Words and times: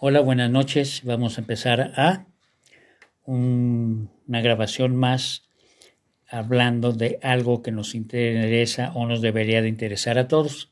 Hola, 0.00 0.20
buenas 0.20 0.48
noches. 0.48 1.02
Vamos 1.02 1.38
a 1.38 1.40
empezar 1.40 1.92
a 1.96 2.24
un- 3.24 4.08
una 4.28 4.40
grabación 4.40 4.94
más 4.94 5.48
hablando 6.30 6.92
de 6.92 7.18
algo 7.20 7.62
que 7.62 7.72
nos 7.72 7.96
interesa 7.96 8.92
o 8.94 9.06
nos 9.06 9.20
debería 9.22 9.60
de 9.60 9.68
interesar 9.68 10.16
a 10.16 10.28
todos. 10.28 10.70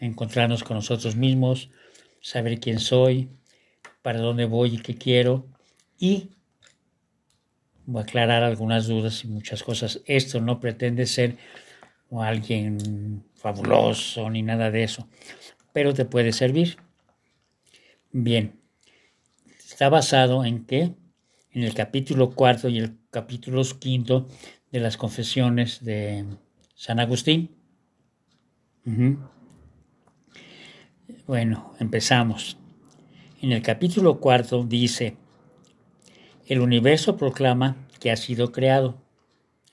Encontrarnos 0.00 0.64
con 0.64 0.76
nosotros 0.76 1.14
mismos, 1.14 1.70
saber 2.20 2.58
quién 2.58 2.80
soy, 2.80 3.28
para 4.02 4.18
dónde 4.18 4.46
voy 4.46 4.74
y 4.74 4.78
qué 4.78 4.96
quiero 4.96 5.46
y 5.96 6.30
voy 7.84 8.00
a 8.00 8.02
aclarar 8.02 8.42
algunas 8.42 8.88
dudas 8.88 9.22
y 9.24 9.28
muchas 9.28 9.62
cosas. 9.62 10.00
Esto 10.06 10.40
no 10.40 10.58
pretende 10.58 11.06
ser 11.06 11.36
alguien 12.10 13.22
fabuloso 13.36 14.28
ni 14.28 14.42
nada 14.42 14.72
de 14.72 14.82
eso, 14.82 15.06
pero 15.72 15.94
te 15.94 16.04
puede 16.04 16.32
servir. 16.32 16.78
Bien, 18.18 18.58
está 19.68 19.90
basado 19.90 20.46
en 20.46 20.64
qué? 20.64 20.94
En 21.50 21.64
el 21.64 21.74
capítulo 21.74 22.30
cuarto 22.30 22.70
y 22.70 22.78
el 22.78 22.96
capítulo 23.10 23.60
quinto 23.78 24.26
de 24.72 24.80
las 24.80 24.96
confesiones 24.96 25.84
de 25.84 26.24
San 26.74 26.98
Agustín. 26.98 27.54
Bueno, 31.26 31.74
empezamos. 31.78 32.56
En 33.42 33.52
el 33.52 33.60
capítulo 33.60 34.18
cuarto 34.18 34.64
dice, 34.64 35.18
el 36.46 36.60
universo 36.60 37.18
proclama 37.18 37.86
que 38.00 38.10
ha 38.10 38.16
sido 38.16 38.50
creado. 38.50 39.02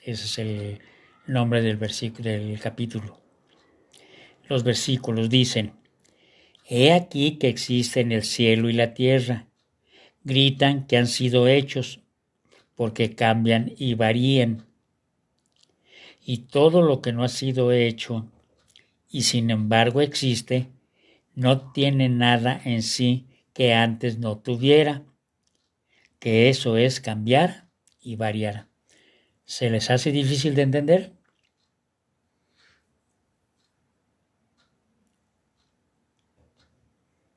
Ese 0.02 0.24
es 0.26 0.38
el 0.38 0.80
nombre 1.26 1.62
del 1.62 1.78
del 1.78 2.60
capítulo. 2.60 3.22
Los 4.50 4.64
versículos 4.64 5.30
dicen, 5.30 5.82
He 6.66 6.92
aquí 6.92 7.38
que 7.38 7.48
existen 7.48 8.10
el 8.10 8.22
cielo 8.22 8.70
y 8.70 8.72
la 8.72 8.94
tierra. 8.94 9.46
Gritan 10.22 10.86
que 10.86 10.96
han 10.96 11.06
sido 11.06 11.46
hechos, 11.46 12.00
porque 12.74 13.14
cambian 13.14 13.72
y 13.76 13.94
varían. 13.94 14.66
Y 16.24 16.38
todo 16.38 16.80
lo 16.80 17.02
que 17.02 17.12
no 17.12 17.22
ha 17.22 17.28
sido 17.28 17.70
hecho, 17.70 18.30
y 19.10 19.22
sin 19.22 19.50
embargo 19.50 20.00
existe, 20.00 20.68
no 21.34 21.72
tiene 21.72 22.08
nada 22.08 22.60
en 22.64 22.82
sí 22.82 23.26
que 23.52 23.74
antes 23.74 24.18
no 24.18 24.38
tuviera, 24.38 25.02
que 26.18 26.48
eso 26.48 26.78
es 26.78 27.00
cambiar 27.00 27.68
y 28.00 28.16
variar. 28.16 28.68
¿Se 29.44 29.68
les 29.68 29.90
hace 29.90 30.10
difícil 30.12 30.54
de 30.54 30.62
entender? 30.62 31.12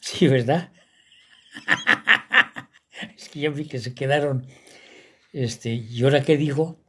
Sí, 0.07 0.29
¿verdad? 0.29 0.71
es 3.17 3.27
que 3.27 3.41
yo 3.41 3.51
vi 3.51 3.65
que 3.67 3.77
se 3.77 3.93
quedaron. 3.93 4.47
Este, 5.33 5.73
¿y 5.73 6.01
ahora 6.01 6.23
qué 6.23 6.37
dijo? 6.37 6.79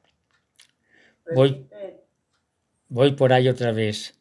Voy, 1.34 1.66
voy 2.89 3.12
por 3.16 3.33
ahí 3.33 3.48
otra 3.48 3.72
vez. 3.72 4.20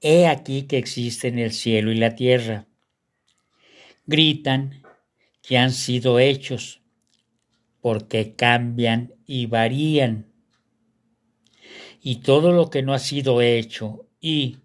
He 0.00 0.26
aquí 0.26 0.64
que 0.64 0.78
existen 0.78 1.38
el 1.38 1.52
cielo 1.52 1.92
y 1.92 1.94
la 1.94 2.16
tierra. 2.16 2.66
Gritan 4.06 4.82
que 5.40 5.58
han 5.58 5.70
sido 5.70 6.18
hechos, 6.18 6.82
porque 7.80 8.34
cambian 8.34 9.14
y 9.26 9.46
varían. 9.46 10.26
Y 12.02 12.16
todo 12.16 12.50
lo 12.50 12.68
que 12.68 12.82
no 12.82 12.94
ha 12.94 12.98
sido 12.98 13.40
hecho 13.42 14.08
y, 14.20 14.58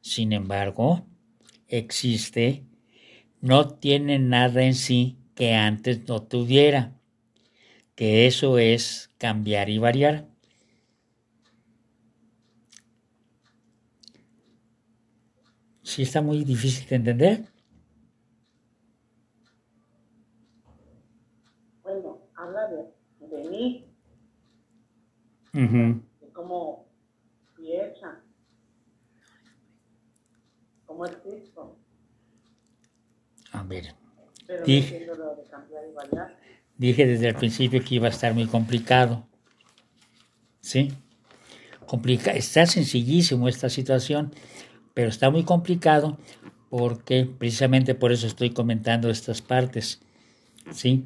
sin 0.00 0.32
embargo, 0.32 1.09
existe, 1.70 2.64
no 3.40 3.68
tiene 3.68 4.18
nada 4.18 4.62
en 4.62 4.74
sí 4.74 5.16
que 5.34 5.54
antes 5.54 6.06
no 6.08 6.22
tuviera, 6.22 7.00
que 7.94 8.26
eso 8.26 8.58
es 8.58 9.10
cambiar 9.18 9.70
y 9.70 9.78
variar. 9.78 10.26
Sí 15.82 16.02
está 16.02 16.20
muy 16.20 16.44
difícil 16.44 16.88
de 16.88 16.96
entender. 16.96 17.44
Bueno, 21.82 22.20
habla 22.36 22.68
de, 22.68 23.26
de 23.26 23.48
mí, 23.48 23.86
Ujú. 25.54 26.02
de 26.20 26.32
cómo 26.32 26.89
A 33.52 33.62
ver, 33.64 33.94
pero 34.46 34.60
no 34.60 34.72
entiendo 34.72 35.14
lo 35.14 35.34
de 35.36 35.44
cambiar 35.44 35.84
y 35.84 36.86
dije 36.86 37.06
desde 37.06 37.28
el 37.28 37.34
principio 37.34 37.84
que 37.84 37.96
iba 37.96 38.06
a 38.06 38.10
estar 38.10 38.32
muy 38.32 38.46
complicado. 38.46 39.26
¿Sí? 40.60 40.92
Complica 41.86 42.32
está 42.32 42.66
sencillísimo 42.66 43.48
esta 43.48 43.68
situación, 43.68 44.32
pero 44.94 45.08
está 45.08 45.30
muy 45.30 45.44
complicado 45.44 46.18
porque 46.70 47.26
precisamente 47.26 47.94
por 47.94 48.12
eso 48.12 48.26
estoy 48.26 48.50
comentando 48.50 49.10
estas 49.10 49.42
partes. 49.42 50.00
¿Sí? 50.70 51.04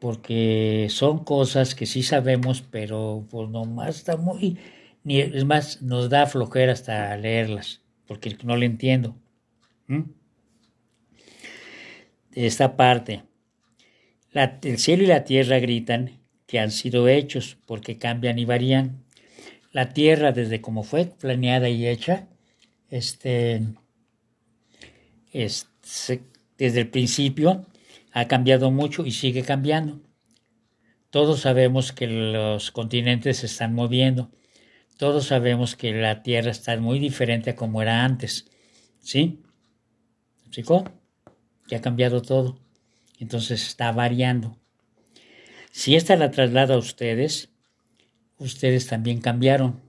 Porque 0.00 0.88
son 0.90 1.24
cosas 1.24 1.74
que 1.74 1.86
sí 1.86 2.02
sabemos, 2.02 2.62
pero 2.62 3.26
pues 3.30 3.48
nomás 3.50 3.96
está 3.96 4.16
muy... 4.16 4.58
Ni, 5.04 5.20
es 5.20 5.44
más, 5.44 5.82
nos 5.82 6.08
da 6.08 6.26
flojera 6.26 6.72
hasta 6.72 7.16
leerlas, 7.16 7.82
porque 8.08 8.36
no 8.42 8.56
le 8.56 8.66
entiendo. 8.66 9.14
¿Mm? 9.86 10.02
Esta 12.32 12.76
parte. 12.76 13.22
La- 14.32 14.58
el 14.62 14.78
cielo 14.78 15.04
y 15.04 15.06
la 15.06 15.24
tierra 15.24 15.58
gritan 15.58 16.18
que 16.46 16.58
han 16.58 16.70
sido 16.70 17.06
hechos 17.08 17.58
porque 17.66 17.98
cambian 17.98 18.38
y 18.38 18.44
varían. 18.44 19.04
La 19.72 19.90
tierra, 19.90 20.32
desde 20.32 20.60
como 20.60 20.82
fue 20.82 21.04
planeada 21.06 21.68
y 21.68 21.86
hecha, 21.86 22.26
este, 22.90 23.62
es- 25.32 25.68
se- 25.82 26.22
desde 26.56 26.80
el 26.80 26.88
principio 26.88 27.66
ha 28.12 28.26
cambiado 28.26 28.70
mucho 28.70 29.04
y 29.04 29.12
sigue 29.12 29.42
cambiando. 29.42 30.00
Todos 31.10 31.40
sabemos 31.40 31.92
que 31.92 32.06
los 32.06 32.70
continentes 32.70 33.38
se 33.38 33.46
están 33.46 33.74
moviendo. 33.74 34.30
Todos 34.98 35.28
sabemos 35.28 35.76
que 35.76 35.92
la 35.92 36.22
tierra 36.22 36.50
está 36.50 36.76
muy 36.78 36.98
diferente 36.98 37.50
a 37.50 37.56
como 37.56 37.80
era 37.80 38.04
antes. 38.04 38.50
¿Sí? 39.00 39.40
¿Me 40.40 40.48
explicó? 40.48 40.84
Que 41.66 41.76
ha 41.76 41.80
cambiado 41.80 42.20
todo 42.20 42.58
entonces 43.18 43.66
está 43.66 43.92
variando. 43.92 44.56
Si 45.70 45.96
esta 45.96 46.16
la 46.16 46.30
traslada 46.30 46.74
a 46.74 46.78
ustedes, 46.78 47.50
ustedes 48.38 48.86
también 48.86 49.20
cambiaron 49.20 49.82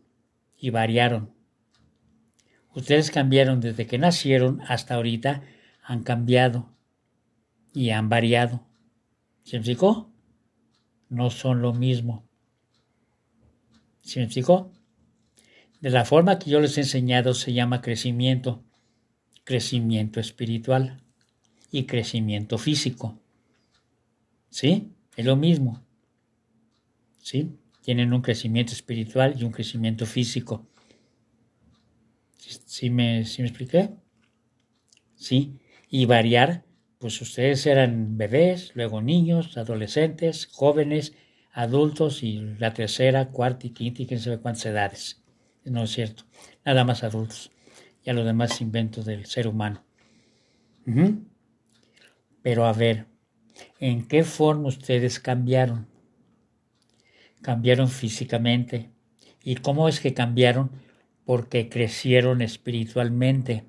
y 0.58 0.72
variaron. 0.72 1.34
Ustedes 2.74 3.12
cambiaron 3.12 3.62
desde 3.62 3.88
que 3.88 3.98
nacieron 3.98 4.62
hasta 4.68 4.96
ahorita, 4.96 5.44
han 5.84 6.04
cambiado 6.04 6.70
y 7.74 7.92
han 7.92 8.10
variado. 8.10 8.66
¿Se 9.44 9.58
explicó? 9.58 10.12
No 11.08 11.30
son 11.30 11.62
lo 11.62 11.74
mismo. 11.74 12.28
¿Se 14.02 14.22
explicó? 14.22 14.72
De 15.82 15.90
la 15.90 16.04
forma 16.04 16.40
que 16.40 16.50
yo 16.50 16.60
les 16.60 16.78
he 16.78 16.82
enseñado 16.82 17.34
se 17.34 17.54
llama 17.54 17.82
crecimiento, 17.82 18.66
crecimiento 19.46 20.20
espiritual 20.20 21.02
y 21.72 21.86
crecimiento 21.86 22.58
físico. 22.58 23.20
¿Sí? 24.50 24.92
Es 25.16 25.26
lo 25.26 25.36
mismo. 25.38 25.86
¿Sí? 27.22 27.58
Tienen 27.82 28.14
un 28.14 28.22
crecimiento 28.22 28.74
espiritual 28.74 29.36
y 29.40 29.46
un 29.46 29.52
crecimiento 29.52 30.06
físico. 30.06 30.68
¿Sí 32.38 32.90
me, 32.90 33.26
sí 33.26 33.42
me 33.42 33.48
expliqué? 33.48 33.92
¿Sí? 35.16 35.60
Y 35.90 36.06
variar, 36.06 36.66
pues 36.98 37.22
ustedes 37.22 37.66
eran 37.66 38.18
bebés, 38.18 38.72
luego 38.76 39.02
niños, 39.02 39.58
adolescentes, 39.58 40.48
jóvenes, 40.48 41.14
adultos 41.54 42.22
y 42.24 42.40
la 42.60 42.74
tercera, 42.74 43.30
cuarta 43.30 43.68
y 43.68 43.70
quinta 43.72 44.02
y 44.02 44.08
quién 44.08 44.20
sabe 44.20 44.40
cuántas 44.40 44.66
edades. 44.66 45.19
No 45.66 45.84
es 45.84 45.92
cierto. 45.92 46.24
Nada 46.66 46.84
más 46.84 47.04
adultos. 47.04 47.52
Ya 48.04 48.14
los 48.14 48.26
demás 48.26 48.62
inventos 48.62 49.06
del 49.06 49.26
ser 49.26 49.48
humano. 49.48 49.84
Pero 52.42 52.66
a 52.66 52.74
ver, 52.74 53.06
¿en 53.80 54.08
qué 54.08 54.24
forma 54.24 54.70
ustedes 54.70 55.20
cambiaron? 55.20 55.88
Cambiaron 57.42 57.90
físicamente. 57.90 58.90
¿Y 59.44 59.56
cómo 59.56 59.88
es 59.88 60.00
que 60.00 60.14
cambiaron? 60.14 60.72
Porque 61.26 61.70
crecieron 61.70 62.42
espiritualmente, 62.42 63.66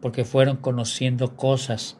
porque 0.00 0.24
fueron 0.24 0.56
conociendo 0.56 1.36
cosas. 1.36 1.98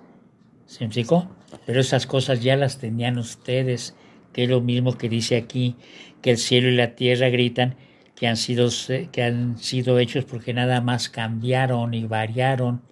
¿Se 0.64 0.80
me 0.80 0.86
explicó? 0.86 1.28
Pero 1.66 1.80
esas 1.80 2.06
cosas 2.06 2.42
ya 2.42 2.56
las 2.56 2.78
tenían 2.78 3.18
ustedes, 3.18 3.94
que 4.32 4.44
es 4.44 4.48
lo 4.48 4.62
mismo 4.62 4.96
que 4.96 5.08
dice 5.08 5.36
aquí, 5.36 5.76
que 6.22 6.30
el 6.30 6.38
cielo 6.38 6.68
y 6.68 6.76
la 6.76 6.94
tierra 6.94 7.28
gritan 7.28 7.76
que 8.16 8.26
han 8.26 8.36
sido, 8.36 8.68
que 9.12 9.22
han 9.22 9.58
sido 9.58 9.98
hechos 9.98 10.24
porque 10.24 10.52
nada 10.52 10.80
más 10.80 11.08
cambiaron 11.08 11.94
y 11.94 12.06
variaron 12.06 12.82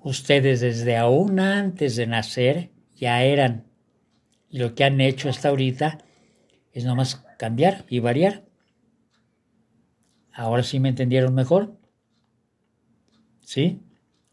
Ustedes 0.00 0.60
desde 0.60 0.96
aún 0.96 1.40
antes 1.40 1.96
de 1.96 2.06
nacer 2.06 2.70
ya 2.94 3.22
eran. 3.22 3.66
Y 4.48 4.58
lo 4.58 4.74
que 4.74 4.84
han 4.84 5.00
hecho 5.00 5.28
hasta 5.28 5.48
ahorita 5.48 5.98
es 6.72 6.84
nomás 6.84 7.16
cambiar 7.38 7.84
y 7.88 7.98
variar. 7.98 8.44
Ahora 10.32 10.62
sí 10.62 10.78
me 10.78 10.88
entendieron 10.88 11.34
mejor. 11.34 11.76
¿Sí? 13.40 13.82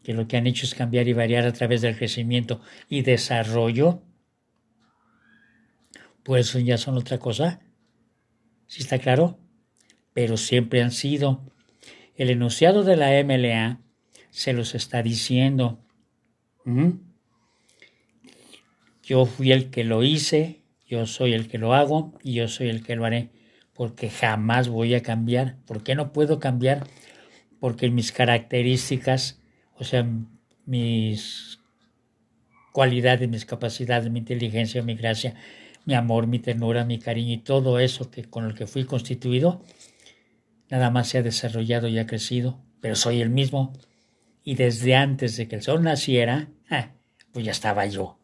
Que 0.02 0.14
lo 0.14 0.28
que 0.28 0.36
han 0.36 0.46
hecho 0.46 0.66
es 0.66 0.74
cambiar 0.74 1.08
y 1.08 1.12
variar 1.12 1.44
a 1.46 1.52
través 1.52 1.82
del 1.82 1.96
crecimiento 1.96 2.60
y 2.88 3.02
desarrollo. 3.02 4.02
Pues 6.22 6.52
ya 6.52 6.78
son 6.78 6.96
otra 6.96 7.18
cosa. 7.18 7.60
¿Sí 8.66 8.82
está 8.82 8.98
claro? 8.98 9.38
Pero 10.16 10.38
siempre 10.38 10.80
han 10.82 10.92
sido. 10.92 11.42
El 12.14 12.30
enunciado 12.30 12.84
de 12.84 12.96
la 12.96 13.22
MLA 13.22 13.82
se 14.30 14.54
los 14.54 14.74
está 14.74 15.02
diciendo. 15.02 15.78
¿Mm? 16.64 16.92
Yo 19.02 19.26
fui 19.26 19.52
el 19.52 19.68
que 19.68 19.84
lo 19.84 20.02
hice, 20.02 20.62
yo 20.86 21.04
soy 21.04 21.34
el 21.34 21.48
que 21.48 21.58
lo 21.58 21.74
hago 21.74 22.14
y 22.22 22.32
yo 22.32 22.48
soy 22.48 22.70
el 22.70 22.82
que 22.82 22.96
lo 22.96 23.04
haré, 23.04 23.28
porque 23.74 24.08
jamás 24.08 24.70
voy 24.70 24.94
a 24.94 25.02
cambiar. 25.02 25.58
¿Por 25.66 25.82
qué 25.82 25.94
no 25.94 26.14
puedo 26.14 26.40
cambiar? 26.40 26.86
Porque 27.60 27.90
mis 27.90 28.10
características, 28.10 29.42
o 29.74 29.84
sea, 29.84 30.08
mis 30.64 31.60
cualidades, 32.72 33.28
mis 33.28 33.44
capacidades, 33.44 34.10
mi 34.10 34.20
inteligencia, 34.20 34.82
mi 34.82 34.94
gracia, 34.94 35.34
mi 35.84 35.92
amor, 35.92 36.26
mi 36.26 36.38
ternura, 36.38 36.86
mi 36.86 36.98
cariño 36.98 37.34
y 37.34 37.38
todo 37.38 37.78
eso 37.78 38.10
que 38.10 38.24
con 38.24 38.46
el 38.46 38.54
que 38.54 38.66
fui 38.66 38.84
constituido, 38.84 39.62
nada 40.70 40.90
más 40.90 41.08
se 41.08 41.18
ha 41.18 41.22
desarrollado 41.22 41.88
y 41.88 41.98
ha 41.98 42.06
crecido, 42.06 42.62
pero 42.80 42.96
soy 42.96 43.20
el 43.20 43.30
mismo. 43.30 43.72
Y 44.42 44.54
desde 44.54 44.94
antes 44.94 45.36
de 45.36 45.48
que 45.48 45.56
el 45.56 45.62
sol 45.62 45.82
naciera, 45.82 46.48
pues 47.32 47.44
ya 47.44 47.52
estaba 47.52 47.86
yo. 47.86 48.18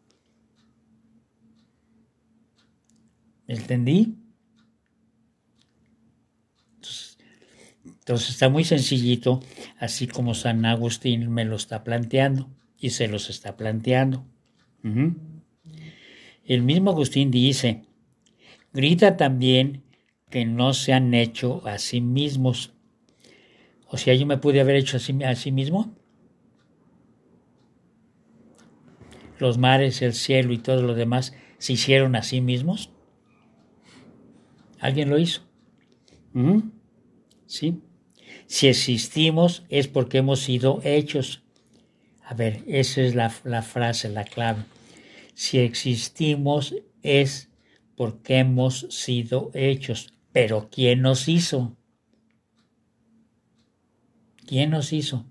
¿Me 3.47 3.55
entendí? 3.55 4.17
Entonces, 7.85 8.29
está 8.31 8.49
muy 8.49 8.63
sencillito, 8.65 9.41
así 9.77 10.07
como 10.07 10.33
San 10.33 10.65
Agustín 10.65 11.31
me 11.31 11.45
lo 11.45 11.55
está 11.55 11.83
planteando 11.83 12.49
y 12.77 12.89
se 12.89 13.07
los 13.07 13.29
está 13.29 13.55
planteando. 13.55 14.25
El 16.43 16.63
mismo 16.63 16.91
Agustín 16.91 17.31
dice, 17.31 17.85
grita 18.73 19.15
también 19.15 19.82
que 20.33 20.45
no 20.45 20.73
se 20.73 20.93
han 20.93 21.13
hecho 21.13 21.61
a 21.67 21.77
sí 21.77 22.01
mismos. 22.01 22.73
O 23.87 23.97
sea, 23.97 24.15
yo 24.15 24.25
me 24.25 24.39
pude 24.39 24.61
haber 24.61 24.77
hecho 24.77 24.97
a 24.97 24.99
sí, 24.99 25.23
a 25.23 25.35
sí 25.35 25.51
mismo. 25.51 25.93
Los 29.37 29.59
mares, 29.59 30.01
el 30.01 30.15
cielo 30.15 30.51
y 30.51 30.57
todo 30.57 30.81
lo 30.81 30.95
demás 30.95 31.35
se 31.59 31.73
hicieron 31.73 32.15
a 32.15 32.23
sí 32.23 32.41
mismos. 32.41 32.89
Alguien 34.79 35.11
lo 35.11 35.19
hizo. 35.19 35.43
¿Sí? 37.45 37.83
Si 38.47 38.67
existimos 38.67 39.63
es 39.69 39.87
porque 39.87 40.17
hemos 40.17 40.39
sido 40.39 40.81
hechos. 40.83 41.43
A 42.25 42.33
ver, 42.33 42.63
esa 42.65 43.01
es 43.01 43.13
la, 43.13 43.31
la 43.43 43.61
frase, 43.61 44.09
la 44.09 44.23
clave. 44.23 44.63
Si 45.35 45.59
existimos 45.59 46.73
es 47.03 47.51
porque 47.95 48.39
hemos 48.39 48.87
sido 48.89 49.51
hechos. 49.53 50.12
Pero 50.33 50.69
¿quién 50.71 51.01
nos 51.01 51.29
hizo? 51.29 51.77
¿Quién 54.47 54.71
nos 54.71 54.91
hizo? 54.91 55.25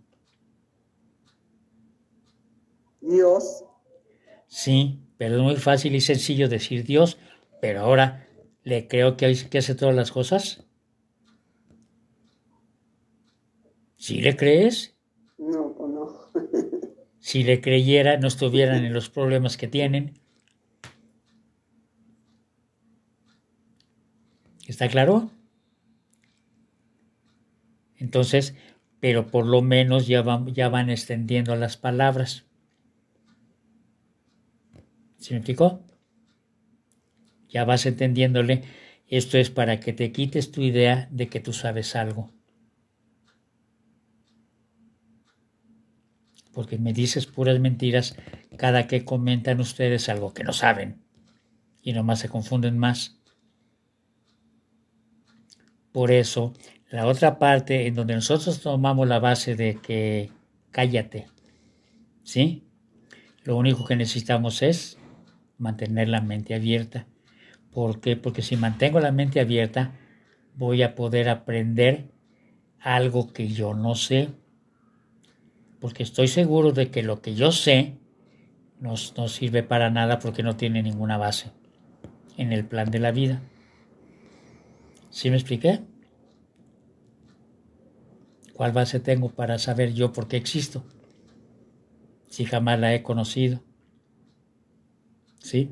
Dios. 3.00 3.64
Sí, 4.46 5.00
pero 5.18 5.36
es 5.36 5.42
muy 5.42 5.56
fácil 5.56 5.94
y 5.96 6.00
sencillo 6.00 6.48
decir 6.48 6.84
Dios, 6.84 7.18
pero 7.60 7.80
ahora 7.80 8.28
le 8.62 8.86
creo 8.86 9.16
que, 9.16 9.34
que 9.50 9.58
hace 9.58 9.74
todas 9.74 9.94
las 9.94 10.12
cosas. 10.12 10.64
¿Sí 13.96 14.20
le 14.20 14.36
crees? 14.36 14.96
No, 15.36 15.74
pues 15.74 15.90
no. 15.90 16.08
si 17.18 17.42
le 17.42 17.60
creyera, 17.60 18.18
no 18.18 18.28
estuvieran 18.28 18.84
en 18.84 18.92
los 18.92 19.10
problemas 19.10 19.56
que 19.56 19.68
tienen. 19.68 20.14
¿Está 24.72 24.88
claro? 24.88 25.30
Entonces, 27.98 28.54
pero 29.00 29.26
por 29.26 29.44
lo 29.46 29.60
menos 29.60 30.06
ya 30.06 30.22
van, 30.22 30.54
ya 30.54 30.70
van 30.70 30.88
extendiendo 30.88 31.54
las 31.56 31.76
palabras. 31.76 32.46
¿Sí 35.18 35.34
me? 35.34 35.84
Ya 37.50 37.66
vas 37.66 37.84
entendiéndole. 37.84 38.62
Esto 39.08 39.36
es 39.36 39.50
para 39.50 39.78
que 39.78 39.92
te 39.92 40.10
quites 40.10 40.50
tu 40.52 40.62
idea 40.62 41.06
de 41.10 41.28
que 41.28 41.40
tú 41.40 41.52
sabes 41.52 41.94
algo. 41.94 42.30
Porque 46.54 46.78
me 46.78 46.94
dices 46.94 47.26
puras 47.26 47.60
mentiras 47.60 48.16
cada 48.56 48.86
que 48.86 49.04
comentan 49.04 49.60
ustedes 49.60 50.08
algo 50.08 50.32
que 50.32 50.44
no 50.44 50.54
saben. 50.54 51.04
Y 51.82 51.92
nomás 51.92 52.20
se 52.20 52.30
confunden 52.30 52.78
más. 52.78 53.21
Por 55.92 56.10
eso, 56.10 56.54
la 56.90 57.06
otra 57.06 57.38
parte 57.38 57.86
en 57.86 57.94
donde 57.94 58.14
nosotros 58.14 58.60
tomamos 58.60 59.06
la 59.06 59.18
base 59.18 59.54
de 59.54 59.76
que 59.76 60.30
cállate, 60.70 61.26
¿sí? 62.22 62.64
Lo 63.44 63.56
único 63.56 63.84
que 63.84 63.96
necesitamos 63.96 64.62
es 64.62 64.98
mantener 65.58 66.08
la 66.08 66.20
mente 66.20 66.54
abierta. 66.54 67.06
¿Por 67.72 68.00
qué? 68.00 68.16
Porque 68.16 68.42
si 68.42 68.56
mantengo 68.56 69.00
la 69.00 69.12
mente 69.12 69.40
abierta, 69.40 69.92
voy 70.54 70.82
a 70.82 70.94
poder 70.94 71.28
aprender 71.28 72.10
algo 72.80 73.32
que 73.32 73.48
yo 73.48 73.74
no 73.74 73.94
sé. 73.94 74.28
Porque 75.80 76.02
estoy 76.02 76.28
seguro 76.28 76.72
de 76.72 76.90
que 76.90 77.02
lo 77.02 77.20
que 77.20 77.34
yo 77.34 77.52
sé 77.52 77.94
no, 78.80 78.94
no 79.16 79.28
sirve 79.28 79.62
para 79.62 79.90
nada 79.90 80.18
porque 80.18 80.42
no 80.42 80.56
tiene 80.56 80.82
ninguna 80.82 81.16
base 81.16 81.50
en 82.36 82.52
el 82.52 82.64
plan 82.64 82.90
de 82.90 82.98
la 82.98 83.10
vida. 83.10 83.42
¿Sí 85.12 85.28
me 85.28 85.36
expliqué? 85.36 85.80
¿Cuál 88.54 88.72
base 88.72 88.98
tengo 88.98 89.28
para 89.28 89.58
saber 89.58 89.92
yo 89.92 90.10
por 90.10 90.26
qué 90.26 90.38
existo? 90.38 90.84
Si 92.28 92.46
jamás 92.46 92.80
la 92.80 92.94
he 92.94 93.02
conocido. 93.02 93.60
¿Sí? 95.38 95.70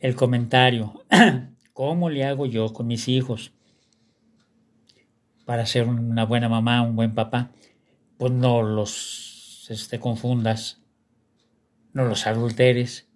El 0.00 0.16
comentario. 0.16 1.04
¿Cómo 1.74 2.08
le 2.08 2.24
hago 2.24 2.46
yo 2.46 2.72
con 2.72 2.86
mis 2.86 3.08
hijos 3.08 3.52
para 5.44 5.66
ser 5.66 5.86
una 5.86 6.24
buena 6.24 6.48
mamá, 6.48 6.80
un 6.80 6.96
buen 6.96 7.14
papá? 7.14 7.50
Pues 8.16 8.32
no 8.32 8.62
los 8.62 9.66
este, 9.68 10.00
confundas, 10.00 10.80
no 11.92 12.06
los 12.06 12.26
adulteres, 12.26 13.06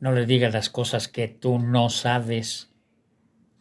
no 0.00 0.12
les 0.12 0.26
digas 0.28 0.52
las 0.52 0.68
cosas 0.68 1.08
que 1.08 1.28
tú 1.28 1.58
no 1.58 1.88
sabes, 1.88 2.73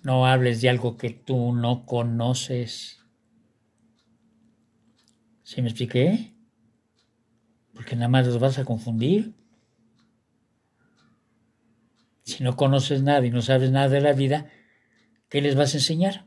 no 0.03 0.27
hables 0.27 0.61
de 0.61 0.69
algo 0.69 0.97
que 0.97 1.09
tú 1.09 1.53
no 1.53 1.85
conoces. 1.85 2.99
¿Sí 5.43 5.61
me 5.61 5.69
expliqué? 5.69 6.33
Porque 7.73 7.95
nada 7.95 8.07
más 8.07 8.27
los 8.27 8.39
vas 8.39 8.59
a 8.59 8.65
confundir. 8.65 9.33
Si 12.23 12.43
no 12.43 12.55
conoces 12.55 13.01
nada 13.03 13.25
y 13.25 13.31
no 13.31 13.41
sabes 13.41 13.71
nada 13.71 13.89
de 13.89 14.01
la 14.01 14.13
vida, 14.13 14.49
¿qué 15.29 15.41
les 15.41 15.55
vas 15.55 15.73
a 15.73 15.77
enseñar? 15.77 16.25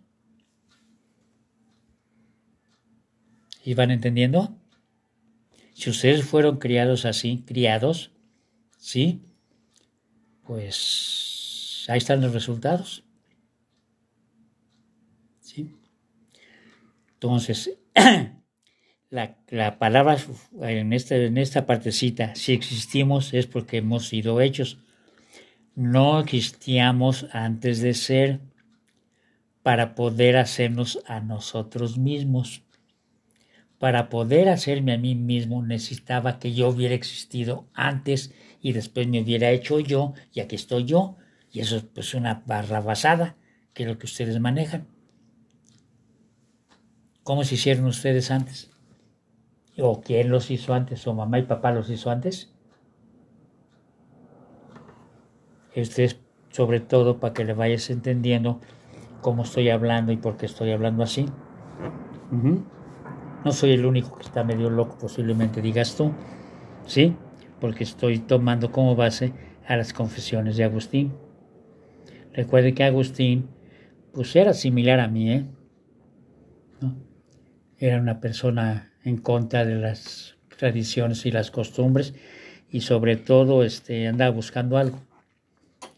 ¿Y 3.64 3.74
van 3.74 3.90
entendiendo? 3.90 4.56
Si 5.74 5.90
ustedes 5.90 6.24
fueron 6.24 6.58
criados 6.58 7.04
así, 7.04 7.42
criados, 7.46 8.12
¿sí? 8.78 9.22
Pues 10.44 11.84
ahí 11.88 11.98
están 11.98 12.20
los 12.20 12.32
resultados. 12.32 13.04
¿Sí? 15.40 15.74
Entonces, 17.16 17.78
la, 19.10 19.36
la, 19.48 19.78
palabra 19.78 20.16
en 20.62 20.92
esta, 20.92 21.16
en 21.16 21.38
esta 21.38 21.66
partecita, 21.66 22.34
si 22.34 22.52
existimos 22.52 23.34
es 23.34 23.46
porque 23.46 23.78
hemos 23.78 24.08
sido 24.08 24.40
hechos 24.40 24.78
no 25.76 26.20
existíamos 26.20 27.26
antes 27.32 27.82
de 27.82 27.92
ser 27.92 28.40
para 29.62 29.94
poder 29.94 30.38
hacernos 30.38 31.00
a 31.06 31.20
nosotros 31.20 31.98
mismos. 31.98 32.62
Para 33.78 34.08
poder 34.08 34.48
hacerme 34.48 34.94
a 34.94 34.98
mí 34.98 35.14
mismo 35.14 35.62
necesitaba 35.62 36.38
que 36.38 36.54
yo 36.54 36.70
hubiera 36.70 36.94
existido 36.94 37.68
antes 37.74 38.32
y 38.62 38.72
después 38.72 39.06
me 39.06 39.20
hubiera 39.20 39.50
hecho 39.50 39.78
yo 39.78 40.14
y 40.32 40.40
aquí 40.40 40.56
estoy 40.56 40.84
yo. 40.84 41.18
Y 41.52 41.60
eso 41.60 41.76
es 41.76 41.82
pues 41.82 42.14
una 42.14 42.42
barra 42.46 42.80
basada, 42.80 43.36
que 43.74 43.82
es 43.82 43.88
lo 43.90 43.98
que 43.98 44.06
ustedes 44.06 44.40
manejan. 44.40 44.86
¿Cómo 47.26 47.42
se 47.42 47.56
hicieron 47.56 47.86
ustedes 47.86 48.30
antes? 48.30 48.70
¿O 49.76 50.00
quién 50.00 50.30
los 50.30 50.48
hizo 50.52 50.74
antes? 50.74 51.04
¿O 51.08 51.12
mamá 51.12 51.40
y 51.40 51.42
papá 51.42 51.72
los 51.72 51.90
hizo 51.90 52.08
antes? 52.08 52.54
Este 55.74 56.04
es 56.04 56.20
sobre 56.52 56.78
todo 56.78 57.18
para 57.18 57.34
que 57.34 57.44
le 57.44 57.52
vayas 57.52 57.90
entendiendo 57.90 58.60
cómo 59.22 59.42
estoy 59.42 59.70
hablando 59.70 60.12
y 60.12 60.18
por 60.18 60.36
qué 60.36 60.46
estoy 60.46 60.70
hablando 60.70 61.02
así. 61.02 61.26
No 63.44 63.50
soy 63.50 63.72
el 63.72 63.86
único 63.86 64.16
que 64.16 64.22
está 64.22 64.44
medio 64.44 64.70
loco, 64.70 64.96
posiblemente 64.96 65.60
digas 65.60 65.96
tú, 65.96 66.12
¿sí? 66.86 67.16
Porque 67.60 67.82
estoy 67.82 68.20
tomando 68.20 68.70
como 68.70 68.94
base 68.94 69.32
a 69.66 69.76
las 69.76 69.92
confesiones 69.92 70.56
de 70.56 70.62
Agustín. 70.62 71.12
Recuerde 72.32 72.72
que 72.72 72.84
Agustín, 72.84 73.48
pues 74.12 74.36
era 74.36 74.54
similar 74.54 75.00
a 75.00 75.08
mí, 75.08 75.32
¿eh? 75.32 75.44
Era 77.78 78.00
una 78.00 78.20
persona 78.20 78.92
en 79.04 79.18
contra 79.18 79.64
de 79.64 79.76
las 79.76 80.36
tradiciones 80.56 81.26
y 81.26 81.30
las 81.30 81.50
costumbres 81.50 82.14
y 82.70 82.80
sobre 82.80 83.16
todo 83.16 83.62
este, 83.64 84.06
andaba 84.06 84.30
buscando 84.30 84.78
algo. 84.78 85.02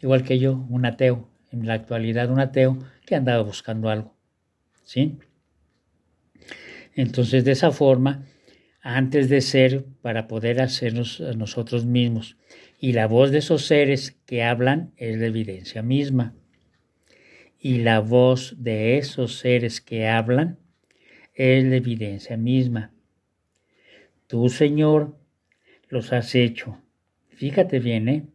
Igual 0.01 0.25
que 0.25 0.39
yo, 0.39 0.67
un 0.69 0.87
ateo, 0.87 1.29
en 1.51 1.67
la 1.67 1.75
actualidad 1.75 2.31
un 2.31 2.41
ateo 2.41 2.79
que 3.07 3.15
andaba 3.15 3.43
buscando 3.43 3.89
algo. 3.89 4.15
¿Sí? 4.85 5.19
Entonces, 6.95 7.45
de 7.45 7.53
esa 7.53 7.71
forma, 7.71 8.25
antes 8.81 9.29
de 9.29 9.41
ser, 9.41 9.85
para 10.03 10.29
poder 10.29 10.61
hacernos 10.61 11.21
a 11.21 11.33
nosotros 11.33 11.85
mismos. 11.85 12.37
Y 12.81 12.93
la 12.93 13.07
voz 13.07 13.31
de 13.31 13.39
esos 13.39 13.67
seres 13.67 14.17
que 14.27 14.43
hablan 14.43 14.93
es 14.97 15.19
la 15.19 15.27
evidencia 15.27 15.83
misma. 15.83 16.35
Y 17.61 17.79
la 17.79 18.01
voz 18.01 18.55
de 18.59 18.99
esos 18.99 19.39
seres 19.39 19.81
que 19.81 20.09
hablan 20.09 20.59
es 21.39 21.65
la 21.65 21.77
evidencia 21.77 22.37
misma. 22.37 22.93
Tú, 24.27 24.49
Señor, 24.49 25.17
los 25.89 26.13
has 26.13 26.35
hecho. 26.35 26.83
Fíjate 27.29 27.79
bien, 27.79 28.09
¿eh? 28.09 28.27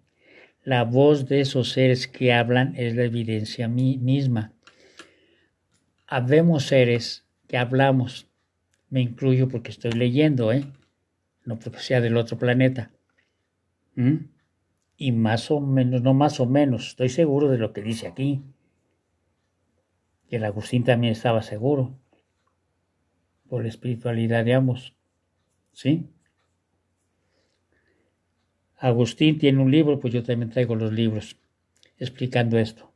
La 0.64 0.86
voz 0.86 1.28
de 1.28 1.42
esos 1.42 1.74
seres 1.74 2.08
que 2.08 2.32
hablan 2.32 2.74
es 2.78 2.96
la 2.96 3.04
evidencia 3.04 3.68
misma. 3.68 4.54
Habemos 6.08 6.64
seres 6.64 7.28
que 7.50 7.58
hablamos. 7.58 8.30
Me 8.90 9.02
incluyo 9.02 9.50
porque 9.50 9.72
estoy 9.72 9.92
leyendo, 9.92 10.54
¿eh? 10.54 10.64
No 11.44 11.60
porque 11.60 11.80
sea 11.80 12.00
del 12.00 12.16
otro 12.16 12.38
planeta. 12.38 12.94
¿Mm? 13.96 14.30
Y 14.96 15.12
más 15.12 15.52
o 15.52 15.60
menos, 15.60 16.02
no 16.02 16.14
más 16.14 16.40
o 16.40 16.46
menos, 16.46 16.88
estoy 16.88 17.10
seguro 17.10 17.50
de 17.50 17.58
lo 17.58 17.74
que 17.74 17.82
dice 17.82 18.08
aquí. 18.08 18.42
Y 20.30 20.38
el 20.38 20.46
Agustín 20.46 20.86
también 20.86 21.12
estaba 21.12 21.44
seguro 21.44 22.00
por 23.54 23.62
la 23.62 23.70
espiritualidad 23.70 24.44
de 24.46 24.56
ambos. 24.56 24.96
¿Sí? 25.74 26.10
Agustín 28.78 29.38
tiene 29.38 29.62
un 29.62 29.70
libro, 29.70 30.00
pues 30.00 30.12
yo 30.12 30.24
también 30.24 30.50
traigo 30.50 30.74
los 30.74 30.92
libros 30.92 31.38
explicando 32.00 32.58
esto 32.58 32.92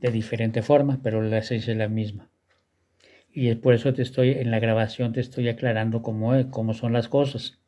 de 0.00 0.10
diferente 0.10 0.60
forma, 0.60 1.00
pero 1.02 1.22
la 1.22 1.38
esencia 1.38 1.72
es 1.72 1.78
la 1.78 1.88
misma. 1.88 2.28
Y 3.32 3.54
por 3.54 3.72
eso 3.72 3.94
te 3.94 4.02
estoy, 4.02 4.32
en 4.32 4.50
la 4.50 4.58
grabación 4.58 5.14
te 5.14 5.20
estoy 5.20 5.48
aclarando 5.48 6.02
cómo, 6.02 6.50
cómo 6.50 6.74
son 6.74 6.92
las 6.92 7.08
cosas. 7.08 7.58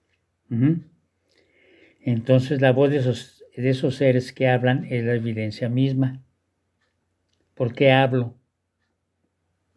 Entonces 2.03 2.61
la 2.61 2.73
voz 2.73 2.91
de 2.91 2.99
esos, 2.99 3.43
de 3.57 3.71
esos 3.71 3.95
seres 3.95 4.35
que 4.35 4.49
hablan 4.49 4.85
es 4.91 5.03
la 5.03 5.15
evidencia 5.15 5.71
misma. 5.71 6.23
¿Por 7.55 7.75
qué 7.75 7.91
hablo? 7.91 8.36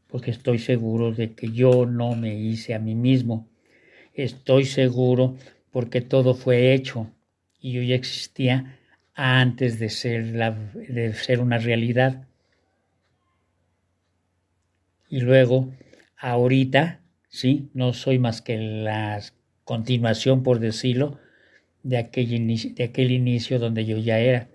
Porque 0.10 0.32
estoy 0.32 0.58
seguro 0.58 1.12
de 1.12 1.34
que 1.34 1.52
yo 1.52 1.86
no 1.86 2.16
me 2.16 2.36
hice 2.36 2.74
a 2.74 2.80
mí 2.80 2.96
mismo. 2.96 3.48
Estoy 4.14 4.66
seguro 4.66 5.38
porque 5.72 6.02
todo 6.02 6.34
fue 6.34 6.74
hecho 6.74 7.12
y 7.62 7.74
yo 7.74 7.82
ya 7.84 7.96
existía 7.96 8.80
antes 9.14 9.80
de 9.80 9.90
ser, 9.90 10.36
la, 10.36 10.52
de 10.52 11.14
ser 11.14 11.40
una 11.42 11.58
realidad. 11.58 12.28
Y 15.10 15.22
luego, 15.22 15.72
ahorita, 16.18 17.02
sí, 17.28 17.70
no 17.74 17.94
soy 17.94 18.18
más 18.18 18.42
que 18.42 18.58
la 18.58 19.22
continuación, 19.64 20.42
por 20.42 20.60
decirlo, 20.60 21.20
de 21.84 21.98
aquel, 21.98 22.34
inicio, 22.34 22.74
de 22.74 22.84
aquel 22.86 23.12
inicio 23.12 23.60
donde 23.60 23.86
yo 23.86 23.98
ya 23.98 24.20
era. 24.20 24.50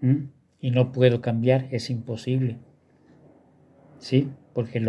¿Mm? 0.00 0.24
Y 0.60 0.70
no 0.70 0.92
puedo 0.92 1.20
cambiar, 1.20 1.68
es 1.70 1.90
imposible. 1.90 2.58
¿Sí? 4.02 4.28
Porque 4.52 4.82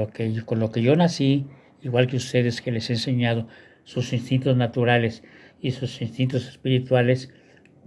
con 0.43 0.59
lo 0.59 0.71
que 0.71 0.81
yo 0.81 0.95
nací, 0.95 1.45
igual 1.81 2.07
que 2.07 2.17
ustedes 2.17 2.61
que 2.61 2.71
les 2.71 2.89
he 2.89 2.93
enseñado, 2.93 3.47
sus 3.83 4.11
instintos 4.11 4.57
naturales 4.57 5.23
y 5.61 5.71
sus 5.71 6.01
instintos 6.01 6.47
espirituales 6.47 7.31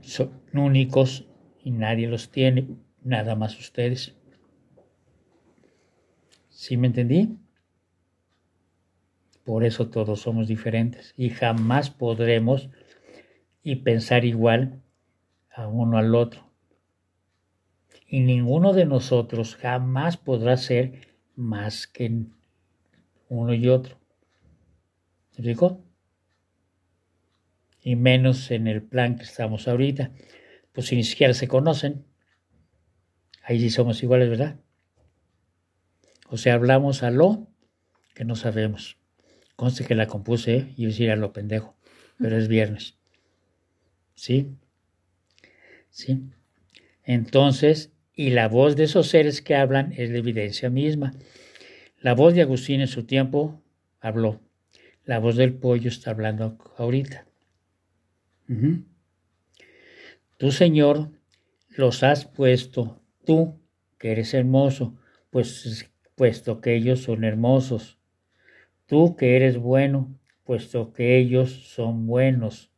son 0.02 0.40
únicos 0.54 1.26
y 1.64 1.72
nadie 1.72 2.06
los 2.06 2.30
tiene, 2.30 2.68
nada 3.02 3.34
más 3.34 3.58
ustedes. 3.58 4.14
¿Sí 6.48 6.76
me 6.76 6.86
entendí? 6.86 7.36
Por 9.44 9.64
eso 9.64 9.88
todos 9.88 10.20
somos 10.20 10.46
diferentes 10.46 11.12
y 11.16 11.30
jamás 11.30 11.90
podremos 11.90 12.70
y 13.62 13.76
pensar 13.76 14.24
igual 14.24 14.80
a 15.50 15.66
uno 15.66 15.98
al 15.98 16.14
otro. 16.14 16.46
Y 18.08 18.20
ninguno 18.20 18.72
de 18.72 18.86
nosotros 18.86 19.56
jamás 19.56 20.16
podrá 20.16 20.56
ser 20.56 21.15
más 21.36 21.86
que 21.86 22.10
uno 23.28 23.54
y 23.54 23.68
otro. 23.68 23.98
¿Me 25.38 25.54
Y 27.82 27.96
menos 27.96 28.50
en 28.50 28.66
el 28.66 28.82
plan 28.82 29.16
que 29.16 29.24
estamos 29.24 29.68
ahorita, 29.68 30.10
pues 30.72 30.88
si 30.88 30.96
ni 30.96 31.04
siquiera 31.04 31.34
se 31.34 31.46
conocen, 31.46 32.04
ahí 33.42 33.60
sí 33.60 33.70
somos 33.70 34.02
iguales, 34.02 34.30
¿verdad? 34.30 34.56
O 36.28 36.38
sea, 36.38 36.54
hablamos 36.54 37.02
a 37.02 37.10
lo 37.10 37.46
que 38.14 38.24
no 38.24 38.34
sabemos. 38.34 38.98
Conste 39.54 39.84
que 39.84 39.94
la 39.94 40.06
compuse 40.06 40.56
¿eh? 40.56 40.74
y 40.76 40.86
decir 40.86 41.10
a 41.10 41.16
lo 41.16 41.32
pendejo, 41.32 41.76
pero 42.18 42.36
es 42.36 42.48
viernes. 42.48 42.96
¿Sí? 44.14 44.56
¿Sí? 45.90 46.22
Entonces, 47.04 47.92
y 48.16 48.30
la 48.30 48.48
voz 48.48 48.74
de 48.74 48.84
esos 48.84 49.08
seres 49.08 49.42
que 49.42 49.54
hablan 49.54 49.92
es 49.96 50.10
la 50.10 50.18
evidencia 50.18 50.70
misma. 50.70 51.12
La 52.00 52.14
voz 52.14 52.34
de 52.34 52.42
Agustín 52.42 52.80
en 52.80 52.88
su 52.88 53.04
tiempo 53.04 53.62
habló. 54.00 54.40
La 55.04 55.18
voz 55.18 55.36
del 55.36 55.54
pollo 55.54 55.88
está 55.88 56.10
hablando 56.10 56.58
ahorita. 56.78 57.26
Tú, 60.38 60.50
Señor, 60.50 61.10
los 61.76 62.02
has 62.02 62.24
puesto, 62.24 63.02
tú, 63.24 63.60
que 63.98 64.12
eres 64.12 64.32
hermoso, 64.34 64.96
pues 65.30 65.90
puesto 66.14 66.60
que 66.60 66.74
ellos 66.74 67.02
son 67.02 67.22
hermosos. 67.22 67.98
Tú 68.86 69.16
que 69.16 69.36
eres 69.36 69.58
bueno, 69.58 70.18
puesto 70.44 70.92
que 70.92 71.18
ellos 71.18 71.50
son 71.50 72.06
buenos. 72.06 72.70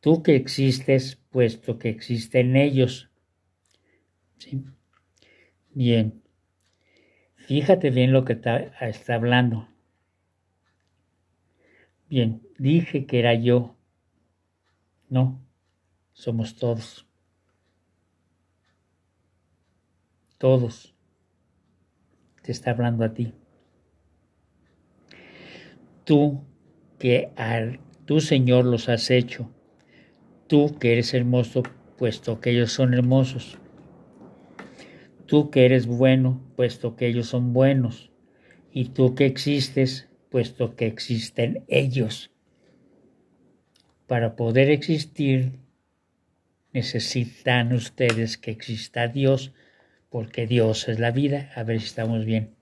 Tú 0.00 0.22
que 0.22 0.34
existes, 0.34 1.16
puesto 1.30 1.78
que 1.78 1.90
existen 1.90 2.56
ellos. 2.56 3.09
¿Sí? 4.40 4.64
Bien. 5.74 6.22
Fíjate 7.36 7.90
bien 7.90 8.10
lo 8.10 8.24
que 8.24 8.32
está, 8.32 8.56
está 8.56 9.14
hablando. 9.14 9.68
Bien, 12.08 12.42
dije 12.58 13.06
que 13.06 13.18
era 13.18 13.34
yo. 13.34 13.76
No, 15.10 15.42
somos 16.14 16.56
todos. 16.56 17.06
Todos. 20.38 20.94
Te 22.42 22.50
está 22.50 22.70
hablando 22.70 23.04
a 23.04 23.12
ti. 23.12 23.34
Tú 26.04 26.42
que 26.98 27.30
al 27.36 27.78
tu 28.06 28.20
Señor 28.20 28.64
los 28.64 28.88
has 28.88 29.10
hecho. 29.10 29.50
Tú 30.46 30.78
que 30.78 30.92
eres 30.92 31.12
hermoso, 31.12 31.62
puesto 31.98 32.40
que 32.40 32.50
ellos 32.50 32.72
son 32.72 32.94
hermosos 32.94 33.59
tú 35.30 35.48
que 35.52 35.64
eres 35.64 35.86
bueno, 35.86 36.42
puesto 36.56 36.96
que 36.96 37.06
ellos 37.06 37.28
son 37.28 37.52
buenos, 37.52 38.10
y 38.72 38.86
tú 38.86 39.14
que 39.14 39.26
existes, 39.26 40.08
puesto 40.28 40.74
que 40.74 40.88
existen 40.88 41.62
ellos. 41.68 42.32
Para 44.08 44.34
poder 44.34 44.70
existir, 44.70 45.52
necesitan 46.72 47.72
ustedes 47.72 48.38
que 48.38 48.50
exista 48.50 49.06
Dios, 49.06 49.52
porque 50.08 50.48
Dios 50.48 50.88
es 50.88 50.98
la 50.98 51.12
vida. 51.12 51.52
A 51.54 51.62
ver 51.62 51.78
si 51.78 51.86
estamos 51.86 52.24
bien. 52.24 52.56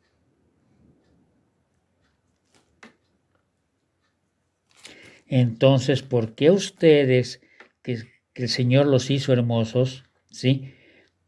Entonces, 5.27 6.03
¿por 6.03 6.35
qué 6.35 6.51
ustedes, 6.51 7.41
que, 7.81 8.03
que 8.35 8.43
el 8.43 8.51
Señor 8.51 8.85
los 8.87 9.09
hizo 9.09 9.33
hermosos, 9.33 10.05
¿sí? 10.31 10.75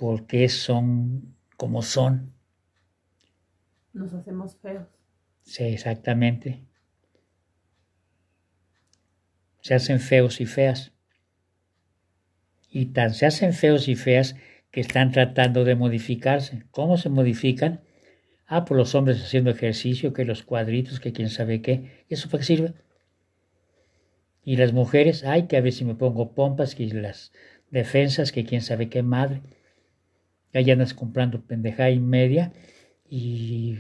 Porque 0.01 0.49
son 0.49 1.37
como 1.57 1.83
son. 1.83 2.33
Nos 3.93 4.13
hacemos 4.15 4.57
feos. 4.57 4.89
Sí, 5.43 5.65
exactamente. 5.65 6.65
se 9.61 9.75
hacen 9.75 10.01
feos 10.01 10.41
y 10.41 10.47
feas. 10.47 10.93
Y 12.71 12.87
tan 12.87 13.15
se 13.15 13.27
hacen 13.27 13.53
feos 13.53 13.89
y 13.89 13.95
feas 13.95 14.37
que 14.71 14.81
están 14.81 15.11
tratando 15.11 15.65
de 15.65 15.75
modificarse. 15.75 16.65
¿Cómo 16.71 16.97
se 16.97 17.09
modifican? 17.09 17.81
Ah, 18.47 18.65
por 18.65 18.77
los 18.77 18.95
hombres 18.95 19.23
haciendo 19.23 19.51
ejercicio, 19.51 20.13
que 20.13 20.25
los 20.25 20.43
cuadritos, 20.43 21.01
que 21.01 21.13
quién 21.13 21.31
sabe 21.31 21.63
qué. 21.63 22.05
¿Eso 22.09 22.29
para 22.29 22.41
qué 22.41 22.47
sirve? 22.47 22.75
Y 24.45 24.57
las 24.57 24.73
mujeres, 24.73 25.25
ay, 25.25 25.47
que 25.47 25.57
a 25.57 25.61
ver 25.61 25.73
si 25.73 25.85
me 25.85 25.95
pongo 25.95 26.33
pompas, 26.33 26.75
que 26.75 26.87
las 26.87 27.33
defensas, 27.71 28.33
que 28.33 28.45
quién 28.45 28.63
sabe 28.63 28.89
qué 28.89 29.03
madre. 29.03 29.43
Allá 30.53 30.73
andas 30.73 30.95
comprando 30.95 31.43
pendeja 31.43 31.91
y 31.91 32.01
media 32.01 32.53
y 33.09 33.79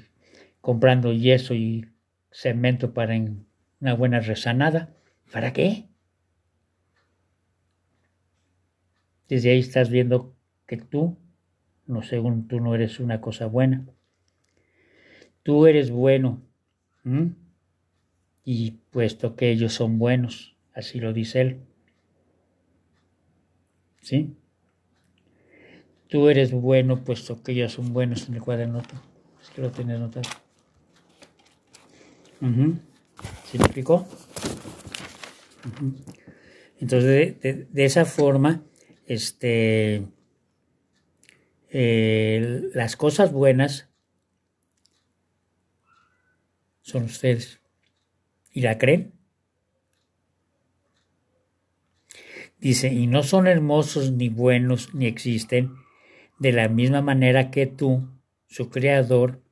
comprando 0.60 1.12
yeso 1.12 1.54
y 1.54 1.86
cemento 2.30 2.94
para 2.94 3.16
una 3.80 3.94
buena 3.94 4.20
rezanada. 4.20 4.94
¿Para 5.32 5.52
qué? 5.52 5.88
Desde 9.28 9.50
ahí 9.50 9.60
estás 9.60 9.90
viendo 9.90 10.34
que 10.66 10.76
tú, 10.76 11.16
no 11.86 12.02
según 12.02 12.48
tú 12.48 12.60
no 12.60 12.74
eres 12.74 13.00
una 13.00 13.20
cosa 13.20 13.46
buena. 13.46 13.86
Tú 15.42 15.66
eres 15.66 15.90
bueno. 15.90 16.42
Y 18.44 18.72
puesto 18.90 19.36
que 19.36 19.50
ellos 19.50 19.72
son 19.72 19.98
buenos, 19.98 20.56
así 20.74 21.00
lo 21.00 21.12
dice 21.12 21.40
él. 21.40 21.60
¿Sí? 24.00 24.36
Tú 26.10 26.28
eres 26.28 26.50
bueno 26.50 27.04
puesto 27.04 27.40
que 27.40 27.52
ellos 27.52 27.72
son 27.72 27.92
buenos 27.92 28.28
en 28.28 28.34
el 28.34 28.42
cuaderno. 28.42 28.82
Es 29.40 29.50
que 29.50 29.62
lo 29.62 29.70
tienes 29.70 30.00
notado. 30.00 30.28
¿Se 32.40 33.58
me 33.58 33.64
explicó? 33.64 34.08
Entonces, 36.80 37.40
de, 37.40 37.84
esa 37.84 38.04
forma, 38.06 38.64
este, 39.06 40.04
eh, 41.68 42.70
las 42.74 42.96
cosas 42.96 43.30
buenas 43.32 43.88
son 46.80 47.04
ustedes. 47.04 47.60
¿Y 48.50 48.62
la 48.62 48.78
creen? 48.78 49.12
Dice, 52.58 52.92
y 52.92 53.06
no 53.06 53.22
son 53.22 53.46
hermosos 53.46 54.10
ni 54.10 54.28
buenos 54.28 54.92
ni 54.92 55.06
existen 55.06 55.76
de 56.40 56.52
la 56.52 56.68
misma 56.68 57.02
manera 57.02 57.50
que 57.50 57.66
tú, 57.66 58.09
su 58.49 58.70
creador, 58.70 59.42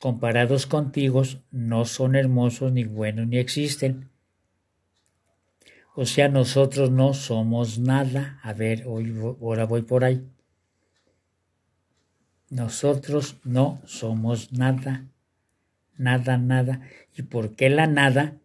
comparados 0.00 0.66
contigo, 0.66 1.22
no 1.50 1.84
son 1.84 2.16
hermosos 2.16 2.72
ni 2.72 2.84
buenos 2.84 3.28
ni 3.28 3.36
existen. 3.36 4.08
O 5.94 6.06
sea, 6.06 6.28
nosotros 6.28 6.90
no 6.90 7.12
somos 7.12 7.78
nada. 7.78 8.40
A 8.42 8.54
ver, 8.54 8.84
ahora 8.84 9.66
voy 9.66 9.82
por 9.82 10.02
ahí. 10.02 10.26
Nosotros 12.48 13.36
no 13.44 13.82
somos 13.84 14.50
nada, 14.50 15.06
nada, 15.98 16.38
nada. 16.38 16.80
¿Y 17.14 17.22
por 17.22 17.54
qué 17.54 17.68
la 17.68 17.86
nada 17.86 18.38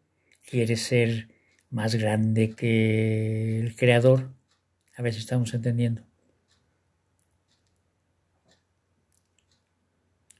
quiere 0.45 0.75
ser 0.75 1.29
más 1.69 1.95
grande 1.95 2.51
que 2.51 3.61
el 3.61 3.75
creador? 3.77 4.31
A 4.97 5.01
ver 5.01 5.13
si 5.13 5.19
estamos 5.19 5.53
entendiendo. 5.53 6.04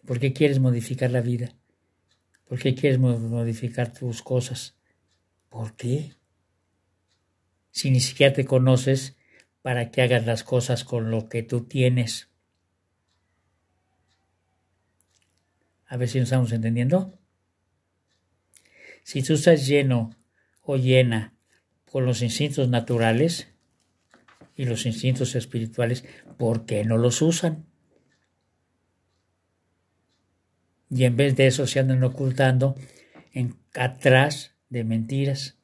¿Por 0.06 0.20
qué 0.20 0.34
quieres 0.34 0.60
modificar 0.60 1.12
la 1.12 1.22
vida? 1.22 1.56
¿Por 2.48 2.60
qué 2.60 2.76
quieres 2.76 3.00
modificar 3.00 3.92
tus 3.92 4.22
cosas? 4.22 4.76
¿Por 5.50 5.76
qué? 5.76 6.14
Si 7.72 7.90
ni 7.90 8.00
siquiera 8.00 8.34
te 8.34 8.46
conoces 8.46 9.18
para 9.62 9.90
que 9.90 10.02
hagas 10.04 10.26
las 10.26 10.44
cosas 10.44 10.84
con 10.84 11.10
lo 11.10 11.28
que 11.28 11.42
tú 11.42 11.66
tienes. 11.66 12.30
A 15.88 15.98
ver 15.98 16.08
si 16.08 16.20
nos 16.20 16.28
estamos 16.28 16.52
entendiendo. 16.52 17.18
Si 19.04 19.24
tú 19.24 19.34
estás 19.34 19.66
lleno 19.66 20.16
o 20.62 20.78
llena 20.78 21.34
con 21.92 22.06
los 22.06 22.22
instintos 22.22 22.70
naturales 22.70 23.48
y 24.56 24.66
los 24.66 24.86
instintos 24.86 25.36
espirituales, 25.36 26.06
¿por 26.38 26.66
qué 26.66 26.86
no 26.86 26.98
los 26.98 27.22
usan? 27.22 27.66
Y 30.96 31.04
en 31.04 31.18
vez 31.18 31.36
de 31.36 31.48
eso 31.48 31.68
se 31.68 31.82
andan 31.82 32.02
ocultando 32.06 32.76
en, 33.34 33.58
atrás 33.74 34.56
de 34.70 34.86
mentiras. 34.86 35.58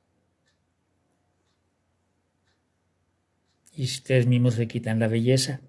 Y 3.73 3.85
ustedes 3.85 4.27
mismos 4.27 4.55
se 4.55 4.67
quitan 4.67 4.99
la 4.99 5.07
belleza. 5.07 5.61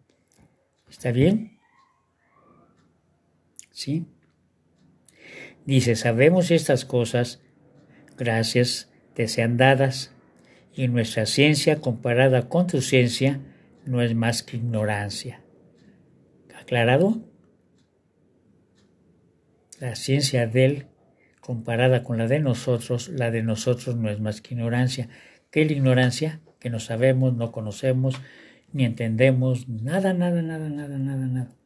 ¿Está 0.91 1.13
bien? 1.13 1.61
¿Sí? 3.71 4.05
Dice, 5.65 5.95
sabemos 5.95 6.51
estas 6.51 6.85
cosas, 6.85 7.41
gracias 8.19 8.91
te 9.15 9.29
sean 9.29 9.59
dadas, 9.59 10.13
y 10.75 10.89
nuestra 10.89 11.25
ciencia 11.25 11.81
comparada 11.81 12.49
con 12.49 12.67
tu 12.67 12.81
ciencia 12.81 13.41
no 13.85 14.03
es 14.03 14.17
más 14.17 14.43
que 14.43 14.57
ignorancia. 14.57 15.45
¿Aclarado? 16.59 17.32
La 19.83 19.97
ciencia 19.97 20.47
de 20.47 20.65
él, 20.65 20.87
comparada 21.41 22.05
con 22.05 22.17
la 22.17 22.29
de 22.29 22.39
nosotros, 22.39 23.09
la 23.09 23.33
de 23.33 23.43
nosotros 23.43 23.97
no 23.97 24.11
es 24.11 24.21
más 24.21 24.41
que 24.41 24.55
ignorancia. 24.55 25.09
¿Qué 25.51 25.63
es 25.63 25.67
la 25.67 25.73
ignorancia? 25.73 26.41
Que 26.61 26.71
no 26.71 26.79
sabemos, 26.79 27.35
no 27.35 27.51
conocemos, 27.51 28.15
ni 28.73 28.85
entendemos 28.85 29.69
nada, 29.69 30.15
nada, 30.15 30.41
nada, 30.41 30.69
nada, 30.69 30.99
nada, 30.99 31.27
nada. 31.27 31.57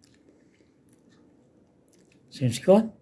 ¿Se 2.31 2.47
explicó? 2.47 2.97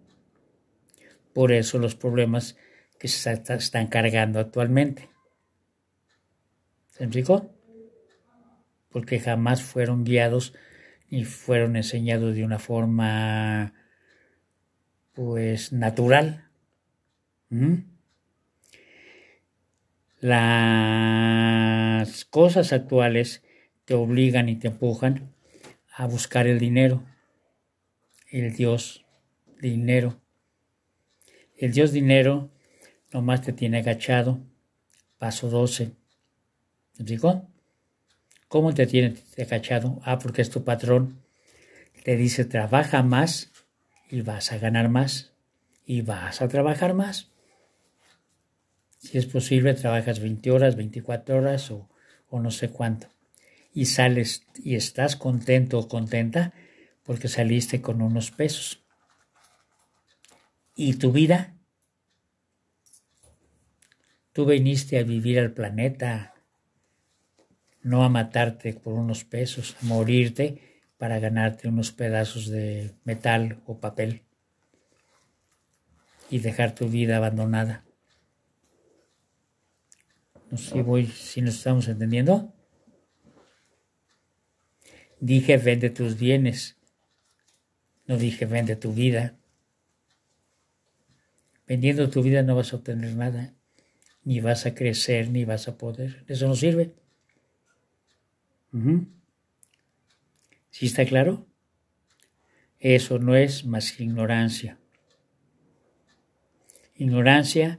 Por 1.32 1.52
eso 1.52 1.78
los 1.78 1.94
problemas 1.94 2.56
que 2.98 3.06
se 3.06 3.30
están 3.30 3.86
cargando 3.86 4.40
actualmente. 4.40 5.10
¿Se 6.88 7.04
explicó? 7.04 7.54
Porque 8.88 9.20
jamás 9.20 9.62
fueron 9.62 10.02
guiados 10.02 10.54
ni 11.08 11.24
fueron 11.24 11.76
enseñados 11.76 12.34
de 12.34 12.44
una 12.44 12.58
forma 12.58 13.74
pues 15.14 15.72
natural. 15.72 16.48
Las 20.20 22.24
cosas 22.24 22.72
actuales 22.72 23.42
te 23.84 23.94
obligan 23.94 24.48
y 24.48 24.56
te 24.56 24.68
empujan 24.68 25.32
a 25.94 26.06
buscar 26.06 26.46
el 26.46 26.58
dinero, 26.58 27.04
el 28.30 28.54
Dios 28.54 29.04
dinero. 29.60 30.20
El 31.56 31.72
Dios 31.72 31.92
dinero 31.92 32.50
nomás 33.12 33.42
te 33.42 33.52
tiene 33.52 33.78
agachado. 33.78 34.40
Paso 35.18 35.48
12. 35.48 35.92
¿Me 36.98 37.04
digo? 37.04 37.48
¿Cómo 38.48 38.74
te 38.74 38.86
tiene 38.86 39.14
agachado? 39.38 40.00
Ah, 40.04 40.18
porque 40.18 40.42
es 40.42 40.50
tu 40.50 40.64
patrón. 40.64 41.22
Te 42.02 42.16
dice, 42.16 42.44
trabaja 42.44 43.02
más 43.02 43.52
y 44.10 44.22
vas 44.22 44.52
a 44.52 44.58
ganar 44.58 44.88
más 44.88 45.32
y 45.86 46.02
vas 46.02 46.42
a 46.42 46.48
trabajar 46.48 46.94
más. 46.94 47.30
Si 48.98 49.18
es 49.18 49.26
posible, 49.26 49.74
trabajas 49.74 50.20
20 50.20 50.50
horas, 50.50 50.76
24 50.76 51.36
horas 51.36 51.70
o, 51.70 51.88
o 52.28 52.40
no 52.40 52.50
sé 52.50 52.70
cuánto. 52.70 53.08
Y 53.72 53.86
sales 53.86 54.46
y 54.56 54.76
estás 54.76 55.16
contento 55.16 55.78
o 55.78 55.88
contenta 55.88 56.54
porque 57.02 57.28
saliste 57.28 57.82
con 57.82 58.00
unos 58.00 58.30
pesos. 58.30 58.82
¿Y 60.74 60.94
tu 60.94 61.12
vida? 61.12 61.54
Tú 64.32 64.46
viniste 64.46 64.98
a 64.98 65.04
vivir 65.04 65.38
al 65.38 65.52
planeta, 65.52 66.34
no 67.82 68.04
a 68.04 68.08
matarte 68.08 68.72
por 68.72 68.94
unos 68.94 69.24
pesos, 69.24 69.76
a 69.80 69.84
morirte 69.84 70.73
para 70.98 71.18
ganarte 71.18 71.68
unos 71.68 71.92
pedazos 71.92 72.48
de 72.48 72.94
metal 73.04 73.60
o 73.66 73.78
papel 73.80 74.22
y 76.30 76.38
dejar 76.38 76.74
tu 76.74 76.88
vida 76.88 77.16
abandonada. 77.16 77.84
No 80.50 80.58
sé 80.58 80.72
si, 80.72 80.82
voy, 80.82 81.06
si 81.06 81.42
nos 81.42 81.56
estamos 81.56 81.88
entendiendo. 81.88 82.52
Dije 85.20 85.56
vende 85.56 85.90
tus 85.90 86.18
bienes, 86.18 86.76
no 88.06 88.16
dije 88.16 88.46
vende 88.46 88.76
tu 88.76 88.92
vida. 88.92 89.36
Vendiendo 91.66 92.10
tu 92.10 92.22
vida 92.22 92.42
no 92.42 92.54
vas 92.54 92.72
a 92.72 92.76
obtener 92.76 93.14
nada, 93.14 93.54
ni 94.22 94.40
vas 94.40 94.66
a 94.66 94.74
crecer, 94.74 95.30
ni 95.30 95.44
vas 95.44 95.66
a 95.66 95.78
poder. 95.78 96.24
Eso 96.28 96.46
no 96.46 96.54
sirve. 96.54 96.94
¿Sí 100.74 100.86
está 100.86 101.06
claro? 101.06 101.46
Eso 102.80 103.20
no 103.20 103.36
es 103.36 103.64
más 103.64 103.92
que 103.92 104.02
ignorancia. 104.02 104.76
Ignorancia, 106.96 107.78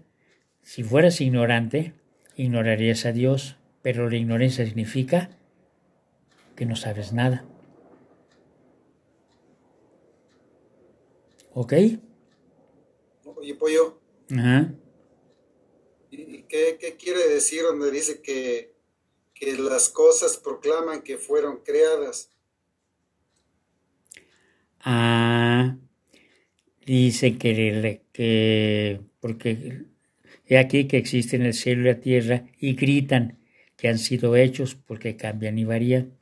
si 0.62 0.82
fueras 0.82 1.20
ignorante, 1.20 1.94
ignorarías 2.38 3.06
a 3.06 3.12
Dios, 3.12 3.58
pero 3.82 4.10
la 4.10 4.16
ignorancia 4.16 4.66
significa 4.66 5.38
que 6.56 6.66
no 6.66 6.78
sabes 6.78 7.12
nada. 7.12 7.44
¿Ok? 11.54 11.74
Oye, 13.26 13.56
Pollo, 13.56 14.00
Ajá. 14.32 14.74
¿y 16.12 16.44
qué, 16.44 16.78
qué 16.80 16.96
quiere 16.96 17.28
decir 17.28 17.64
donde 17.64 17.92
dice 17.92 18.22
que, 18.22 18.74
que 19.34 19.54
las 19.58 19.90
cosas 19.90 20.38
proclaman 20.38 21.02
que 21.02 21.18
fueron 21.18 21.58
creadas? 21.58 22.30
Ah, 24.88 25.78
dice 26.86 27.38
que, 27.40 28.04
que 28.14 29.02
porque 29.20 29.82
he 30.46 30.58
aquí 30.60 30.86
que 30.86 30.98
existen 30.98 31.42
el 31.42 31.56
cielo 31.56 31.82
y 31.82 31.86
la 31.86 32.00
tierra 32.00 32.46
y 32.60 32.76
gritan 32.76 33.40
que 33.78 33.88
han 33.88 33.98
sido 33.98 34.36
hechos 34.36 34.76
porque 34.76 35.18
cambian 35.18 35.58
y 35.58 35.66
varían. 35.66 36.14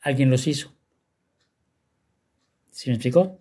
Alguien 0.00 0.28
los 0.28 0.48
hizo. 0.48 0.74
¿Sí 2.72 2.90
me 2.90 2.96
explicó? 2.96 3.38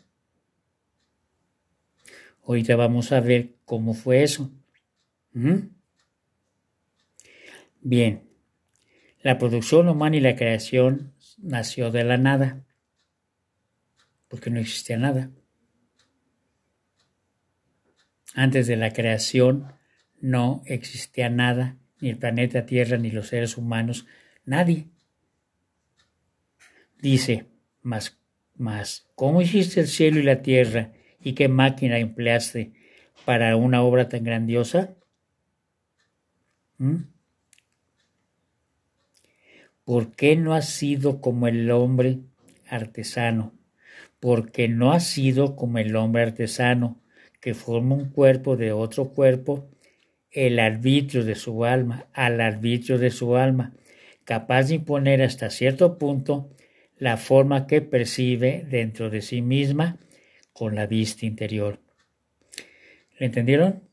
Ahorita 2.45 2.75
vamos 2.75 3.11
a 3.11 3.21
ver 3.21 3.55
cómo 3.65 3.95
fue 3.95 4.21
eso. 4.21 4.51
Bien, 7.81 8.29
la 9.23 9.39
producción 9.39 9.89
humana 9.89 10.17
y 10.17 10.19
la 10.19 10.35
creación 10.35 11.13
nació 11.39 11.89
de 11.89 12.03
la 12.03 12.17
nada, 12.17 12.63
porque 14.33 14.49
no 14.49 14.59
existía 14.59 14.97
nada. 14.97 15.29
Antes 18.33 18.65
de 18.65 18.77
la 18.77 18.91
creación 18.91 19.71
no 20.21 20.63
existía 20.65 21.29
nada, 21.29 21.77
ni 22.01 22.09
el 22.09 22.17
planeta 22.17 22.65
Tierra, 22.65 22.97
ni 22.97 23.11
los 23.11 23.27
seres 23.27 23.57
humanos, 23.57 24.07
nadie. 24.43 24.87
Dice, 26.99 27.45
más, 27.83 28.17
más, 28.55 29.07
¿cómo 29.13 29.39
hiciste 29.43 29.81
el 29.81 29.87
cielo 29.87 30.19
y 30.19 30.23
la 30.23 30.41
tierra 30.41 30.93
y 31.21 31.33
qué 31.33 31.47
máquina 31.47 31.99
empleaste 31.99 32.73
para 33.25 33.55
una 33.55 33.83
obra 33.83 34.09
tan 34.09 34.23
grandiosa? 34.23 34.95
¿Mm? 36.79 37.03
¿Por 39.83 40.15
qué 40.15 40.35
no 40.35 40.55
has 40.55 40.69
sido 40.69 41.21
como 41.21 41.47
el 41.47 41.69
hombre 41.69 42.21
artesano? 42.67 43.53
Porque 44.23 44.69
no 44.69 44.93
has 44.93 45.05
sido 45.05 45.57
como 45.57 45.79
el 45.79 45.97
hombre 45.97 46.21
artesano, 46.21 47.01
que 47.41 47.53
forma 47.53 47.95
un 47.95 48.09
cuerpo 48.09 48.55
de 48.55 48.71
otro 48.71 49.09
cuerpo, 49.09 49.69
el 50.31 50.59
arbitrio 50.59 51.25
de 51.25 51.35
su 51.35 51.65
alma, 51.65 52.07
al 52.13 52.39
arbitrio 52.39 52.97
de 52.97 53.11
su 53.11 53.35
alma, 53.35 53.73
capaz 54.23 54.69
de 54.69 54.75
imponer 54.75 55.21
hasta 55.21 55.49
cierto 55.49 55.97
punto 55.97 56.49
la 56.97 57.17
forma 57.17 57.67
que 57.67 57.81
percibe 57.81 58.65
dentro 58.69 59.09
de 59.09 59.21
sí 59.21 59.41
misma 59.41 59.97
con 60.53 60.73
la 60.73 60.85
vista 60.85 61.25
interior. 61.25 61.81
¿Le 63.19 63.25
entendieron? 63.25 63.83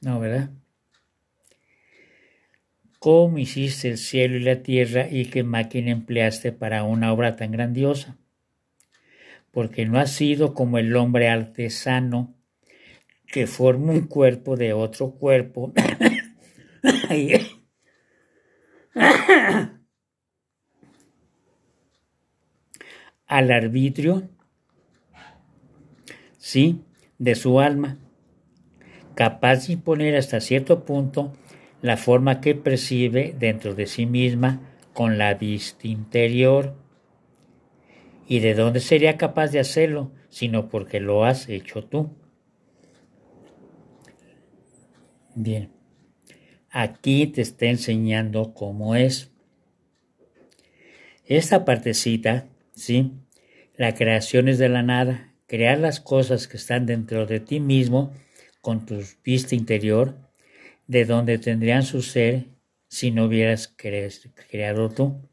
No, 0.00 0.20
¿verdad? 0.20 0.50
¿Cómo 2.98 3.38
hiciste 3.38 3.90
el 3.90 3.98
cielo 3.98 4.36
y 4.38 4.40
la 4.40 4.62
tierra 4.62 5.06
y 5.08 5.26
qué 5.26 5.44
máquina 5.44 5.92
empleaste 5.92 6.50
para 6.50 6.82
una 6.82 7.12
obra 7.12 7.36
tan 7.36 7.52
grandiosa? 7.52 8.18
Porque 9.52 9.86
no 9.86 10.00
has 10.00 10.10
sido 10.10 10.52
como 10.52 10.78
el 10.78 10.96
hombre 10.96 11.28
artesano 11.28 12.34
que 13.26 13.46
forma 13.46 13.92
un 13.92 14.08
cuerpo 14.08 14.56
de 14.56 14.72
otro 14.72 15.12
cuerpo. 15.12 15.72
al 23.26 23.50
arbitrio, 23.52 24.28
sí, 26.38 26.82
de 27.18 27.36
su 27.36 27.60
alma, 27.60 27.98
capaz 29.14 29.66
de 29.66 29.74
imponer 29.74 30.16
hasta 30.16 30.40
cierto 30.40 30.84
punto 30.84 31.32
la 31.82 31.96
forma 31.96 32.40
que 32.40 32.54
percibe 32.54 33.34
dentro 33.38 33.74
de 33.74 33.86
sí 33.86 34.06
misma 34.06 34.60
con 34.92 35.18
la 35.18 35.34
vista 35.34 35.86
interior. 35.86 36.74
¿Y 38.26 38.40
de 38.40 38.54
dónde 38.54 38.80
sería 38.80 39.16
capaz 39.16 39.48
de 39.48 39.60
hacerlo? 39.60 40.12
Sino 40.28 40.68
porque 40.68 41.00
lo 41.00 41.24
has 41.24 41.48
hecho 41.48 41.84
tú. 41.84 42.10
Bien, 45.34 45.70
aquí 46.70 47.28
te 47.28 47.42
está 47.42 47.66
enseñando 47.66 48.54
cómo 48.54 48.96
es. 48.96 49.30
Esta 51.24 51.64
partecita, 51.64 52.48
¿sí? 52.74 53.12
La 53.76 53.94
creación 53.94 54.48
es 54.48 54.58
de 54.58 54.68
la 54.68 54.82
nada, 54.82 55.34
crear 55.46 55.78
las 55.78 56.00
cosas 56.00 56.48
que 56.48 56.56
están 56.56 56.86
dentro 56.86 57.26
de 57.26 57.38
ti 57.38 57.60
mismo 57.60 58.12
con 58.60 58.84
tu 58.84 59.00
vista 59.22 59.54
interior, 59.54 60.27
de 60.88 61.04
donde 61.04 61.38
tendrían 61.38 61.84
su 61.84 62.02
ser 62.02 62.46
si 62.88 63.12
no 63.12 63.26
hubieras 63.26 63.72
creado 63.76 64.88
tú. 64.88 65.28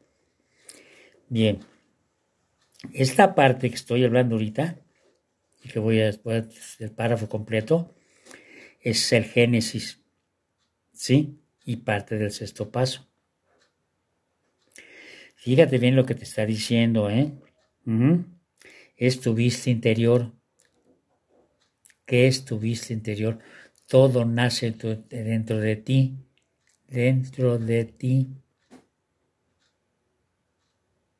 Bien, 1.29 1.61
esta 2.93 3.33
parte 3.33 3.69
que 3.69 3.75
estoy 3.75 4.03
hablando 4.03 4.35
ahorita, 4.35 4.77
y 5.63 5.69
que 5.69 5.79
voy 5.79 5.99
a 6.01 6.05
después 6.05 6.79
el 6.79 6.91
párrafo 6.91 7.27
completo, 7.27 7.95
es 8.81 9.11
el 9.13 9.23
Génesis, 9.23 10.01
¿sí? 10.93 11.39
Y 11.63 11.77
parte 11.77 12.17
del 12.17 12.31
sexto 12.31 12.69
paso. 12.69 13.09
Fíjate 15.37 15.77
bien 15.77 15.95
lo 15.95 16.05
que 16.05 16.15
te 16.15 16.25
está 16.25 16.45
diciendo, 16.45 17.09
¿eh? 17.09 17.31
Es 18.97 19.21
tu 19.21 19.33
vista 19.33 19.69
interior. 19.69 20.33
¿Qué 22.05 22.27
es 22.27 22.45
tu 22.45 22.59
vista 22.59 22.93
interior? 22.93 23.39
Todo 23.87 24.25
nace 24.25 24.71
dentro 25.09 25.59
de 25.59 25.75
ti, 25.75 26.17
dentro 26.87 27.57
de 27.59 27.85
ti. 27.85 28.27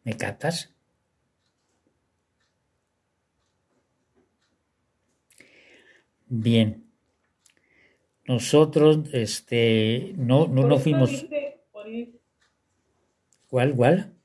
¿Me 0.04 0.17
captas? 0.17 0.73
Bien. 6.28 6.86
Nosotros, 8.28 9.10
este, 9.13 10.13
no, 10.17 10.47
no, 10.47 10.67
no 10.67 10.80
fuimos. 10.80 11.25
¿Cuál, 13.47 13.75
cuál? 13.75 14.15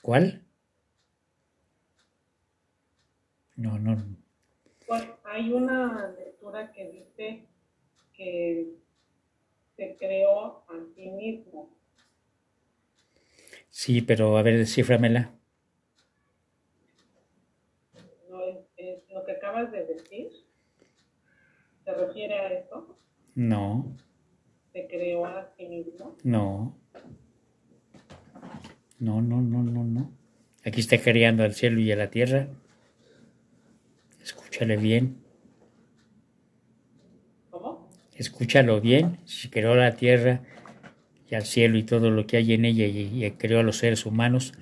¿Cuál? 0.00 0.44
No, 3.56 3.78
no. 3.78 4.21
Hay 5.32 5.50
una 5.50 6.10
lectura 6.10 6.70
que 6.72 6.90
dice 6.90 7.46
que 8.12 8.76
se 9.76 9.96
creó 9.96 10.62
a 10.68 10.74
sí 10.94 11.08
mismo. 11.08 11.70
Sí, 13.70 14.02
pero 14.02 14.36
a 14.36 14.42
ver, 14.42 14.58
desciframela. 14.58 15.32
¿No 18.28 18.42
es, 18.42 18.58
es 18.76 19.08
lo 19.10 19.24
que 19.24 19.32
acabas 19.32 19.72
de 19.72 19.86
decir? 19.86 20.30
¿Se 21.84 21.94
refiere 21.94 22.34
a 22.34 22.52
eso? 22.52 22.98
No, 23.34 23.96
¿Se 24.72 24.86
creó 24.86 25.24
a 25.24 25.50
sí 25.56 25.66
mismo? 25.66 26.16
no. 26.24 26.78
No, 28.98 29.20
no, 29.20 29.40
no, 29.40 29.62
no, 29.62 29.82
no. 29.84 30.12
Aquí 30.64 30.80
está 30.80 30.96
creando 31.00 31.42
al 31.42 31.54
cielo 31.54 31.80
y 31.80 31.90
a 31.90 31.96
la 31.96 32.10
tierra. 32.10 32.48
Escúchale 34.22 34.76
bien. 34.76 35.21
Escúchalo 38.16 38.80
bien. 38.80 39.18
Si 39.24 39.48
creó 39.48 39.74
la 39.74 39.92
tierra 39.92 40.42
y 41.28 41.34
al 41.34 41.44
cielo 41.44 41.78
y 41.78 41.82
todo 41.82 42.10
lo 42.10 42.26
que 42.26 42.36
hay 42.36 42.52
en 42.52 42.64
ella 42.64 42.86
y, 42.86 43.24
y 43.24 43.30
creó 43.32 43.60
a 43.60 43.62
los 43.62 43.78
seres 43.78 44.06
humanos, 44.06 44.52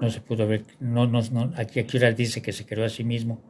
no 0.00 0.10
se 0.10 0.20
pudo 0.20 0.46
ver. 0.46 0.64
No, 0.80 1.06
no, 1.06 1.20
no. 1.32 1.52
Aquí, 1.56 1.80
aquí 1.80 1.96
ahora 1.96 2.12
dice 2.12 2.42
que 2.42 2.52
se 2.52 2.66
creó 2.66 2.84
a 2.84 2.88
sí 2.88 3.04
mismo. 3.04 3.40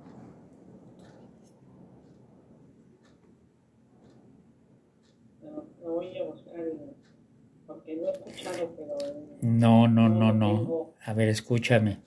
No. 9.42 9.88
No, 9.88 10.09
no, 10.09 10.33
no. 10.33 10.94
A 11.04 11.12
ver, 11.12 11.28
escúchame. 11.28 11.98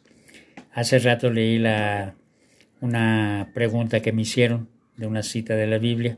Hace 0.73 0.99
rato 0.99 1.29
leí 1.29 1.59
la, 1.59 2.15
una 2.79 3.51
pregunta 3.53 3.99
que 4.01 4.11
me 4.11 4.21
hicieron 4.21 4.69
de 4.97 5.07
una 5.07 5.23
cita 5.23 5.55
de 5.55 5.67
la 5.67 5.77
Biblia 5.77 6.17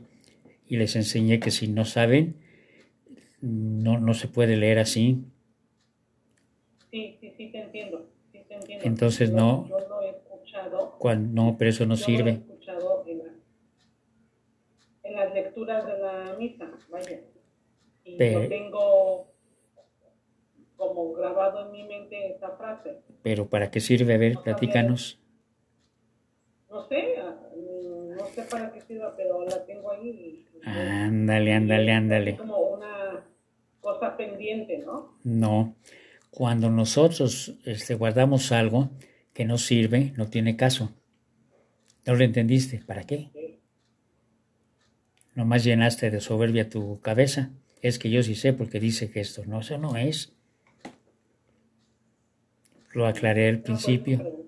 y 0.68 0.76
les 0.76 0.96
enseñé 0.96 1.40
que 1.40 1.50
si 1.50 1.68
no 1.68 1.84
saben, 1.84 2.36
no, 3.40 3.98
no 4.00 4.14
se 4.14 4.28
puede 4.28 4.56
leer 4.56 4.78
así. 4.78 5.24
Sí, 6.90 7.16
sí, 7.20 7.34
sí 7.36 7.50
te 7.50 7.58
entiendo. 7.58 8.08
Sí 8.32 8.38
te 8.48 8.54
entiendo. 8.54 8.86
Entonces, 8.88 9.30
Yo- 9.30 9.36
no. 9.36 9.72
Yo 9.78 9.84
lo 9.88 10.02
he 10.02 10.10
escuchado. 10.10 10.94
Cuan- 10.98 11.34
no, 11.34 11.56
pero 11.58 11.70
eso 11.70 11.84
no 11.86 11.94
yo 11.94 11.98
lo 11.98 12.00
he 12.00 12.04
sirve. 12.04 12.30
escuchado 12.30 13.04
en 13.08 13.18
la- 13.18 13.34
en 15.04 15.14
las 15.14 15.34
lecturas 15.34 15.86
de 15.86 15.98
la 15.98 16.36
misa, 16.38 16.70
vaya. 16.90 17.20
Y 18.06 18.16
Pero- 18.16 18.42
yo 18.44 18.48
tengo 18.48 19.26
como 20.76 21.12
grabado 21.14 21.66
en 21.66 21.72
mi 21.72 21.84
mente 21.84 22.34
esa 22.36 22.50
frase. 22.56 22.98
Pero 23.22 23.48
¿para 23.48 23.70
qué 23.70 23.80
sirve? 23.80 24.14
A 24.14 24.18
ver, 24.18 24.40
platícanos. 24.40 25.18
No 26.70 26.80
sé, 26.88 27.14
no 28.16 28.26
sé 28.34 28.42
para 28.42 28.72
qué 28.72 28.80
sirva, 28.82 29.14
pero 29.16 29.44
la 29.44 29.64
tengo 29.64 29.90
ahí. 29.92 30.08
y- 30.08 30.46
Ándale, 30.66 31.52
ándale, 31.52 31.90
Es 31.92 31.96
ándale. 31.98 32.36
como 32.36 32.58
una 32.58 33.24
cosa 33.80 34.16
pendiente, 34.16 34.78
¿no? 34.78 35.16
No. 35.24 35.76
Cuando 36.30 36.70
nosotros 36.70 37.54
este, 37.64 37.94
guardamos 37.94 38.50
algo 38.52 38.90
que 39.32 39.44
no 39.44 39.58
sirve, 39.58 40.12
no 40.16 40.28
tiene 40.28 40.56
caso. 40.56 40.92
¿No 42.06 42.14
lo 42.14 42.24
entendiste? 42.24 42.82
¿Para 42.86 43.04
qué? 43.04 43.30
Nomás 45.34 45.64
llenaste 45.64 46.10
de 46.10 46.20
soberbia 46.20 46.68
tu 46.68 47.00
cabeza. 47.00 47.50
Es 47.82 47.98
que 47.98 48.10
yo 48.10 48.22
sí 48.22 48.34
sé 48.34 48.52
porque 48.52 48.80
dice 48.80 49.10
que 49.10 49.20
esto 49.20 49.44
no, 49.46 49.60
eso 49.60 49.78
no 49.78 49.96
es. 49.96 50.32
Lo 52.92 53.06
aclaré 53.06 53.48
al 53.48 53.58
No, 53.58 53.62
principio. 53.64 54.44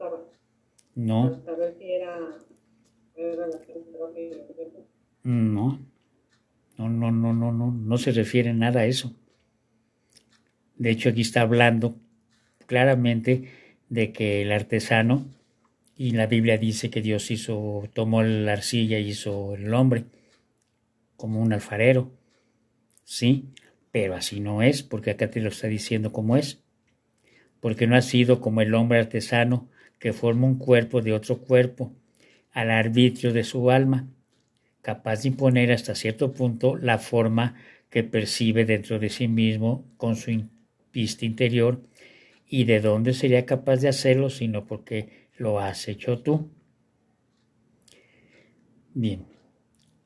No, 0.94 1.30
para 1.30 1.44
saber 1.44 1.74
si 1.78 1.92
era, 1.92 2.18
era 3.16 3.46
la 3.48 3.58
que- 3.60 3.76
no. 5.26 5.80
No, 6.78 6.88
no, 6.88 7.10
no, 7.10 7.32
no, 7.32 7.52
no. 7.52 7.72
No 7.72 7.98
se 7.98 8.12
refiere 8.12 8.54
nada 8.54 8.80
a 8.80 8.86
eso. 8.86 9.14
De 10.76 10.90
hecho, 10.90 11.08
aquí 11.08 11.22
está 11.22 11.40
hablando 11.40 11.96
claramente 12.66 13.50
de 13.88 14.12
que 14.12 14.42
el 14.42 14.52
artesano, 14.52 15.26
y 15.96 16.10
la 16.10 16.26
Biblia 16.26 16.58
dice 16.58 16.90
que 16.90 17.02
Dios 17.02 17.30
hizo, 17.30 17.88
tomó 17.92 18.22
la 18.22 18.52
arcilla 18.52 18.98
y 18.98 19.08
hizo 19.08 19.54
el 19.54 19.72
hombre 19.74 20.04
como 21.16 21.40
un 21.40 21.52
alfarero. 21.52 22.12
Sí, 23.04 23.48
pero 23.90 24.14
así 24.14 24.40
no 24.40 24.62
es, 24.62 24.82
porque 24.82 25.10
acá 25.10 25.30
te 25.30 25.40
lo 25.40 25.48
está 25.48 25.66
diciendo 25.68 26.12
como 26.12 26.36
es. 26.36 26.62
Porque 27.60 27.86
no 27.86 27.96
ha 27.96 28.02
sido 28.02 28.40
como 28.40 28.60
el 28.60 28.74
hombre 28.74 28.98
artesano 28.98 29.68
que 29.98 30.12
forma 30.12 30.46
un 30.46 30.58
cuerpo 30.58 31.00
de 31.00 31.14
otro 31.14 31.38
cuerpo 31.38 31.92
al 32.52 32.70
arbitrio 32.70 33.32
de 33.32 33.44
su 33.44 33.70
alma, 33.70 34.08
capaz 34.86 35.22
de 35.22 35.30
imponer 35.30 35.72
hasta 35.72 35.96
cierto 35.96 36.32
punto 36.32 36.76
la 36.76 36.98
forma 36.98 37.56
que 37.90 38.04
percibe 38.04 38.64
dentro 38.64 39.00
de 39.00 39.08
sí 39.08 39.26
mismo 39.26 39.84
con 39.96 40.14
su 40.14 40.44
vista 40.92 41.24
interior 41.24 41.82
y 42.46 42.66
de 42.66 42.80
dónde 42.80 43.12
sería 43.12 43.44
capaz 43.46 43.78
de 43.78 43.88
hacerlo 43.88 44.30
sino 44.30 44.64
porque 44.64 45.28
lo 45.38 45.58
has 45.58 45.88
hecho 45.88 46.20
tú. 46.20 46.52
Bien, 48.94 49.26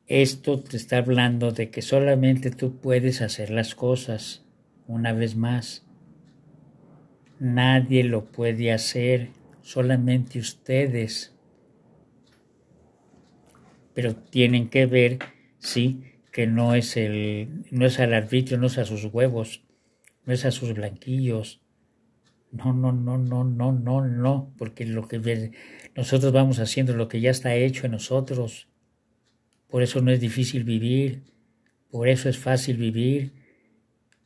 esto 0.07 0.61
te 0.61 0.79
está 0.79 0.97
hablando 0.97 1.53
de 1.53 1.69
que 1.69 1.83
solamente 1.83 2.51
tú 2.51 2.79
puedes 2.79 3.21
hacer 3.21 3.51
las 3.51 3.75
cosas 3.75 4.47
una 4.87 5.13
vez 5.13 5.37
más. 5.37 5.85
Nadie 7.39 8.03
lo 8.05 8.25
puede 8.25 8.73
hacer, 8.73 9.29
solamente 9.61 10.39
ustedes. 10.39 11.35
Pero 14.01 14.17
tienen 14.17 14.71
que 14.71 14.87
ver, 14.87 15.19
sí, 15.59 16.05
que 16.33 16.47
no 16.47 16.75
es 16.75 16.97
el, 16.97 17.67
no 17.71 17.85
es 17.85 18.01
al 18.01 18.15
arbitrio, 18.15 18.57
no 18.57 18.69
es 18.69 18.79
a 18.79 18.87
sus 18.87 19.05
huevos, 19.05 19.63
no 20.25 20.33
es 20.33 20.47
a 20.47 20.51
sus 20.53 20.73
blanquillos. 20.73 21.61
No, 22.51 22.73
no, 22.73 22.93
no, 22.93 23.19
no, 23.19 23.45
no, 23.45 23.73
no, 23.73 24.07
no, 24.07 24.55
porque 24.57 24.87
lo 24.87 25.07
que 25.07 25.53
nosotros 25.95 26.33
vamos 26.33 26.61
haciendo 26.61 26.97
lo 26.97 27.09
que 27.09 27.21
ya 27.21 27.31
está 27.31 27.55
hecho 27.55 27.85
en 27.85 27.93
nosotros. 27.93 28.69
Por 29.69 29.83
eso 29.83 30.01
no 30.01 30.11
es 30.13 30.19
difícil 30.19 30.65
vivir, 30.65 31.25
por 31.91 32.09
eso 32.09 32.31
es 32.31 32.39
fácil 32.39 32.79
vivir, 32.79 33.35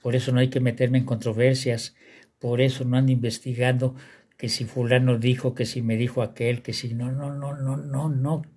por 0.01 0.15
eso 0.15 0.31
no 0.31 0.39
hay 0.39 0.51
que 0.51 0.61
meterme 0.61 0.99
en 0.99 1.05
controversias, 1.05 1.97
por 2.39 2.61
eso 2.61 2.85
no 2.85 2.97
ando 2.97 3.11
investigando 3.11 3.97
que 4.37 4.49
si 4.49 4.67
fulano 4.67 5.19
dijo, 5.19 5.53
que 5.57 5.67
si 5.67 5.83
me 5.83 5.97
dijo 5.97 6.23
aquel, 6.23 6.63
que 6.63 6.73
si 6.73 6.95
no, 6.95 7.11
no, 7.11 7.35
no, 7.35 7.57
no, 7.57 7.77
no, 7.77 8.09
no. 8.09 8.54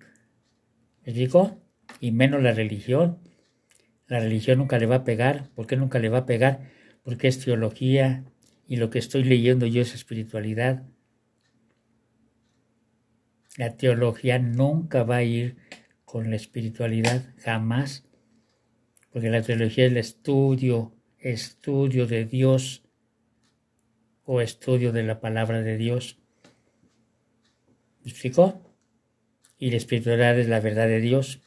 ¿Me 1.08 1.12
explico? 1.12 1.58
Y 2.00 2.10
menos 2.10 2.42
la 2.42 2.52
religión. 2.52 3.16
La 4.08 4.20
religión 4.20 4.58
nunca 4.58 4.78
le 4.78 4.84
va 4.84 4.96
a 4.96 5.04
pegar. 5.04 5.48
¿Por 5.54 5.66
qué 5.66 5.74
nunca 5.74 5.98
le 5.98 6.10
va 6.10 6.18
a 6.18 6.26
pegar? 6.26 6.68
Porque 7.02 7.28
es 7.28 7.42
teología 7.42 8.26
y 8.66 8.76
lo 8.76 8.90
que 8.90 8.98
estoy 8.98 9.24
leyendo 9.24 9.64
yo 9.64 9.80
es 9.80 9.94
espiritualidad. 9.94 10.82
La 13.56 13.78
teología 13.78 14.38
nunca 14.38 15.02
va 15.02 15.16
a 15.16 15.22
ir 15.22 15.56
con 16.04 16.28
la 16.28 16.36
espiritualidad, 16.36 17.24
jamás. 17.38 18.06
Porque 19.10 19.30
la 19.30 19.40
teología 19.40 19.86
es 19.86 19.92
el 19.92 19.96
estudio, 19.96 20.94
estudio 21.20 22.06
de 22.06 22.26
Dios 22.26 22.84
o 24.24 24.42
estudio 24.42 24.92
de 24.92 25.04
la 25.04 25.20
palabra 25.20 25.62
de 25.62 25.78
Dios. 25.78 26.18
¿Me 28.04 28.10
explicó? 28.10 28.67
Y 29.58 29.70
la 29.70 29.76
espiritualidad 29.76 30.38
es 30.38 30.48
la 30.48 30.60
verdad 30.60 30.86
de 30.86 31.00
Dios. 31.00 31.40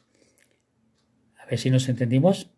A 1.37 1.45
ver 1.45 1.57
si 1.57 1.69
nos 1.69 1.87
entendimos. 1.87 2.49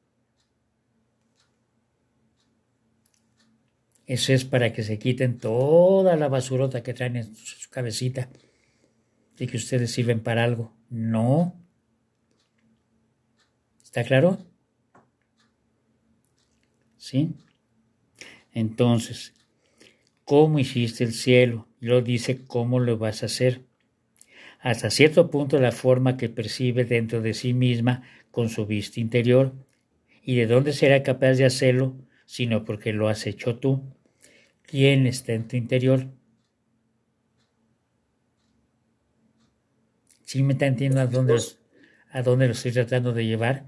Eso 4.05 4.33
es 4.33 4.43
para 4.43 4.73
que 4.73 4.83
se 4.83 4.99
quiten 4.99 5.37
toda 5.37 6.15
la 6.17 6.27
basurota 6.27 6.83
que 6.83 6.93
traen 6.93 7.15
en 7.15 7.35
su 7.35 7.69
cabecita 7.69 8.29
de 9.37 9.47
que 9.47 9.57
ustedes 9.57 9.91
sirven 9.91 10.19
para 10.21 10.43
algo. 10.43 10.75
No. 10.89 11.55
¿Está 13.83 14.03
claro? 14.03 14.39
¿Sí? 16.97 17.35
Entonces, 18.51 19.33
¿cómo 20.25 20.59
hiciste 20.59 21.03
el 21.03 21.13
cielo? 21.13 21.67
Y 21.79 21.87
luego 21.87 22.01
dice 22.01 22.45
cómo 22.45 22.79
lo 22.79 22.97
vas 22.97 23.23
a 23.23 23.27
hacer. 23.27 23.61
Hasta 24.63 24.89
cierto 24.89 25.29
punto 25.29 25.59
la 25.59 25.73
forma 25.73 26.15
que 26.15 26.29
percibe 26.29 26.85
dentro 26.85 27.21
de 27.21 27.33
sí 27.33 27.53
misma 27.53 28.03
con 28.31 28.47
su 28.47 28.65
vista 28.65 29.01
interior. 29.01 29.53
¿Y 30.23 30.37
de 30.37 30.47
dónde 30.47 30.71
será 30.71 31.03
capaz 31.03 31.33
de 31.33 31.43
hacerlo? 31.43 31.97
Sino 32.25 32.63
porque 32.63 32.93
lo 32.93 33.09
has 33.09 33.27
hecho 33.27 33.57
tú. 33.59 33.83
¿Quién 34.61 35.05
está 35.05 35.33
en 35.33 35.49
tu 35.49 35.57
interior? 35.57 36.07
¿Sí 40.23 40.41
me 40.43 40.53
está 40.53 40.67
entendiendo 40.67 41.01
a 41.01 41.07
dónde, 41.07 41.35
a 42.09 42.21
dónde 42.21 42.45
lo 42.45 42.53
estoy 42.53 42.71
tratando 42.71 43.11
de 43.11 43.25
llevar? 43.25 43.65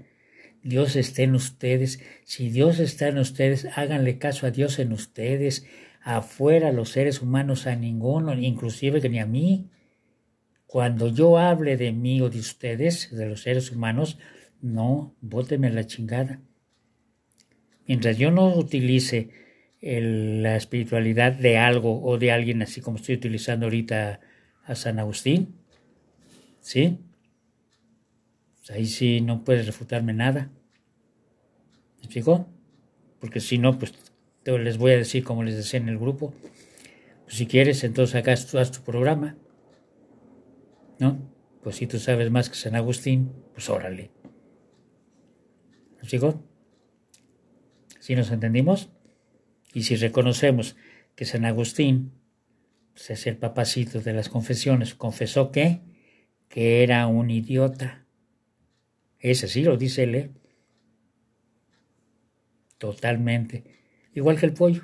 Dios 0.62 0.96
está 0.96 1.20
en 1.20 1.34
ustedes. 1.34 2.00
Si 2.24 2.48
Dios 2.48 2.78
está 2.78 3.08
en 3.08 3.18
ustedes, 3.18 3.68
háganle 3.76 4.16
caso 4.16 4.46
a 4.46 4.50
Dios 4.50 4.78
en 4.78 4.92
ustedes. 4.92 5.66
Afuera 6.00 6.72
los 6.72 6.88
seres 6.88 7.20
humanos 7.20 7.66
a 7.66 7.76
ninguno, 7.76 8.32
inclusive 8.32 9.06
ni 9.10 9.18
a 9.18 9.26
mí. 9.26 9.68
Cuando 10.66 11.08
yo 11.08 11.38
hable 11.38 11.76
de 11.76 11.92
mí 11.92 12.20
o 12.20 12.28
de 12.28 12.40
ustedes, 12.40 13.10
de 13.10 13.26
los 13.26 13.42
seres 13.42 13.70
humanos, 13.70 14.18
no, 14.60 15.14
bótenme 15.20 15.70
la 15.70 15.86
chingada. 15.86 16.40
Mientras 17.86 18.18
yo 18.18 18.30
no 18.30 18.54
utilice 18.56 19.30
la 19.80 20.56
espiritualidad 20.56 21.32
de 21.32 21.58
algo 21.58 22.02
o 22.02 22.18
de 22.18 22.32
alguien, 22.32 22.62
así 22.62 22.80
como 22.80 22.96
estoy 22.96 23.14
utilizando 23.14 23.66
ahorita 23.66 24.20
a 24.64 24.74
San 24.74 24.98
Agustín, 24.98 25.54
¿sí? 26.60 26.98
Pues 28.58 28.70
ahí 28.72 28.86
sí 28.86 29.20
no 29.20 29.44
puedes 29.44 29.66
refutarme 29.66 30.12
nada. 30.12 30.50
¿Me 31.98 32.04
explico? 32.04 32.48
Porque 33.20 33.38
si 33.38 33.58
no, 33.58 33.78
pues 33.78 33.94
les 34.44 34.78
voy 34.78 34.92
a 34.92 34.96
decir 34.96 35.22
como 35.22 35.44
les 35.44 35.56
decía 35.56 35.78
en 35.78 35.88
el 35.88 35.98
grupo. 35.98 36.34
Pues 37.24 37.36
si 37.36 37.46
quieres, 37.46 37.84
entonces 37.84 38.16
acá 38.16 38.32
haz 38.32 38.72
tu 38.72 38.82
programa. 38.82 39.36
¿No? 40.98 41.18
Pues 41.62 41.76
si 41.76 41.86
tú 41.86 41.98
sabes 41.98 42.30
más 42.30 42.48
que 42.48 42.56
San 42.56 42.74
Agustín, 42.76 43.32
pues 43.52 43.68
órale. 43.68 44.10
¿Me 45.94 45.98
explico? 45.98 46.42
¿Sí 48.00 48.14
nos 48.14 48.30
entendimos? 48.30 48.90
Y 49.74 49.82
si 49.82 49.96
reconocemos 49.96 50.76
que 51.16 51.24
San 51.24 51.44
Agustín 51.44 52.12
pues, 52.92 53.10
es 53.10 53.26
el 53.26 53.36
papacito 53.36 54.00
de 54.00 54.12
las 54.12 54.28
confesiones, 54.28 54.94
confesó 54.94 55.50
que, 55.50 55.80
que 56.48 56.82
era 56.82 57.06
un 57.08 57.30
idiota. 57.30 58.06
Ese 59.18 59.48
sí 59.48 59.64
lo 59.64 59.76
dice 59.76 60.04
él, 60.04 60.14
¿eh? 60.14 60.30
Totalmente. 62.78 63.64
Igual 64.14 64.38
que 64.38 64.46
el 64.46 64.52
pollo. 64.52 64.82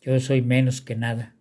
Yo 0.00 0.18
soy 0.20 0.42
menos 0.42 0.80
que 0.80 0.96
nada. 0.96 1.36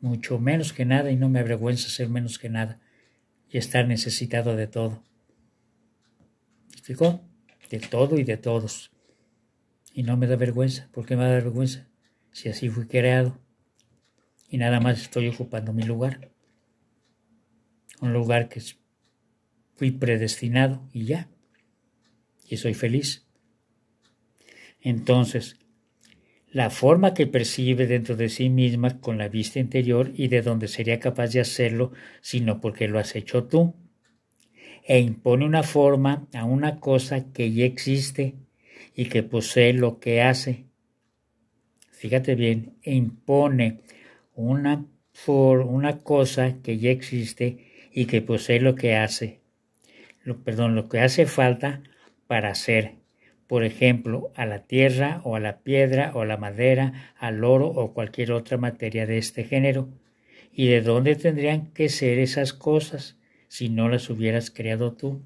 Mucho 0.00 0.38
menos 0.38 0.72
que 0.72 0.84
nada 0.84 1.10
y 1.10 1.16
no 1.16 1.28
me 1.28 1.40
avergüenza 1.40 1.88
ser 1.88 2.08
menos 2.08 2.38
que 2.38 2.48
nada 2.48 2.80
y 3.50 3.58
estar 3.58 3.86
necesitado 3.86 4.56
de 4.56 4.66
todo. 4.66 5.02
¿Me 6.68 6.74
explicó? 6.74 7.20
De 7.70 7.80
todo 7.80 8.18
y 8.18 8.24
de 8.24 8.36
todos. 8.36 8.90
Y 9.92 10.02
no 10.02 10.16
me 10.16 10.26
da 10.26 10.36
vergüenza. 10.36 10.88
¿Por 10.92 11.06
qué 11.06 11.16
me 11.16 11.24
da 11.24 11.30
vergüenza? 11.30 11.88
Si 12.32 12.48
así 12.48 12.68
fui 12.68 12.86
creado. 12.86 13.38
Y 14.48 14.58
nada 14.58 14.80
más 14.80 15.00
estoy 15.00 15.28
ocupando 15.28 15.72
mi 15.72 15.82
lugar. 15.82 16.30
Un 18.00 18.12
lugar 18.12 18.48
que 18.48 18.62
fui 19.74 19.90
predestinado 19.90 20.88
y 20.92 21.04
ya. 21.06 21.28
Y 22.46 22.56
soy 22.58 22.74
feliz. 22.74 23.26
Entonces, 24.80 25.58
la 26.50 26.70
forma 26.70 27.12
que 27.12 27.26
percibe 27.26 27.86
dentro 27.86 28.16
de 28.16 28.28
sí 28.28 28.48
misma 28.48 29.00
con 29.00 29.18
la 29.18 29.28
vista 29.28 29.58
interior 29.58 30.12
y 30.14 30.28
de 30.28 30.42
donde 30.42 30.68
sería 30.68 30.98
capaz 30.98 31.32
de 31.32 31.40
hacerlo, 31.40 31.92
sino 32.20 32.60
porque 32.60 32.88
lo 32.88 32.98
has 32.98 33.16
hecho 33.16 33.44
tú. 33.44 33.74
E 34.84 35.00
impone 35.00 35.44
una 35.44 35.62
forma 35.62 36.26
a 36.32 36.44
una 36.44 36.80
cosa 36.80 37.30
que 37.32 37.52
ya 37.52 37.66
existe 37.66 38.36
y 38.94 39.06
que 39.06 39.22
posee 39.22 39.74
lo 39.74 40.00
que 40.00 40.22
hace. 40.22 40.64
Fíjate 41.90 42.34
bien, 42.34 42.76
e 42.82 42.94
impone 42.94 43.80
una, 44.34 44.86
for, 45.12 45.60
una 45.60 45.98
cosa 45.98 46.62
que 46.62 46.78
ya 46.78 46.90
existe 46.90 47.66
y 47.92 48.06
que 48.06 48.22
posee 48.22 48.60
lo 48.60 48.74
que 48.74 48.96
hace. 48.96 49.40
Lo, 50.22 50.42
perdón, 50.42 50.74
lo 50.74 50.88
que 50.88 51.00
hace 51.00 51.26
falta 51.26 51.82
para 52.26 52.50
hacer 52.50 52.97
por 53.48 53.64
ejemplo, 53.64 54.30
a 54.36 54.44
la 54.44 54.66
tierra 54.66 55.22
o 55.24 55.34
a 55.34 55.40
la 55.40 55.60
piedra 55.60 56.12
o 56.14 56.20
a 56.20 56.26
la 56.26 56.36
madera, 56.36 57.14
al 57.18 57.42
oro 57.42 57.66
o 57.66 57.94
cualquier 57.94 58.32
otra 58.32 58.58
materia 58.58 59.06
de 59.06 59.16
este 59.16 59.42
género. 59.42 59.88
¿Y 60.52 60.68
de 60.68 60.82
dónde 60.82 61.16
tendrían 61.16 61.72
que 61.72 61.88
ser 61.88 62.18
esas 62.18 62.52
cosas 62.52 63.16
si 63.48 63.70
no 63.70 63.88
las 63.88 64.10
hubieras 64.10 64.50
creado 64.50 64.92
tú? 64.92 65.22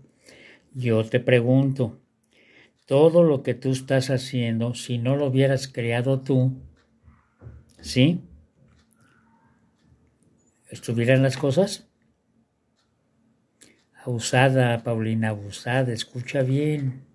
Yo 0.72 1.04
te 1.04 1.18
pregunto, 1.18 2.00
todo 2.86 3.24
lo 3.24 3.42
que 3.42 3.54
tú 3.54 3.72
estás 3.72 4.08
haciendo, 4.08 4.74
si 4.74 4.98
no 4.98 5.16
lo 5.16 5.26
hubieras 5.26 5.66
creado 5.66 6.20
tú, 6.20 6.62
¿sí? 7.80 8.20
¿Estuvieran 10.70 11.24
las 11.24 11.36
cosas? 11.36 11.88
Abusada, 14.04 14.82
Paulina, 14.84 15.30
abusada, 15.30 15.92
escucha 15.92 16.42
bien. 16.42 17.11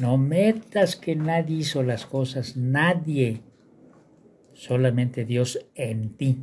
No 0.00 0.16
metas 0.16 0.94
que 0.96 1.16
nadie 1.16 1.56
hizo 1.56 1.82
las 1.82 2.06
cosas, 2.06 2.56
nadie, 2.56 3.40
solamente 4.54 5.24
Dios 5.24 5.66
en 5.74 6.16
ti. 6.16 6.38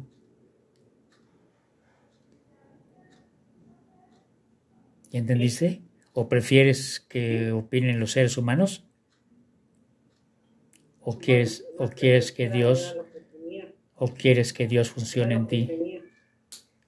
¿Ya 5.11 5.19
entendiste? 5.19 5.81
¿O 6.13 6.27
prefieres 6.27 6.99
que 6.99 7.51
opinen 7.51 7.99
los 7.99 8.11
seres 8.11 8.37
humanos? 8.37 8.85
¿O 11.01 11.17
quieres, 11.17 11.65
o 11.77 11.87
quieres 11.87 12.31
que 12.31 12.49
Dios, 12.49 12.97
o 13.95 14.07
quieres 14.07 14.51
que 14.51 14.67
Dios 14.67 14.89
funcione 14.89 15.35
en 15.35 15.47
ti? 15.47 16.01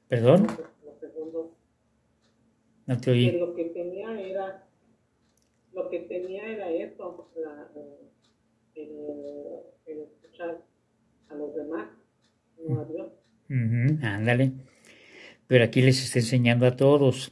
¿Perdón? 0.09 0.47
No 2.85 2.97
te 2.99 3.11
oí. 3.11 3.31
Lo 3.31 3.53
que 3.53 3.65
tenía 3.65 4.19
era 4.19 4.66
lo 5.77 5.89
que 5.91 5.99
tenía 5.99 6.43
era 6.47 6.71
eso, 6.71 7.29
la, 7.35 7.69
el, 8.73 8.89
escuchar 9.85 10.65
a 11.29 11.35
los 11.35 11.55
demás, 11.55 11.89
no 12.67 12.81
a 12.81 12.85
Dios. 12.85 13.07
ándale. 14.01 14.53
Pero 15.45 15.63
aquí 15.63 15.81
les 15.81 16.03
está 16.03 16.17
enseñando 16.17 16.65
a 16.65 16.75
todos, 16.75 17.31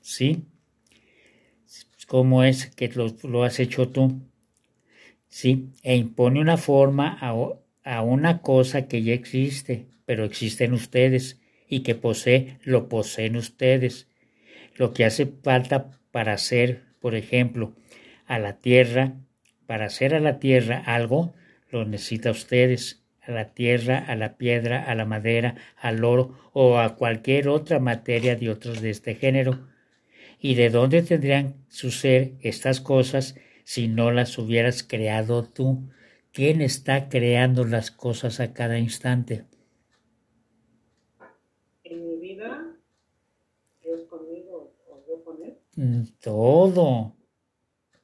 ¿sí? 0.00 0.42
¿Cómo 2.08 2.42
es 2.42 2.66
que 2.74 2.88
lo, 2.88 3.14
lo 3.22 3.44
has 3.44 3.60
hecho 3.60 3.88
tú? 3.90 4.20
¿Sí? 5.28 5.70
E 5.82 5.96
impone 5.96 6.40
una 6.40 6.56
forma 6.56 7.16
a, 7.20 7.32
a 7.84 8.02
una 8.02 8.42
cosa 8.42 8.88
que 8.88 9.02
ya 9.02 9.14
existe, 9.14 9.86
pero 10.04 10.24
existe 10.24 10.64
en 10.64 10.72
ustedes 10.72 11.40
y 11.68 11.80
que 11.84 11.94
posee, 11.94 12.58
lo 12.64 12.88
poseen 12.88 13.36
ustedes. 13.36 14.08
Lo 14.74 14.92
que 14.92 15.04
hace 15.04 15.26
falta 15.26 15.90
para 16.10 16.32
hacer 16.32 16.85
por 17.06 17.14
ejemplo, 17.14 17.72
a 18.26 18.40
la 18.40 18.58
tierra, 18.58 19.14
para 19.68 19.86
hacer 19.86 20.12
a 20.12 20.18
la 20.18 20.40
tierra 20.40 20.82
algo, 20.84 21.34
lo 21.70 21.84
necesita 21.84 22.32
ustedes, 22.32 23.04
a 23.22 23.30
la 23.30 23.54
tierra, 23.54 23.98
a 23.98 24.16
la 24.16 24.36
piedra, 24.36 24.82
a 24.82 24.92
la 24.96 25.04
madera, 25.04 25.54
al 25.76 26.02
oro 26.02 26.36
o 26.52 26.80
a 26.80 26.96
cualquier 26.96 27.46
otra 27.46 27.78
materia 27.78 28.34
de 28.34 28.50
otros 28.50 28.80
de 28.80 28.90
este 28.90 29.14
género. 29.14 29.68
¿Y 30.40 30.56
de 30.56 30.68
dónde 30.68 31.00
tendrían 31.02 31.54
su 31.68 31.92
ser 31.92 32.32
estas 32.40 32.80
cosas 32.80 33.36
si 33.62 33.86
no 33.86 34.10
las 34.10 34.36
hubieras 34.36 34.82
creado 34.82 35.44
tú? 35.44 35.88
¿Quién 36.32 36.60
está 36.60 37.08
creando 37.08 37.64
las 37.64 37.92
cosas 37.92 38.40
a 38.40 38.52
cada 38.52 38.80
instante? 38.80 39.44
En 41.84 42.04
mi 42.04 42.16
vida, 42.16 42.76
Dios 43.80 44.02
conmigo 44.06 44.74
o 44.88 45.04
yo 45.06 45.22
con 45.22 45.40
él. 45.44 45.56
Mm, 45.56 45.65
todo. 46.20 47.16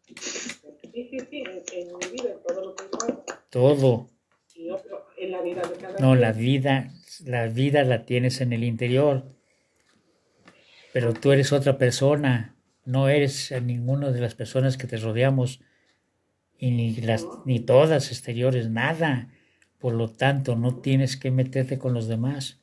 Sí, 0.05 1.09
sí, 1.11 1.19
sí, 1.31 1.43
en, 1.73 1.89
mi 1.97 2.07
vida, 2.13 2.35
todo 2.47 2.67
lo 2.67 2.75
que 2.75 2.85
hago. 2.85 3.25
Todo. 3.49 4.11
Y 4.55 4.69
otro, 4.69 5.07
en 5.17 5.33
la 5.33 5.41
vida 5.41 5.63
de 5.63 5.77
cada 5.77 5.99
No, 5.99 6.15
la 6.15 6.33
vida, 6.33 6.93
la 7.25 7.47
vida 7.47 7.83
la 7.85 8.05
tienes 8.05 8.41
en 8.43 8.53
el 8.53 8.65
interior. 8.65 9.25
Pero 10.93 11.15
tú 11.15 11.33
eres 11.33 11.53
otra 11.53 11.79
persona. 11.79 12.57
No 12.85 13.09
eres 13.09 13.53
ninguna 13.63 14.11
de 14.11 14.21
las 14.21 14.35
personas 14.35 14.77
que 14.77 14.87
te 14.87 14.99
rodeamos. 14.99 15.61
Y 16.59 16.73
ni, 16.73 16.95
las, 16.97 17.27
ni 17.47 17.61
todas 17.61 18.09
exteriores, 18.09 18.69
nada. 18.69 19.31
Por 19.79 19.95
lo 19.95 20.11
tanto, 20.11 20.57
no 20.57 20.77
tienes 20.81 21.17
que 21.17 21.31
meterte 21.31 21.79
con 21.79 21.95
los 21.95 22.07
demás. 22.07 22.61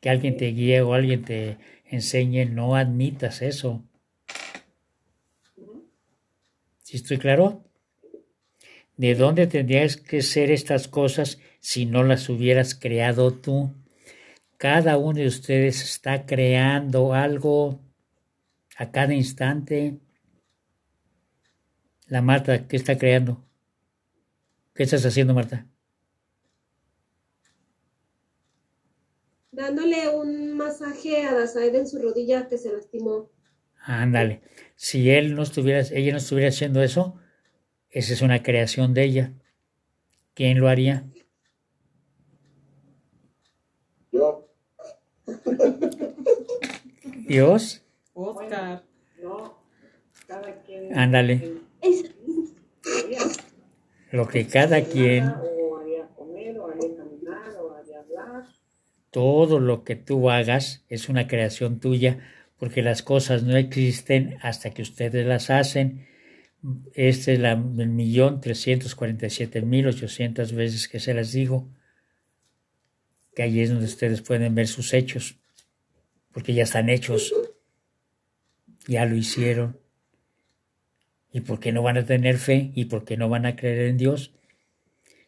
Que 0.00 0.08
alguien 0.08 0.36
te 0.36 0.46
guíe 0.46 0.80
o 0.80 0.94
alguien 0.94 1.24
te 1.24 1.58
enseñe, 1.88 2.44
no 2.46 2.76
admitas 2.76 3.42
eso. 3.42 3.82
¿Sí 6.82 6.96
estoy 6.96 7.18
claro? 7.18 7.64
¿De 8.96 9.14
dónde 9.14 9.46
tendrías 9.46 9.96
que 9.96 10.22
ser 10.22 10.50
estas 10.50 10.88
cosas 10.88 11.38
si 11.60 11.86
no 11.86 12.02
las 12.02 12.28
hubieras 12.28 12.74
creado 12.74 13.32
tú? 13.32 13.70
Cada 14.56 14.96
uno 14.96 15.20
de 15.20 15.26
ustedes 15.26 15.82
está 15.82 16.26
creando 16.26 17.14
algo 17.14 17.80
a 18.76 18.90
cada 18.90 19.14
instante. 19.14 19.98
La 22.06 22.22
Marta, 22.22 22.66
¿qué 22.66 22.76
está 22.76 22.98
creando? 22.98 23.44
¿Qué 24.74 24.84
estás 24.84 25.04
haciendo, 25.04 25.34
Marta? 25.34 25.66
Dándole 29.58 30.08
un 30.08 30.56
masaje 30.56 31.24
a 31.24 31.34
Dasaid 31.34 31.74
en 31.74 31.88
su 31.88 31.98
rodilla 31.98 32.48
que 32.48 32.58
se 32.58 32.72
lastimó. 32.72 33.28
Ándale. 33.82 34.40
Si 34.76 35.10
él 35.10 35.34
no 35.34 35.42
estuviera, 35.42 35.80
ella 35.80 36.12
no 36.12 36.18
estuviera 36.18 36.50
haciendo 36.50 36.80
eso, 36.80 37.16
esa 37.90 38.12
es 38.12 38.22
una 38.22 38.42
creación 38.44 38.94
de 38.94 39.04
ella. 39.04 39.32
¿Quién 40.34 40.60
lo 40.60 40.68
haría? 40.68 41.06
Yo. 44.12 44.48
¿Dios? 47.26 47.84
Oscar. 48.14 48.84
No, 49.20 49.58
cada 50.28 50.62
quien. 50.62 50.96
Ándale. 50.96 51.62
Lo 54.12 54.28
que 54.28 54.46
cada 54.46 54.84
quien. 54.84 55.24
O 55.24 55.78
haría 55.78 56.06
comer, 56.14 56.58
o 56.60 56.68
haría 56.68 56.96
caminar, 56.96 57.56
o 57.60 57.74
haría 57.74 58.00
hablar. 58.00 58.44
Todo 59.10 59.58
lo 59.60 59.84
que 59.84 59.96
tú 59.96 60.30
hagas 60.30 60.84
es 60.88 61.08
una 61.08 61.26
creación 61.26 61.80
tuya, 61.80 62.18
porque 62.58 62.82
las 62.82 63.02
cosas 63.02 63.42
no 63.42 63.56
existen 63.56 64.36
hasta 64.42 64.70
que 64.70 64.82
ustedes 64.82 65.26
las 65.26 65.50
hacen. 65.50 66.06
Esta 66.94 67.32
es 67.32 67.38
la 67.38 67.52
el 67.52 67.88
millón 67.88 68.40
trescientos 68.40 68.94
cuarenta 68.94 69.26
y 69.26 69.30
siete 69.30 69.62
mil 69.62 69.86
ochocientas 69.86 70.52
veces 70.52 70.88
que 70.88 70.98
se 70.98 71.14
las 71.14 71.32
digo, 71.32 71.68
que 73.34 73.44
ahí 73.44 73.60
es 73.60 73.70
donde 73.70 73.84
ustedes 73.84 74.22
pueden 74.22 74.54
ver 74.54 74.66
sus 74.66 74.92
hechos, 74.92 75.38
porque 76.32 76.54
ya 76.54 76.64
están 76.64 76.88
hechos, 76.88 77.32
ya 78.88 79.06
lo 79.06 79.14
hicieron. 79.16 79.78
¿Y 81.32 81.42
por 81.42 81.60
qué 81.60 81.72
no 81.72 81.82
van 81.82 81.98
a 81.98 82.04
tener 82.04 82.38
fe? 82.38 82.72
¿Y 82.74 82.86
por 82.86 83.04
qué 83.04 83.16
no 83.16 83.28
van 83.28 83.46
a 83.46 83.54
creer 83.54 83.90
en 83.90 83.98
Dios? 83.98 84.32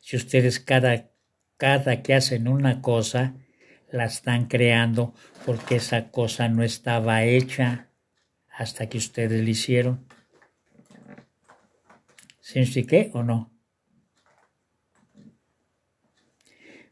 Si 0.01 0.17
ustedes 0.17 0.59
cada, 0.59 1.11
cada 1.59 2.03
que 2.03 2.15
hacen 2.15 2.49
una 2.49 2.83
cosa, 2.83 3.37
la 3.93 4.05
están 4.05 4.47
creando 4.47 5.15
porque 5.47 5.77
esa 5.77 6.11
cosa 6.11 6.49
no 6.49 6.63
estaba 6.63 7.25
hecha 7.25 7.89
hasta 8.49 8.89
que 8.89 8.99
ustedes 8.99 9.43
la 9.43 9.51
hicieron. 9.51 10.07
¿Se 12.41 12.61
expliqué 12.61 13.11
o 13.15 13.23
no? 13.23 13.51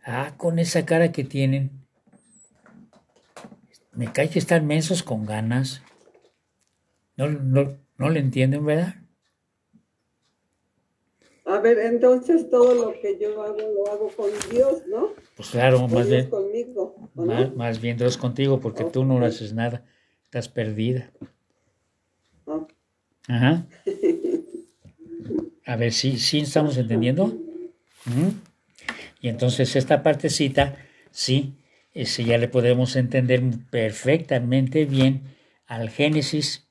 Ah, 0.05 0.35
con 0.37 0.59
esa 0.59 0.87
cara 0.87 1.13
que 1.13 1.25
tienen. 1.25 1.87
Me 3.93 4.13
cae 4.13 4.31
que 4.31 4.39
están 4.39 4.67
mensos 4.67 5.03
con 5.03 5.27
ganas. 5.27 5.83
No, 7.17 7.29
no, 7.29 7.77
no 7.97 8.09
le 8.09 8.21
entienden, 8.21 8.65
¿verdad? 8.65 8.95
A 11.59 11.61
ver, 11.61 11.77
entonces 11.81 12.49
todo 12.51 12.73
lo 12.73 13.01
que 13.01 13.19
yo 13.21 13.43
hago 13.43 13.57
lo 13.59 13.91
hago 13.91 14.09
con 14.17 14.31
Dios, 14.49 14.87
¿no? 14.87 15.09
Pues 15.35 15.51
claro, 15.51 15.81
más 15.89 16.07
Dios 16.07 16.09
bien, 16.09 16.31
conmigo, 16.31 17.11
¿o 17.17 17.25
no? 17.25 17.35
más, 17.35 17.57
más 17.57 17.81
bien 17.81 17.97
Dios 17.97 18.17
contigo, 18.17 18.61
porque 18.61 18.85
tú 18.85 19.05
no 19.05 19.19
haces 19.25 19.53
nada, 19.55 19.85
estás 20.23 20.49
perdida. 20.49 21.11
Ajá. 23.27 23.67
A 25.67 25.75
ver, 25.75 25.93
¿sí, 25.93 26.17
sí 26.19 26.39
estamos 26.39 26.77
entendiendo? 26.77 27.37
Y 29.21 29.29
entonces 29.29 29.75
esta 29.75 30.05
partecita, 30.05 30.77
sí, 31.11 31.55
ese 31.93 32.23
ya 32.23 32.39
le 32.39 32.47
podemos 32.47 32.95
entender 32.95 33.43
perfectamente 33.69 34.85
bien 34.85 35.23
al 35.67 35.91
Génesis, 35.91 36.69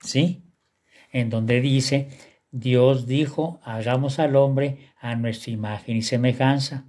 ¿sí? 0.00 0.42
En 1.12 1.30
donde 1.30 1.60
dice, 1.60 2.08
Dios 2.64 3.06
dijo, 3.06 3.58
hagamos 3.64 4.20
al 4.20 4.36
hombre 4.36 4.92
a 5.00 5.16
nuestra 5.16 5.50
imagen 5.50 5.96
y 5.96 6.02
semejanza. 6.02 6.84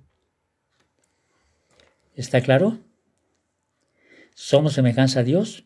¿Está 2.16 2.41
claro? 2.41 2.78
¿Somos 4.36 4.74
semejanza 4.74 5.22
a 5.22 5.24
Dios? 5.24 5.66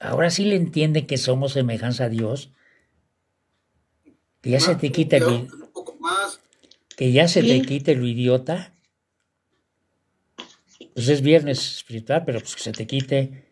Ahora 0.00 0.30
sí 0.30 0.44
le 0.44 0.56
entiende 0.56 1.06
que 1.06 1.18
somos 1.18 1.52
semejanza 1.52 2.06
a 2.06 2.08
Dios. 2.08 2.50
Que 4.40 4.50
ya 4.50 4.58
se 4.58 4.74
te 4.74 4.90
quita 4.90 5.24
un 5.24 5.46
poco 5.72 5.94
más. 6.00 6.40
que 6.96 7.12
ya 7.12 7.28
se 7.28 7.42
Sí. 7.42 7.48
te 7.48 7.62
quite 7.64 7.94
lo 7.94 8.06
idiota. 8.08 8.74
Pues 10.94 11.08
es 11.08 11.20
viernes 11.22 11.76
espiritual, 11.76 12.24
pero 12.26 12.40
pues 12.40 12.56
que 12.56 12.62
se 12.62 12.72
te 12.72 12.88
quite. 12.88 13.46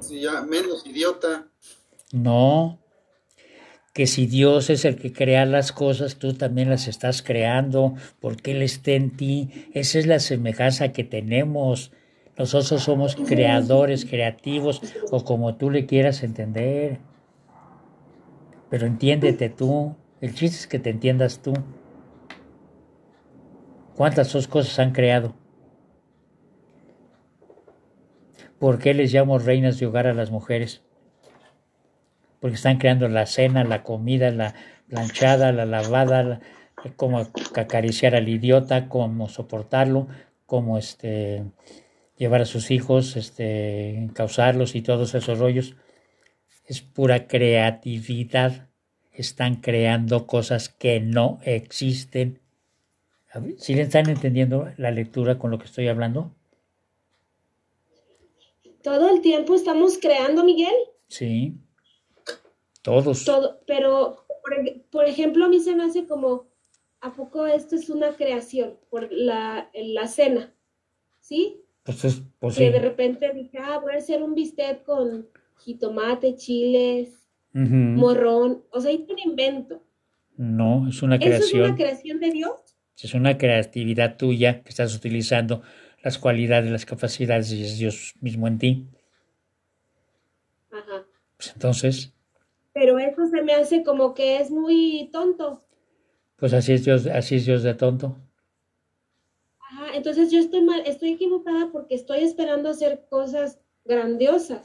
Sí, 0.00 0.20
ya, 0.20 0.42
menos 0.42 0.86
idiota. 0.86 1.48
No. 2.12 2.78
Que 3.92 4.06
si 4.06 4.26
Dios 4.26 4.68
es 4.68 4.84
el 4.84 4.96
que 4.96 5.12
crea 5.12 5.46
las 5.46 5.72
cosas, 5.72 6.16
tú 6.16 6.34
también 6.34 6.68
las 6.68 6.86
estás 6.86 7.22
creando, 7.22 7.94
porque 8.20 8.52
Él 8.52 8.62
está 8.62 8.92
en 8.92 9.16
ti. 9.16 9.68
Esa 9.72 9.98
es 9.98 10.06
la 10.06 10.18
semejanza 10.18 10.92
que 10.92 11.04
tenemos. 11.04 11.92
Nosotros 12.36 12.82
somos 12.82 13.16
creadores, 13.16 14.04
creativos, 14.04 14.82
o 15.10 15.24
como 15.24 15.56
tú 15.56 15.70
le 15.70 15.86
quieras 15.86 16.22
entender. 16.22 16.98
Pero 18.68 18.86
entiéndete 18.86 19.48
tú. 19.48 19.96
El 20.20 20.34
chiste 20.34 20.56
es 20.58 20.66
que 20.66 20.78
te 20.78 20.90
entiendas 20.90 21.40
tú. 21.40 21.54
¿Cuántas 23.94 24.30
dos 24.32 24.46
cosas 24.46 24.78
han 24.78 24.92
creado? 24.92 25.34
¿Por 28.58 28.78
qué 28.78 28.92
les 28.92 29.12
llamo 29.12 29.38
reinas 29.38 29.78
de 29.78 29.86
hogar 29.86 30.06
a 30.06 30.14
las 30.14 30.30
mujeres? 30.30 30.85
Porque 32.46 32.54
están 32.54 32.78
creando 32.78 33.08
la 33.08 33.26
cena, 33.26 33.64
la 33.64 33.82
comida, 33.82 34.30
la 34.30 34.54
planchada, 34.88 35.50
la 35.50 35.66
lavada, 35.66 36.22
la- 36.22 36.40
cómo 36.94 37.26
acariciar 37.56 38.14
al 38.14 38.28
idiota, 38.28 38.88
cómo 38.88 39.28
soportarlo, 39.28 40.06
cómo 40.46 40.78
este, 40.78 41.42
llevar 42.16 42.42
a 42.42 42.44
sus 42.44 42.70
hijos, 42.70 43.16
este, 43.16 44.10
causarlos 44.14 44.76
y 44.76 44.82
todos 44.82 45.16
esos 45.16 45.40
rollos. 45.40 45.74
Es 46.66 46.82
pura 46.82 47.26
creatividad. 47.26 48.68
Están 49.12 49.56
creando 49.56 50.28
cosas 50.28 50.68
que 50.68 51.00
no 51.00 51.40
existen. 51.42 52.38
¿Sí 53.58 53.74
le 53.74 53.82
están 53.82 54.08
entendiendo 54.08 54.70
la 54.76 54.92
ejemplo 54.92 55.36
con 55.36 55.50
lo 55.50 55.58
que 55.58 55.64
estoy 55.64 55.88
hablando? 55.88 56.32
Todo 58.84 59.10
el 59.12 59.20
tiempo 59.20 59.56
estamos 59.56 59.98
creando, 59.98 60.44
Miguel. 60.44 60.72
Sí. 61.08 61.58
Todos. 62.86 63.24
Todo, 63.24 63.60
pero 63.66 64.24
por, 64.42 64.54
por 64.90 65.04
ejemplo, 65.06 65.44
a 65.44 65.48
mí 65.48 65.58
se 65.58 65.74
me 65.74 65.82
hace 65.82 66.06
como, 66.06 66.46
¿a 67.00 67.12
poco 67.14 67.46
esto 67.46 67.74
es 67.74 67.90
una 67.90 68.12
creación? 68.14 68.78
Por 68.90 69.10
la, 69.12 69.68
la 69.74 70.06
cena, 70.06 70.54
¿sí? 71.20 71.62
Pues, 71.82 72.04
es- 72.04 72.22
pues 72.38 72.56
Que 72.56 72.70
de 72.70 72.78
repente 72.78 73.32
dije, 73.34 73.58
ah, 73.58 73.78
voy 73.82 73.94
a 73.94 73.98
hacer 73.98 74.22
un 74.22 74.34
bistec 74.36 74.84
con 74.84 75.28
jitomate, 75.58 76.36
chiles, 76.36 77.28
morrón. 77.52 78.62
O 78.70 78.80
sea, 78.80 78.92
hice 78.92 79.12
un 79.12 79.18
invento. 79.18 79.82
No, 80.36 80.86
es 80.88 81.02
una 81.02 81.16
¿Eso 81.16 81.24
es 81.26 81.36
creación. 81.38 81.62
una 81.64 81.74
creación 81.76 82.20
de 82.20 82.30
Dios? 82.30 82.54
Es 83.02 83.14
una 83.14 83.36
creatividad 83.36 84.16
tuya 84.16 84.62
que 84.62 84.68
estás 84.70 84.94
utilizando 84.94 85.62
las 86.04 86.18
cualidades, 86.18 86.70
las 86.70 86.86
capacidades 86.86 87.50
y 87.52 87.64
es 87.64 87.78
Dios 87.78 88.14
mismo 88.20 88.46
en 88.46 88.58
ti. 88.58 88.86
Ajá. 90.70 91.04
Pues 91.36 91.52
entonces, 91.52 92.12
Pero 92.76 92.98
eso 92.98 93.26
se 93.26 93.40
me 93.40 93.54
hace 93.54 93.82
como 93.82 94.12
que 94.12 94.36
es 94.36 94.50
muy 94.50 95.08
tonto. 95.10 95.64
pues 96.36 96.52
así 96.52 96.74
es 96.74 96.84
Dios, 96.84 97.06
así 97.06 97.36
es 97.36 97.46
Dios 97.46 97.62
de 97.62 97.72
tonto. 97.72 98.18
Ajá, 99.58 99.96
entonces 99.96 100.30
yo 100.30 100.38
estoy 100.40 100.60
mal, 100.60 100.82
estoy 100.84 101.12
equivocada 101.12 101.70
porque 101.72 101.94
estoy 101.94 102.18
esperando 102.18 102.68
hacer 102.68 103.06
cosas 103.08 103.58
grandiosas. 103.86 104.60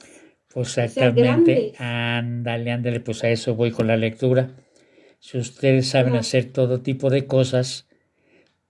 Pues 0.54 0.78
exactamente, 0.78 1.72
ándale, 1.78 2.72
ándale, 2.72 3.00
pues 3.00 3.24
a 3.24 3.30
eso 3.30 3.56
voy 3.56 3.72
con 3.72 3.88
la 3.88 3.96
lectura. 3.96 4.52
Si 5.20 5.38
ustedes 5.38 5.88
saben 5.88 6.10
Ajá. 6.10 6.20
hacer 6.20 6.52
todo 6.52 6.82
tipo 6.82 7.10
de 7.10 7.28
cosas, 7.28 7.88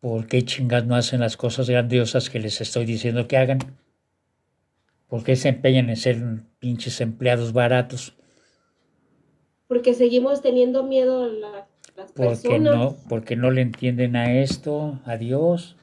¿por 0.01 0.27
qué 0.27 0.43
chingas 0.43 0.85
no 0.85 0.95
hacen 0.95 1.19
las 1.19 1.35
cosas 1.35 1.67
grandiosas 1.67 2.29
que 2.29 2.37
les 2.37 2.61
estoy 2.61 2.85
diciendo 2.85 3.27
que 3.27 3.37
hagan? 3.37 3.57
¿Por 5.07 5.23
qué 5.23 5.35
se 5.35 5.49
empeñan 5.49 5.89
en 5.89 5.97
ser 5.97 6.21
pinches 6.59 7.01
empleados 7.01 7.53
baratos? 7.53 8.15
Porque 9.71 9.93
seguimos 9.93 10.41
teniendo 10.41 10.83
miedo 10.83 11.23
a 11.23 11.27
la- 11.27 11.67
las 11.95 12.11
Porque 12.11 12.59
personas. 12.59 12.73
no, 12.75 12.97
porque 13.07 13.37
no 13.37 13.51
le 13.51 13.61
entienden 13.61 14.17
a 14.17 14.33
esto, 14.33 14.99
a 15.05 15.15
Dios, 15.15 15.77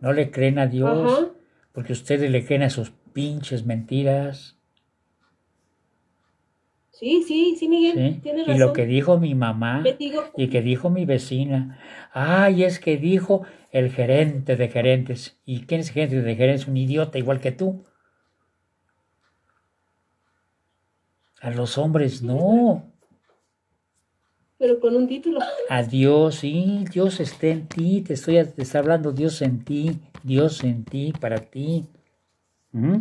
no 0.00 0.12
le 0.12 0.30
creen 0.30 0.58
a 0.58 0.66
Dios, 0.66 1.10
Ajá. 1.10 1.30
porque 1.72 1.94
ustedes 1.94 2.30
le 2.30 2.44
creen 2.44 2.62
a 2.62 2.68
sus 2.68 2.90
pinches 3.14 3.64
mentiras. 3.64 4.58
Sí, 6.90 7.22
sí, 7.26 7.56
sí, 7.58 7.68
Miguel, 7.70 7.94
¿sí? 8.16 8.20
tienes 8.22 8.42
Y 8.48 8.50
razón. 8.50 8.60
lo 8.60 8.72
que 8.74 8.84
dijo 8.84 9.18
mi 9.18 9.34
mamá 9.34 9.82
digo, 9.98 10.22
y 10.36 10.48
que 10.48 10.60
dijo 10.60 10.90
mi 10.90 11.06
vecina, 11.06 11.78
ay, 12.12 12.64
es 12.64 12.78
que 12.78 12.98
dijo 12.98 13.44
el 13.72 13.92
gerente 13.92 14.56
de 14.56 14.68
gerentes. 14.68 15.40
¿Y 15.46 15.62
quién 15.62 15.80
es 15.80 15.88
el 15.88 15.94
gerente 15.94 16.20
de 16.20 16.36
gerentes? 16.36 16.68
Un 16.68 16.76
idiota 16.76 17.16
igual 17.16 17.40
que 17.40 17.52
tú. 17.52 17.86
A 21.40 21.50
los 21.50 21.78
hombres 21.78 22.20
no. 22.20 22.92
Pero 24.58 24.80
con 24.80 24.96
un 24.96 25.06
título. 25.06 25.40
A 25.68 25.82
Dios, 25.82 26.36
sí, 26.36 26.84
Dios 26.92 27.20
está 27.20 27.48
en 27.48 27.68
ti, 27.68 28.02
te 28.02 28.14
estoy 28.14 28.42
te 28.44 28.62
está 28.62 28.78
hablando 28.78 29.12
Dios 29.12 29.42
en 29.42 29.64
ti, 29.64 30.00
Dios 30.22 30.64
en 30.64 30.84
ti, 30.84 31.12
para 31.18 31.38
ti. 31.38 31.86
¿Mm? 32.72 32.96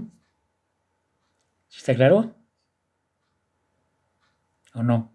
¿Sí 1.68 1.80
¿Está 1.80 1.96
claro? 1.96 2.34
¿O 4.74 4.84
no? 4.84 5.12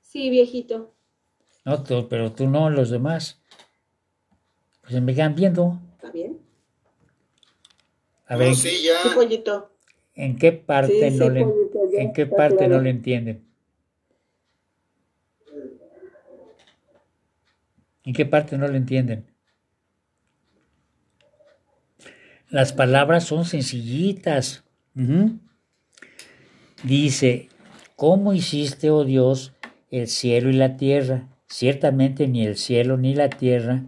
Sí, 0.00 0.30
viejito. 0.30 0.94
No, 1.64 1.82
tú- 1.82 2.08
pero 2.08 2.32
tú 2.32 2.48
no, 2.48 2.70
los 2.70 2.90
demás. 2.90 3.40
Pues 4.82 5.00
me 5.02 5.14
quedan 5.14 5.34
viendo. 5.34 5.78
¿Está 5.96 6.10
bien? 6.10 6.40
A 8.26 8.36
ver, 8.36 8.48
No, 8.48 8.54
sí, 8.54 8.70
ya. 8.84 9.50
¿en 10.14 10.36
qué 10.38 10.52
parte 10.52 11.10
Sí, 11.10 11.16
no 11.18 11.26
sí, 11.26 11.30
le, 11.30 11.44
pollito, 11.44 11.90
ya 11.92 12.00
en 12.00 12.12
qué 12.12 12.26
parte 12.26 12.56
claro. 12.56 12.76
no 12.76 12.80
le 12.82 12.90
entienden? 12.90 13.49
¿En 18.10 18.14
qué 18.14 18.26
parte 18.26 18.58
no 18.58 18.66
le 18.66 18.76
entienden? 18.76 19.24
Las 22.48 22.72
palabras 22.72 23.22
son 23.22 23.44
sencillitas. 23.44 24.64
Dice, 26.82 27.48
¿cómo 27.94 28.32
hiciste, 28.32 28.90
oh 28.90 29.04
Dios, 29.04 29.52
el 29.92 30.08
cielo 30.08 30.50
y 30.50 30.54
la 30.54 30.76
tierra? 30.76 31.28
Ciertamente 31.46 32.26
ni 32.26 32.44
el 32.44 32.56
cielo 32.56 32.96
ni 32.96 33.14
la 33.14 33.30
tierra, 33.30 33.84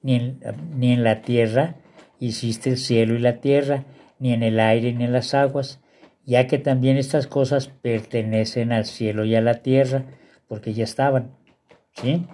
ni 0.00 0.14
en, 0.14 0.40
ni 0.76 0.92
en 0.92 1.02
la 1.02 1.22
tierra 1.22 1.74
hiciste 2.20 2.70
el 2.70 2.78
cielo 2.78 3.16
y 3.16 3.18
la 3.18 3.40
tierra, 3.40 3.84
ni 4.20 4.32
en 4.32 4.44
el 4.44 4.60
aire 4.60 4.92
ni 4.92 5.02
en 5.02 5.12
las 5.12 5.34
aguas, 5.34 5.80
ya 6.24 6.46
que 6.46 6.58
también 6.58 6.98
estas 6.98 7.26
cosas 7.26 7.66
pertenecen 7.66 8.70
al 8.70 8.84
cielo 8.84 9.24
y 9.24 9.34
a 9.34 9.40
la 9.40 9.54
tierra, 9.54 10.04
porque 10.46 10.72
ya 10.72 10.84
estaban. 10.84 11.32
¿Sí? 11.94 12.28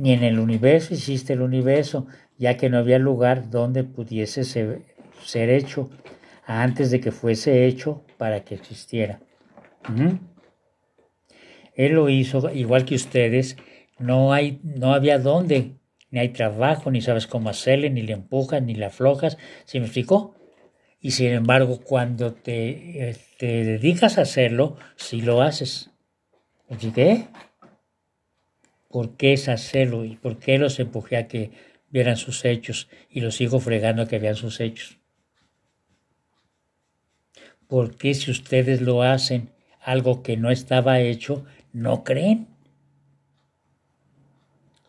Ni 0.00 0.14
en 0.14 0.24
el 0.24 0.38
universo 0.38 0.94
hiciste 0.94 1.34
el 1.34 1.42
universo, 1.42 2.06
ya 2.38 2.56
que 2.56 2.70
no 2.70 2.78
había 2.78 2.98
lugar 2.98 3.50
donde 3.50 3.84
pudiese 3.84 4.44
ser, 4.44 4.80
hecho 5.34 5.90
antes 6.46 6.90
de 6.90 7.00
que 7.00 7.12
fuese 7.12 7.66
hecho 7.66 8.02
para 8.16 8.42
que 8.42 8.54
existiera. 8.54 9.20
Él 11.74 11.92
lo 11.92 12.08
hizo 12.08 12.50
igual 12.50 12.86
que 12.86 12.94
ustedes. 12.94 13.58
No 13.98 14.32
hay, 14.32 14.58
no 14.64 14.94
había 14.94 15.18
dónde, 15.18 15.72
ni 16.10 16.18
hay 16.18 16.30
trabajo, 16.30 16.90
ni 16.90 17.02
sabes 17.02 17.26
cómo 17.26 17.50
hacerle, 17.50 17.90
ni 17.90 18.00
le 18.00 18.14
empujas, 18.14 18.62
ni 18.62 18.74
le 18.74 18.86
aflojas. 18.86 19.36
¿Sí 19.66 19.80
me 19.80 19.84
explicó? 19.84 20.34
Y 20.98 21.10
sin 21.10 21.28
embargo, 21.28 21.78
cuando 21.84 22.32
te, 22.32 23.10
eh, 23.10 23.16
te 23.38 23.64
dedicas 23.64 24.16
a 24.16 24.22
hacerlo, 24.22 24.78
sí 24.96 25.20
lo 25.20 25.42
haces. 25.42 25.90
¿Por 26.66 26.78
qué? 26.78 27.26
¿Por 28.90 29.16
qué 29.16 29.34
es 29.34 29.48
hacerlo? 29.48 30.04
¿Y 30.04 30.16
por 30.16 30.40
qué 30.40 30.58
los 30.58 30.80
empujé 30.80 31.16
a 31.16 31.28
que 31.28 31.52
vieran 31.90 32.16
sus 32.16 32.44
hechos? 32.44 32.88
Y 33.08 33.20
los 33.20 33.36
sigo 33.36 33.60
fregando 33.60 34.02
a 34.02 34.08
que 34.08 34.18
vean 34.18 34.34
sus 34.34 34.58
hechos. 34.58 34.98
¿Por 37.68 37.96
qué 37.96 38.14
si 38.14 38.32
ustedes 38.32 38.80
lo 38.80 39.04
hacen, 39.04 39.50
algo 39.80 40.24
que 40.24 40.36
no 40.36 40.50
estaba 40.50 40.98
hecho, 40.98 41.44
no 41.72 42.02
creen? 42.02 42.48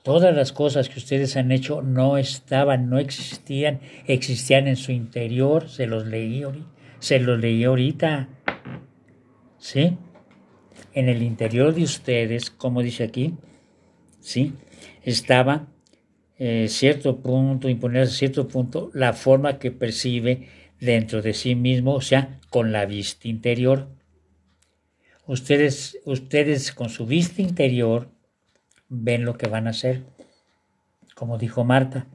Todas 0.02 0.36
las 0.36 0.52
cosas 0.52 0.90
que 0.90 0.98
ustedes 0.98 1.38
han 1.38 1.52
hecho 1.52 1.84
no 1.84 2.18
estaban, 2.18 2.90
no 2.90 2.98
existían, 2.98 3.82
existían 4.08 4.68
en 4.68 4.78
su 4.78 4.92
interior, 4.92 5.70
se 5.70 5.86
los 5.86 6.08
leí, 6.08 6.44
se 6.98 7.20
los 7.20 7.40
leí 7.40 7.66
ahorita. 7.66 8.30
¿Sí? 9.60 9.96
En 10.94 11.08
el 11.08 11.22
interior 11.22 11.76
de 11.76 11.84
ustedes, 11.84 12.50
como 12.50 12.82
dice 12.82 13.04
aquí, 13.04 13.36
¿sí? 14.22 14.54
Estaba 15.04 15.68
eh, 16.38 16.68
cierto 16.70 17.18
punto, 17.22 17.70
imponer 17.70 18.08
cierto 18.08 18.48
punto, 18.48 18.90
la 18.94 19.14
forma 19.14 19.60
que 19.60 19.72
percibe 19.72 20.48
dentro 20.80 21.22
de 21.22 21.34
sí 21.34 21.56
mismo, 21.56 21.94
o 21.94 22.02
sea, 22.02 22.40
con 22.50 22.72
la 22.72 22.86
vista 22.86 23.28
interior. 23.28 23.90
Ustedes, 25.28 26.00
ustedes 26.06 26.72
con 26.72 26.90
su 26.90 27.06
vista 27.06 27.42
interior 27.42 28.10
ven 28.90 29.24
lo 29.24 29.38
que 29.38 29.48
van 29.48 29.68
a 29.68 29.72
hacer. 29.72 30.04
Como 31.16 31.38
dijo 31.38 31.64
Marta, 31.64 32.08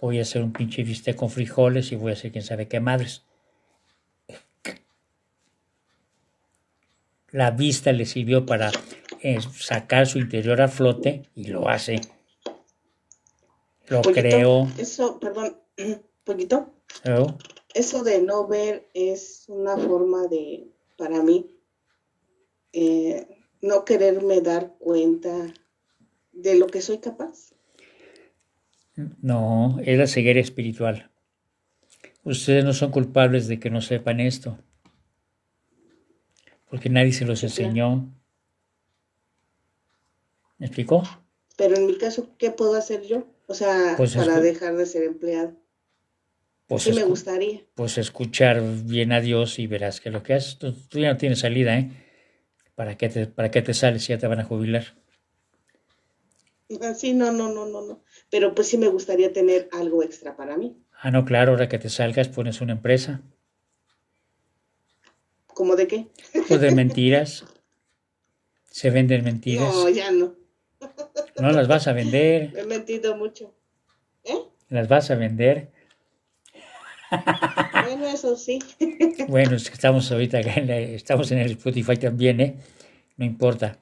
voy 0.00 0.18
a 0.18 0.22
hacer 0.22 0.42
un 0.42 0.52
pinche 0.52 0.84
bistec 0.84 1.16
con 1.16 1.30
frijoles 1.30 1.90
y 1.92 1.96
voy 1.96 2.10
a 2.10 2.14
hacer 2.14 2.32
quién 2.32 2.44
sabe 2.44 2.68
qué 2.68 2.80
madres. 2.80 3.24
La 7.30 7.50
vista 7.50 7.92
le 7.92 8.06
sirvió 8.06 8.46
para 8.46 8.70
eh, 9.24 9.38
sacar 9.40 10.08
su 10.08 10.18
interior 10.18 10.60
a 10.60 10.66
flote 10.66 11.22
y 11.36 11.46
lo 11.46 11.68
hace. 11.68 12.00
Lo 13.86 14.02
creo. 14.02 14.68
Eso, 14.76 15.20
perdón, 15.20 15.56
poquito. 16.24 16.74
Eso 17.72 18.02
de 18.02 18.20
no 18.20 18.48
ver 18.48 18.88
es 18.94 19.44
una 19.46 19.76
forma 19.76 20.26
de, 20.26 20.66
para 20.96 21.22
mí, 21.22 21.56
eh, 22.72 23.28
no 23.60 23.84
quererme 23.84 24.40
dar 24.40 24.74
cuenta 24.78 25.54
de 26.32 26.56
lo 26.56 26.66
que 26.66 26.80
soy 26.80 26.98
capaz. 26.98 27.52
No, 29.20 29.78
es 29.84 29.98
la 29.98 30.08
ceguera 30.08 30.40
espiritual. 30.40 31.10
Ustedes 32.24 32.64
no 32.64 32.72
son 32.72 32.90
culpables 32.90 33.46
de 33.46 33.60
que 33.60 33.70
no 33.70 33.80
sepan 33.80 34.18
esto, 34.18 34.58
porque 36.68 36.88
nadie 36.90 37.12
se 37.12 37.24
los 37.24 37.44
enseñó. 37.44 38.12
¿Me 40.62 40.66
explicó? 40.66 41.02
Pero 41.56 41.74
en 41.74 41.86
mi 41.86 41.98
caso, 41.98 42.36
¿qué 42.38 42.52
puedo 42.52 42.76
hacer 42.76 43.02
yo? 43.02 43.26
O 43.48 43.54
sea, 43.54 43.94
pues 43.96 44.14
para 44.14 44.38
dejar 44.38 44.76
de 44.76 44.86
ser 44.86 45.02
empleado. 45.02 45.54
Pues 46.68 46.84
sí 46.84 46.92
me 46.92 47.02
gustaría. 47.02 47.64
Pues 47.74 47.98
escuchar 47.98 48.62
bien 48.84 49.10
a 49.10 49.20
Dios 49.20 49.58
y 49.58 49.66
verás 49.66 50.00
que 50.00 50.10
lo 50.10 50.22
que 50.22 50.34
haces, 50.34 50.58
tú, 50.58 50.72
ya 50.92 51.14
no 51.14 51.16
tienes 51.18 51.40
salida, 51.40 51.76
¿eh? 51.76 51.90
¿Para 52.76 52.96
qué, 52.96 53.08
te, 53.08 53.26
¿Para 53.26 53.50
qué 53.50 53.60
te 53.60 53.74
sales 53.74 54.04
si 54.04 54.10
ya 54.10 54.18
te 54.18 54.28
van 54.28 54.38
a 54.38 54.44
jubilar? 54.44 54.84
Ah, 56.80 56.94
sí, 56.94 57.12
no, 57.12 57.32
no, 57.32 57.52
no, 57.52 57.66
no, 57.66 57.84
no. 57.84 58.04
Pero 58.30 58.54
pues 58.54 58.68
sí 58.68 58.78
me 58.78 58.86
gustaría 58.86 59.32
tener 59.32 59.68
algo 59.72 60.04
extra 60.04 60.36
para 60.36 60.56
mí. 60.56 60.76
Ah, 60.92 61.10
no, 61.10 61.24
claro, 61.24 61.50
ahora 61.50 61.68
que 61.68 61.80
te 61.80 61.88
salgas 61.88 62.28
pones 62.28 62.60
una 62.60 62.74
empresa. 62.74 63.20
¿Cómo 65.48 65.74
de 65.74 65.88
qué? 65.88 66.06
Pues 66.46 66.60
de 66.60 66.70
mentiras. 66.76 67.44
Se 68.70 68.90
venden 68.90 69.24
mentiras. 69.24 69.74
No, 69.74 69.88
ya 69.88 70.12
no. 70.12 70.40
No 71.40 71.50
las 71.50 71.68
vas 71.68 71.88
a 71.88 71.92
vender. 71.92 72.52
Me 72.54 72.60
he 72.60 72.64
mentido 72.64 73.16
mucho. 73.16 73.54
¿Eh? 74.24 74.38
Las 74.68 74.88
vas 74.88 75.10
a 75.10 75.14
vender. 75.16 75.70
Bueno, 77.84 78.06
eso 78.06 78.36
sí. 78.36 78.58
Bueno, 79.28 79.56
es 79.56 79.68
que 79.68 79.74
estamos 79.74 80.10
ahorita 80.10 80.40
estamos 80.40 81.30
en 81.30 81.40
el 81.40 81.50
Spotify 81.52 81.98
también, 81.98 82.40
¿eh? 82.40 82.56
No 83.18 83.26
importa 83.26 83.76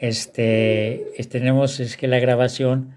este, 0.00 1.12
tenemos 1.28 1.78
es 1.78 1.98
que 1.98 2.08
la 2.08 2.18
grabación 2.18 2.96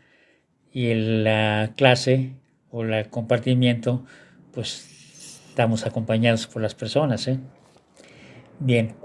y 0.72 0.94
la 0.94 1.74
clase 1.76 2.32
o 2.72 2.84
el 2.84 3.10
compartimiento, 3.10 4.06
pues 4.54 5.42
estamos 5.50 5.86
acompañados 5.86 6.48
por 6.48 6.62
las 6.62 6.76
personas. 6.76 7.28
¿eh? 7.28 7.40
Bien, 8.60 8.96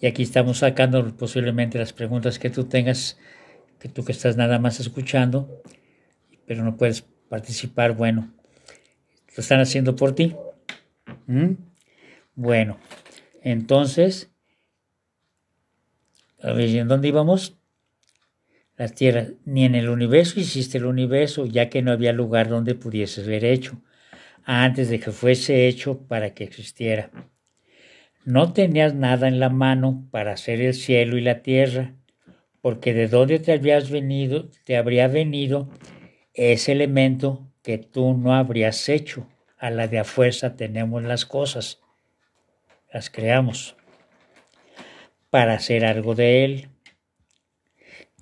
y 0.00 0.06
aquí 0.06 0.22
estamos 0.22 0.58
sacando 0.58 1.16
posiblemente 1.16 1.78
las 1.78 1.92
preguntas 1.92 2.38
que 2.38 2.50
tú 2.50 2.64
tengas, 2.64 3.18
que 3.78 3.88
tú 3.88 4.04
que 4.04 4.12
estás 4.12 4.36
nada 4.36 4.58
más 4.58 4.80
escuchando, 4.80 5.62
pero 6.46 6.64
no 6.64 6.76
puedes 6.76 7.02
participar, 7.28 7.92
bueno, 7.92 8.32
lo 9.36 9.40
están 9.40 9.60
haciendo 9.60 9.96
por 9.96 10.14
ti. 10.14 10.36
¿Mm? 11.26 11.52
Bueno, 12.34 12.78
entonces 13.42 14.30
¿En 16.44 16.88
dónde 16.88 17.08
íbamos? 17.08 17.56
Las 18.76 18.94
tierras. 18.94 19.32
Ni 19.46 19.64
en 19.64 19.74
el 19.74 19.88
universo 19.88 20.40
hiciste 20.40 20.78
el 20.78 20.84
universo, 20.84 21.46
ya 21.46 21.70
que 21.70 21.80
no 21.80 21.90
había 21.90 22.12
lugar 22.12 22.48
donde 22.48 22.74
pudieses 22.74 23.26
ver 23.26 23.44
hecho, 23.44 23.80
antes 24.44 24.90
de 24.90 25.00
que 25.00 25.10
fuese 25.10 25.68
hecho 25.68 26.06
para 26.06 26.34
que 26.34 26.44
existiera. 26.44 27.10
No 28.24 28.54
tenías 28.54 28.94
nada 28.94 29.28
en 29.28 29.38
la 29.38 29.50
mano 29.50 30.08
para 30.10 30.32
hacer 30.32 30.62
el 30.62 30.72
cielo 30.72 31.18
y 31.18 31.20
la 31.20 31.42
tierra, 31.42 31.94
porque 32.62 32.94
de 32.94 33.06
dónde 33.06 33.38
te 33.38 33.52
habías 33.52 33.90
venido, 33.90 34.48
te 34.64 34.78
habría 34.78 35.08
venido 35.08 35.68
ese 36.32 36.72
elemento 36.72 37.46
que 37.62 37.76
tú 37.76 38.14
no 38.14 38.34
habrías 38.34 38.88
hecho. 38.88 39.28
A 39.58 39.68
la 39.68 39.88
de 39.88 39.98
a 39.98 40.04
fuerza 40.04 40.56
tenemos 40.56 41.02
las 41.02 41.26
cosas, 41.26 41.80
las 42.90 43.10
creamos 43.10 43.76
para 45.28 45.54
hacer 45.54 45.84
algo 45.84 46.14
de 46.14 46.44
él. 46.46 46.68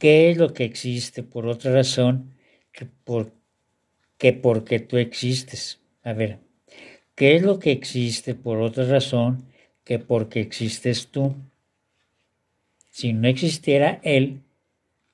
¿Qué 0.00 0.30
es 0.30 0.36
lo 0.36 0.53
que 0.53 0.64
existe 0.64 1.22
por 1.22 1.46
otra 1.46 1.72
razón 1.72 2.34
que, 2.72 2.86
por, 2.86 3.32
que 4.18 4.32
porque 4.32 4.80
tú 4.80 4.96
existes? 4.96 5.80
A 6.03 6.12
ver, 6.12 6.40
¿qué 7.14 7.36
es 7.36 7.42
lo 7.42 7.61
que 7.61 7.70
existe 7.70 8.34
por 8.34 8.61
otra 8.61 8.84
razón 8.84 9.51
que 9.85 9.99
porque 9.99 10.41
existes 10.41 11.09
tú? 11.09 11.35
Si 12.91 13.12
no 13.12 13.28
existiera 13.28 14.01
él, 14.03 14.43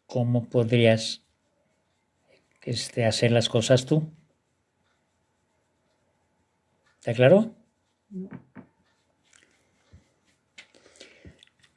¿cómo 0.06 0.48
podrías 0.48 1.22
este, 2.62 3.04
hacer 3.04 3.32
las 3.32 3.48
cosas 3.48 3.86
tú? 3.86 4.10
¿Está 6.98 7.14
claro? 7.14 7.54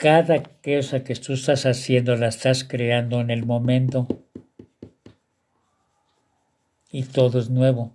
cada 0.01 0.41
cosa 0.41 1.03
que 1.03 1.13
tú 1.13 1.33
estás 1.33 1.67
haciendo 1.67 2.15
la 2.15 2.29
estás 2.29 2.63
creando 2.63 3.21
en 3.21 3.29
el 3.29 3.45
momento 3.45 4.07
y 6.89 7.03
todo 7.03 7.37
es 7.37 7.51
nuevo. 7.51 7.93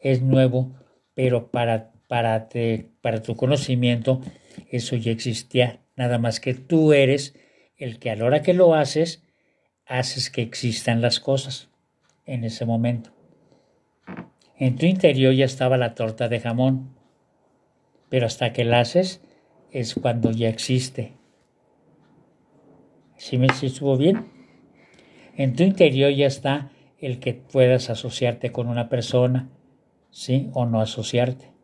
Es 0.00 0.22
nuevo, 0.22 0.74
pero 1.12 1.50
para, 1.50 1.92
para, 2.08 2.48
para 3.00 3.22
tu 3.22 3.36
conocimiento 3.36 4.20
eso 4.70 4.96
ya 4.96 5.12
existía. 5.12 5.80
Nada 5.96 6.18
más 6.18 6.40
que 6.40 6.54
tú 6.54 6.92
eres 6.92 7.34
el 7.76 7.98
que 7.98 8.10
a 8.10 8.16
la 8.16 8.24
hora 8.24 8.42
que 8.42 8.54
lo 8.54 8.74
haces, 8.74 9.22
haces 9.86 10.30
que 10.30 10.42
existan 10.42 11.00
las 11.00 11.20
cosas 11.20 11.70
en 12.24 12.44
ese 12.44 12.64
momento. 12.64 13.10
En 14.58 14.76
tu 14.76 14.86
interior 14.86 15.34
ya 15.34 15.44
estaba 15.44 15.76
la 15.76 15.94
torta 15.94 16.28
de 16.28 16.40
jamón, 16.40 16.96
pero 18.08 18.26
hasta 18.26 18.52
que 18.52 18.64
la 18.64 18.80
haces, 18.80 19.22
es 19.70 19.94
cuando 19.94 20.30
ya 20.30 20.48
existe. 20.48 21.14
¿Sí 23.16 23.36
me 23.38 23.46
estuvo 23.46 23.96
bien? 23.96 24.30
En 25.36 25.54
tu 25.54 25.62
interior 25.62 26.10
ya 26.12 26.26
está 26.26 26.70
el 26.98 27.20
que 27.20 27.34
puedas 27.34 27.90
asociarte 27.90 28.52
con 28.52 28.68
una 28.68 28.88
persona, 28.88 29.50
¿sí? 30.10 30.48
O 30.54 30.64
no 30.64 30.80
asociarte. 30.80 31.55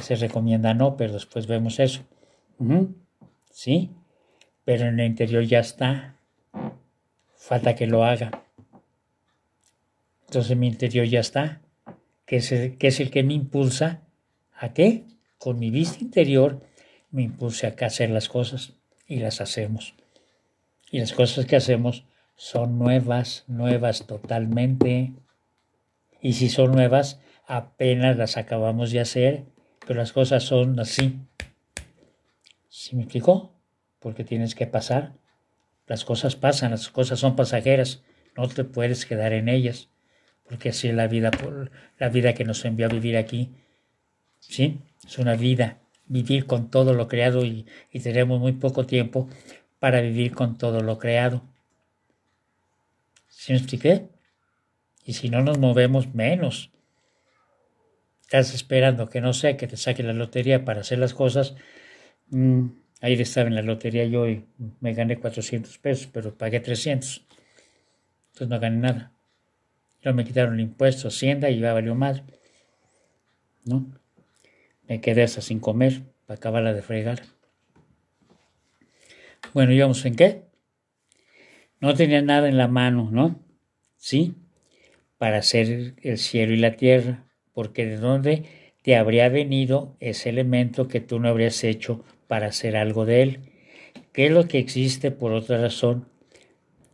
Se 0.00 0.16
recomienda 0.16 0.74
no, 0.74 0.96
pero 0.96 1.12
después 1.12 1.46
vemos 1.46 1.78
eso. 1.78 2.02
¿Sí? 3.50 3.90
Pero 4.64 4.86
en 4.86 5.00
el 5.00 5.06
interior 5.06 5.44
ya 5.44 5.60
está. 5.60 6.16
Falta 7.36 7.74
que 7.74 7.86
lo 7.86 8.04
haga. 8.04 8.44
Entonces 10.26 10.56
mi 10.56 10.68
interior 10.68 11.06
ya 11.06 11.20
está. 11.20 11.60
Que 12.26 12.36
es 12.36 12.52
el 12.52 12.78
que, 12.78 12.88
es 12.88 13.00
el 13.00 13.10
que 13.10 13.22
me 13.22 13.34
impulsa 13.34 14.02
a 14.54 14.72
qué? 14.72 15.04
Con 15.38 15.58
mi 15.58 15.70
vista 15.70 15.98
interior 16.00 16.60
me 17.10 17.22
impulse 17.22 17.66
a 17.66 17.86
hacer 17.86 18.10
las 18.10 18.28
cosas 18.28 18.74
y 19.06 19.16
las 19.16 19.40
hacemos. 19.40 19.94
Y 20.90 21.00
las 21.00 21.12
cosas 21.12 21.46
que 21.46 21.56
hacemos 21.56 22.04
son 22.36 22.78
nuevas, 22.78 23.44
nuevas 23.48 24.06
totalmente. 24.06 25.12
Y 26.20 26.34
si 26.34 26.48
son 26.48 26.72
nuevas, 26.72 27.20
apenas 27.46 28.16
las 28.16 28.36
acabamos 28.36 28.92
de 28.92 29.00
hacer, 29.00 29.44
las 29.94 30.12
cosas 30.12 30.42
son 30.42 30.78
así. 30.78 31.18
¿Sí 32.68 32.96
me 32.96 33.02
explicó? 33.02 33.52
Porque 33.98 34.24
tienes 34.24 34.54
que 34.54 34.66
pasar. 34.66 35.14
Las 35.86 36.04
cosas 36.04 36.36
pasan, 36.36 36.70
las 36.70 36.88
cosas 36.88 37.18
son 37.18 37.34
pasajeras, 37.34 38.02
no 38.36 38.48
te 38.48 38.62
puedes 38.62 39.06
quedar 39.06 39.32
en 39.32 39.48
ellas, 39.48 39.88
porque 40.48 40.68
así 40.68 40.88
es 40.88 40.94
la 40.94 41.08
vida, 41.08 41.32
la 41.98 42.08
vida 42.08 42.32
que 42.32 42.44
nos 42.44 42.64
envió 42.64 42.86
a 42.86 42.90
vivir 42.90 43.16
aquí. 43.16 43.50
¿Sí? 44.38 44.78
Es 45.04 45.18
una 45.18 45.34
vida, 45.34 45.78
vivir 46.06 46.46
con 46.46 46.70
todo 46.70 46.94
lo 46.94 47.08
creado 47.08 47.44
y, 47.44 47.66
y 47.90 48.00
tenemos 48.00 48.38
muy 48.38 48.52
poco 48.52 48.86
tiempo 48.86 49.28
para 49.80 50.00
vivir 50.00 50.32
con 50.32 50.56
todo 50.58 50.80
lo 50.80 50.98
creado. 50.98 51.42
¿Sí 53.26 53.52
me 53.52 53.58
expliqué? 53.58 54.08
Y 55.04 55.14
si 55.14 55.28
no 55.28 55.42
nos 55.42 55.58
movemos 55.58 56.14
menos. 56.14 56.70
Estás 58.30 58.54
esperando 58.54 59.08
que 59.08 59.20
no 59.20 59.32
sé, 59.32 59.56
que 59.56 59.66
te 59.66 59.76
saque 59.76 60.04
la 60.04 60.12
lotería 60.12 60.64
para 60.64 60.82
hacer 60.82 61.00
las 61.00 61.14
cosas. 61.14 61.56
Mm, 62.28 62.66
ayer 63.00 63.20
estaba 63.22 63.48
en 63.48 63.56
la 63.56 63.62
lotería 63.62 64.04
yo 64.04 64.28
y 64.28 64.44
me 64.78 64.94
gané 64.94 65.18
400 65.18 65.78
pesos, 65.78 66.08
pero 66.12 66.38
pagué 66.38 66.60
300. 66.60 67.26
Entonces 68.28 68.48
no 68.48 68.60
gané 68.60 68.76
nada. 68.76 69.12
Luego 70.04 70.16
me 70.16 70.24
quitaron 70.24 70.54
el 70.54 70.60
impuesto, 70.60 71.08
Hacienda 71.08 71.50
y 71.50 71.58
ya 71.58 71.72
valió 71.72 71.96
mal. 71.96 72.22
¿No? 73.64 73.90
Me 74.86 75.00
quedé 75.00 75.24
hasta 75.24 75.40
sin 75.40 75.58
comer 75.58 76.02
para 76.26 76.36
acabarla 76.36 76.72
de 76.72 76.82
fregar. 76.82 77.22
Bueno, 79.54 79.72
íbamos 79.72 80.04
en 80.04 80.14
qué? 80.14 80.44
No 81.80 81.94
tenía 81.94 82.22
nada 82.22 82.48
en 82.48 82.58
la 82.58 82.68
mano, 82.68 83.08
¿no? 83.10 83.44
Sí, 83.96 84.36
para 85.18 85.38
hacer 85.38 85.94
el 86.00 86.16
cielo 86.16 86.54
y 86.54 86.58
la 86.58 86.76
tierra, 86.76 87.26
porque 87.60 87.84
de 87.84 87.98
dónde 87.98 88.44
te 88.80 88.96
habría 88.96 89.28
venido 89.28 89.94
ese 90.00 90.30
elemento 90.30 90.88
que 90.88 91.02
tú 91.02 91.20
no 91.20 91.28
habrías 91.28 91.62
hecho 91.62 92.02
para 92.26 92.46
hacer 92.46 92.74
algo 92.74 93.04
de 93.04 93.20
él. 93.20 93.40
¿Qué 94.14 94.24
es 94.24 94.32
lo 94.32 94.48
que 94.48 94.58
existe 94.58 95.10
por 95.10 95.32
otra 95.32 95.60
razón? 95.60 96.08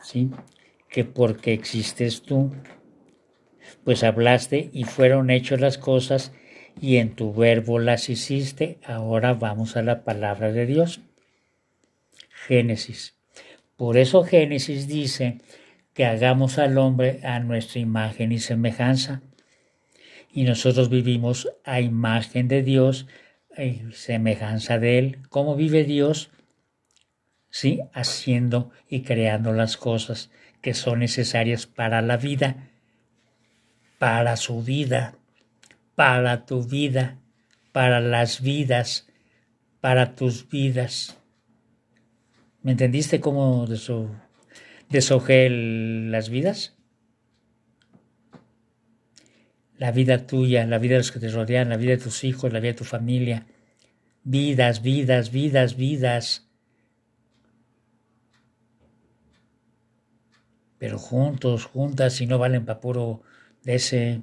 ¿Sí? 0.02 0.28
Que 0.88 1.04
porque 1.04 1.52
existes 1.52 2.22
tú, 2.22 2.50
pues 3.84 4.02
hablaste 4.02 4.68
y 4.72 4.82
fueron 4.82 5.30
hechas 5.30 5.60
las 5.60 5.78
cosas 5.78 6.32
y 6.80 6.96
en 6.96 7.14
tu 7.14 7.32
verbo 7.32 7.78
las 7.78 8.08
hiciste. 8.08 8.78
Ahora 8.84 9.34
vamos 9.34 9.76
a 9.76 9.82
la 9.82 10.02
palabra 10.02 10.50
de 10.50 10.66
Dios. 10.66 11.00
Génesis. 12.48 13.14
Por 13.76 13.96
eso 13.98 14.24
Génesis 14.24 14.88
dice 14.88 15.38
que 15.94 16.06
hagamos 16.06 16.58
al 16.58 16.76
hombre 16.76 17.20
a 17.22 17.38
nuestra 17.38 17.78
imagen 17.78 18.32
y 18.32 18.40
semejanza. 18.40 19.22
Y 20.36 20.44
nosotros 20.44 20.90
vivimos 20.90 21.48
a 21.64 21.80
imagen 21.80 22.46
de 22.46 22.62
Dios 22.62 23.06
y 23.56 23.90
semejanza 23.92 24.78
de 24.78 24.98
Él. 24.98 25.22
¿Cómo 25.30 25.56
vive 25.56 25.84
Dios? 25.84 26.30
Sí, 27.48 27.80
haciendo 27.94 28.70
y 28.86 29.00
creando 29.00 29.54
las 29.54 29.78
cosas 29.78 30.30
que 30.60 30.74
son 30.74 30.98
necesarias 30.98 31.66
para 31.66 32.02
la 32.02 32.18
vida, 32.18 32.68
para 33.98 34.36
su 34.36 34.62
vida, 34.62 35.16
para 35.94 36.44
tu 36.44 36.62
vida, 36.64 37.16
para 37.72 38.00
las 38.00 38.42
vidas, 38.42 39.08
para 39.80 40.16
tus 40.16 40.50
vidas. 40.50 41.16
¿Me 42.60 42.72
entendiste 42.72 43.20
cómo 43.20 43.66
deshojé 44.90 45.48
las 45.48 46.28
vidas? 46.28 46.75
La 49.78 49.92
vida 49.92 50.26
tuya, 50.26 50.66
la 50.66 50.78
vida 50.78 50.92
de 50.94 50.98
los 51.00 51.12
que 51.12 51.20
te 51.20 51.28
rodean, 51.28 51.68
la 51.68 51.76
vida 51.76 51.92
de 51.92 51.98
tus 51.98 52.24
hijos, 52.24 52.52
la 52.52 52.60
vida 52.60 52.72
de 52.72 52.78
tu 52.78 52.84
familia. 52.84 53.46
Vidas, 54.24 54.82
vidas, 54.82 55.30
vidas, 55.30 55.76
vidas. 55.76 56.48
Pero 60.78 60.98
juntos, 60.98 61.64
juntas, 61.64 62.20
y 62.20 62.26
no 62.26 62.38
valen 62.38 62.64
para 62.64 62.80
puro 62.80 63.22
de 63.62 63.74
ese 63.74 64.22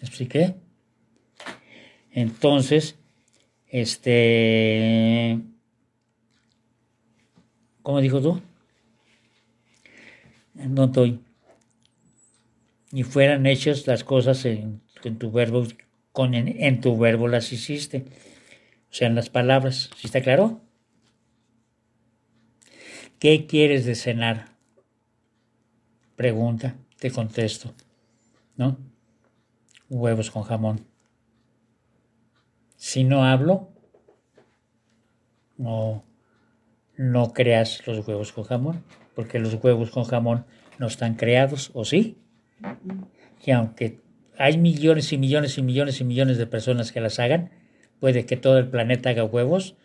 ¿Me 0.00 0.06
expliqué? 0.06 0.54
Entonces, 2.12 2.96
este, 3.66 5.40
¿cómo 7.82 8.00
dijo 8.00 8.22
tú? 8.22 8.40
No 10.54 10.84
estoy. 10.84 11.20
Ni 12.90 13.02
fueran 13.02 13.46
hechas 13.46 13.86
las 13.86 14.04
cosas 14.04 14.44
en, 14.44 14.80
tu 15.18 15.30
verbo, 15.30 15.66
con, 16.12 16.34
en, 16.34 16.80
tu 16.80 16.96
verbo 16.98 17.28
las 17.28 17.52
hiciste. 17.52 18.04
O 18.90 18.94
sea, 18.94 19.08
en 19.08 19.14
las 19.14 19.30
palabras. 19.30 19.90
¿Sí 19.96 20.06
está 20.06 20.20
claro? 20.22 20.60
¿Qué 23.18 23.46
quieres 23.46 23.84
de 23.84 23.94
cenar? 23.94 24.48
Pregunta, 26.16 26.76
te 26.98 27.10
contesto. 27.10 27.74
¿No? 28.56 28.78
huevos 29.88 30.30
con 30.30 30.42
jamón. 30.42 30.86
Si 32.76 33.04
no 33.04 33.24
hablo, 33.24 33.70
no, 35.56 36.04
no 36.96 37.32
creas 37.32 37.86
los 37.86 38.06
huevos 38.06 38.32
con 38.32 38.44
jamón, 38.44 38.84
porque 39.14 39.38
los 39.38 39.54
huevos 39.54 39.90
con 39.90 40.04
jamón 40.04 40.46
no 40.78 40.86
están 40.86 41.14
creados, 41.14 41.70
¿o 41.74 41.84
sí? 41.84 42.18
Y 43.44 43.50
aunque 43.50 44.00
hay 44.36 44.58
millones 44.58 45.12
y 45.12 45.18
millones 45.18 45.58
y 45.58 45.62
millones 45.62 46.00
y 46.00 46.04
millones 46.04 46.38
de 46.38 46.46
personas 46.46 46.92
que 46.92 47.00
las 47.00 47.18
hagan, 47.18 47.50
puede 48.00 48.26
que 48.26 48.36
todo 48.36 48.58
el 48.58 48.68
planeta 48.68 49.10
haga 49.10 49.24
huevos, 49.24 49.76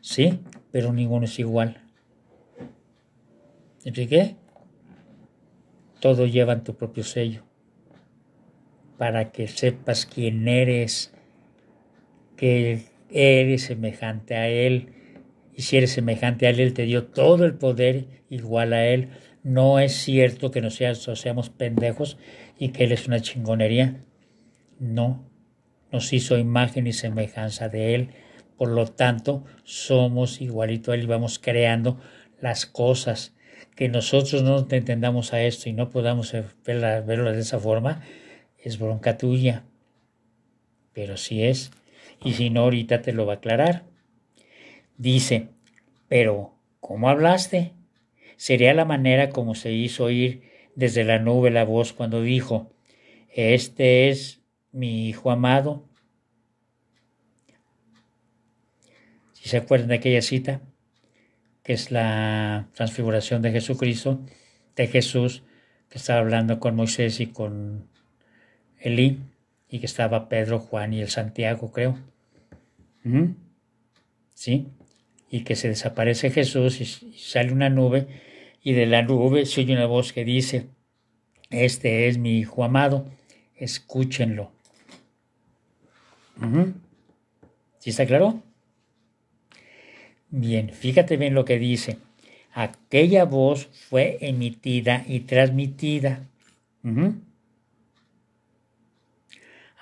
sí, 0.00 0.40
pero 0.70 0.92
ninguno 0.92 1.24
es 1.24 1.38
igual. 1.38 1.82
¿Me 3.84 3.90
expliqué? 3.90 4.36
Todo 6.00 6.26
lleva 6.26 6.62
tu 6.62 6.76
propio 6.76 7.04
sello 7.04 7.48
para 8.98 9.30
que 9.30 9.46
sepas 9.46 10.04
quién 10.04 10.48
eres, 10.48 11.14
que 12.36 12.86
eres 13.10 13.62
semejante 13.62 14.34
a 14.34 14.48
Él. 14.48 14.92
Y 15.54 15.62
si 15.62 15.76
eres 15.76 15.92
semejante 15.92 16.46
a 16.46 16.50
Él, 16.50 16.60
Él 16.60 16.74
te 16.74 16.82
dio 16.82 17.06
todo 17.06 17.44
el 17.44 17.54
poder 17.54 18.06
igual 18.28 18.72
a 18.72 18.86
Él. 18.86 19.10
No 19.42 19.78
es 19.78 19.92
cierto 19.92 20.50
que 20.50 20.60
nos 20.60 20.74
seamos 20.76 21.50
pendejos 21.50 22.18
y 22.58 22.70
que 22.70 22.84
Él 22.84 22.92
es 22.92 23.06
una 23.06 23.20
chingonería. 23.20 24.04
No, 24.78 25.24
nos 25.90 26.12
hizo 26.12 26.38
imagen 26.38 26.86
y 26.86 26.92
semejanza 26.92 27.68
de 27.68 27.94
Él. 27.94 28.10
Por 28.56 28.70
lo 28.70 28.86
tanto, 28.86 29.44
somos 29.64 30.40
igualito 30.40 30.90
a 30.90 30.94
Él 30.94 31.04
y 31.04 31.06
vamos 31.06 31.38
creando 31.38 32.00
las 32.40 32.66
cosas. 32.66 33.34
Que 33.74 33.88
nosotros 33.88 34.42
no 34.42 34.66
entendamos 34.68 35.32
a 35.32 35.42
esto 35.42 35.68
y 35.68 35.72
no 35.72 35.88
podamos 35.88 36.34
verlo 36.64 37.32
de 37.32 37.40
esa 37.40 37.60
forma, 37.60 38.02
es 38.58 38.78
bronca 38.78 39.16
tuya. 39.16 39.64
Pero 40.92 41.16
si 41.16 41.44
es, 41.44 41.70
y 42.24 42.32
si 42.32 42.50
no, 42.50 42.62
ahorita 42.62 43.02
te 43.02 43.12
lo 43.12 43.24
va 43.24 43.34
a 43.34 43.36
aclarar. 43.36 43.84
Dice, 44.96 45.50
pero, 46.08 46.56
¿cómo 46.80 47.08
hablaste? 47.08 47.72
Sería 48.38 48.72
la 48.72 48.84
manera 48.84 49.30
como 49.30 49.56
se 49.56 49.72
hizo 49.72 50.04
oír 50.04 50.44
desde 50.76 51.02
la 51.02 51.18
nube 51.18 51.50
la 51.50 51.64
voz 51.64 51.92
cuando 51.92 52.22
dijo, 52.22 52.72
Este 53.34 54.08
es 54.08 54.40
mi 54.70 55.08
hijo 55.08 55.32
amado. 55.32 55.84
Si 59.32 59.48
se 59.48 59.56
acuerdan 59.56 59.88
de 59.88 59.96
aquella 59.96 60.22
cita, 60.22 60.60
que 61.64 61.72
es 61.72 61.90
la 61.90 62.68
transfiguración 62.74 63.42
de 63.42 63.50
Jesucristo, 63.50 64.20
de 64.76 64.86
Jesús, 64.86 65.42
que 65.88 65.98
estaba 65.98 66.20
hablando 66.20 66.60
con 66.60 66.76
Moisés 66.76 67.18
y 67.18 67.26
con 67.26 67.88
Elí 68.78 69.18
y 69.68 69.80
que 69.80 69.86
estaba 69.86 70.28
Pedro, 70.28 70.60
Juan 70.60 70.92
y 70.92 71.00
el 71.00 71.08
Santiago, 71.08 71.72
creo. 71.72 71.98
¿Sí? 74.32 74.68
Y 75.28 75.40
que 75.40 75.56
se 75.56 75.66
desaparece 75.66 76.30
Jesús 76.30 76.80
y 76.80 76.84
sale 77.18 77.52
una 77.52 77.68
nube 77.68 78.27
y 78.62 78.72
de 78.72 78.86
la 78.86 79.02
nube 79.02 79.46
se 79.46 79.62
oye 79.62 79.74
una 79.74 79.86
voz 79.86 80.12
que 80.12 80.24
dice, 80.24 80.66
este 81.50 82.08
es 82.08 82.18
mi 82.18 82.38
hijo 82.38 82.64
amado, 82.64 83.06
escúchenlo. 83.56 84.52
¿Sí 87.78 87.90
está 87.90 88.06
claro? 88.06 88.42
Bien, 90.30 90.70
fíjate 90.70 91.16
bien 91.16 91.34
lo 91.34 91.44
que 91.44 91.58
dice. 91.58 91.98
Aquella 92.52 93.24
voz 93.24 93.68
fue 93.88 94.18
emitida 94.20 95.04
y 95.06 95.20
transmitida 95.20 96.28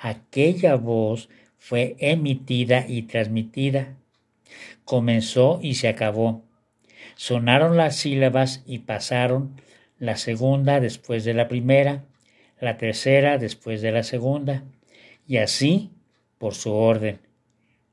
aquella 0.06 0.76
voz 0.76 1.28
fue 1.58 1.96
emitida 1.98 2.86
y 2.88 3.02
transmitida. 3.02 3.96
Comenzó 4.84 5.58
y 5.62 5.74
se 5.74 5.88
acabó. 5.88 6.44
Sonaron 7.16 7.78
las 7.78 7.96
sílabas 7.96 8.62
y 8.66 8.80
pasaron 8.80 9.60
la 9.98 10.16
segunda 10.16 10.80
después 10.80 11.24
de 11.24 11.32
la 11.32 11.48
primera, 11.48 12.04
la 12.60 12.76
tercera 12.76 13.38
después 13.38 13.80
de 13.80 13.90
la 13.90 14.02
segunda, 14.02 14.64
y 15.26 15.38
así 15.38 15.90
por 16.36 16.54
su 16.54 16.74
orden, 16.74 17.18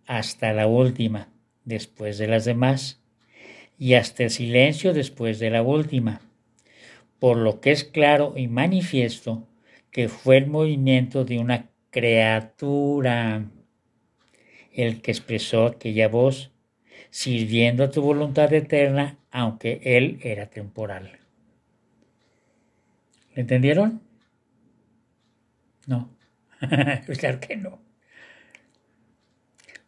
hasta 0.06 0.52
la 0.52 0.68
última 0.68 1.30
después 1.64 2.18
de 2.18 2.28
las 2.28 2.44
demás, 2.44 3.02
y 3.80 3.94
hasta 3.94 4.24
el 4.24 4.30
silencio 4.30 4.94
después 4.94 5.40
de 5.40 5.50
la 5.50 5.62
última, 5.62 6.22
por 7.20 7.38
lo 7.38 7.62
que 7.62 7.72
es 7.72 7.86
claro 7.86 8.34
y 8.36 8.50
manifiesto 8.50 9.48
que 9.90 10.10
fue 10.10 10.36
el 10.38 10.48
movimiento 10.48 11.24
de 11.24 11.40
una 11.40 11.70
criatura 11.92 13.46
el 14.74 15.02
que 15.02 15.12
expresó 15.12 15.68
aquella 15.68 16.10
voz, 16.10 16.53
sirviendo 17.14 17.84
a 17.84 17.92
tu 17.92 18.02
voluntad 18.02 18.52
eterna, 18.54 19.20
aunque 19.30 19.80
él 19.84 20.20
era 20.24 20.48
temporal. 20.48 21.20
¿Le 23.36 23.42
entendieron? 23.42 24.02
No. 25.86 26.10
claro 27.20 27.40
que 27.40 27.56
no. 27.56 27.80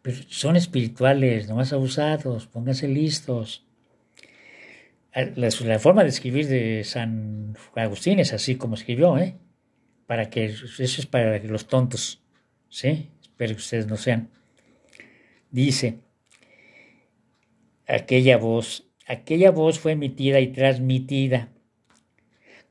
Pero 0.02 0.18
son 0.28 0.54
espirituales, 0.54 1.48
no 1.48 1.56
más 1.56 1.72
abusados, 1.72 2.46
pónganse 2.46 2.86
listos. 2.86 3.66
Ah, 5.12 5.24
la, 5.34 5.80
forma 5.80 6.04
de 6.04 6.10
escribir 6.10 6.46
de 6.46 6.84
San 6.84 7.56
Agustín 7.74 8.20
es 8.20 8.34
así 8.34 8.54
como 8.54 8.76
escribió, 8.76 9.18
¿eh? 9.18 9.34
Para 10.06 10.30
que, 10.30 10.44
eso 10.44 10.84
es 10.84 11.06
para 11.06 11.40
los 11.40 11.66
tontos, 11.66 12.22
¿sí? 12.68 13.10
Espero 13.20 13.54
que 13.54 13.60
ustedes 13.60 13.88
no 13.88 13.96
sean. 13.96 14.30
Dice, 15.50 16.05
aquella 17.86 18.36
voz, 18.36 18.88
aquella 19.06 19.50
voz 19.50 19.78
fue 19.78 19.92
emitida 19.92 20.40
y 20.40 20.48
transmitida. 20.48 21.50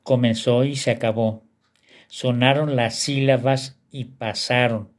Comenzó 0.02 0.64
y 0.64 0.76
se 0.76 0.90
acabó. 0.90 1.44
Sonaron 2.08 2.76
las 2.76 2.96
sílabas 2.96 3.80
y 3.90 4.04
pasaron. 4.04 4.92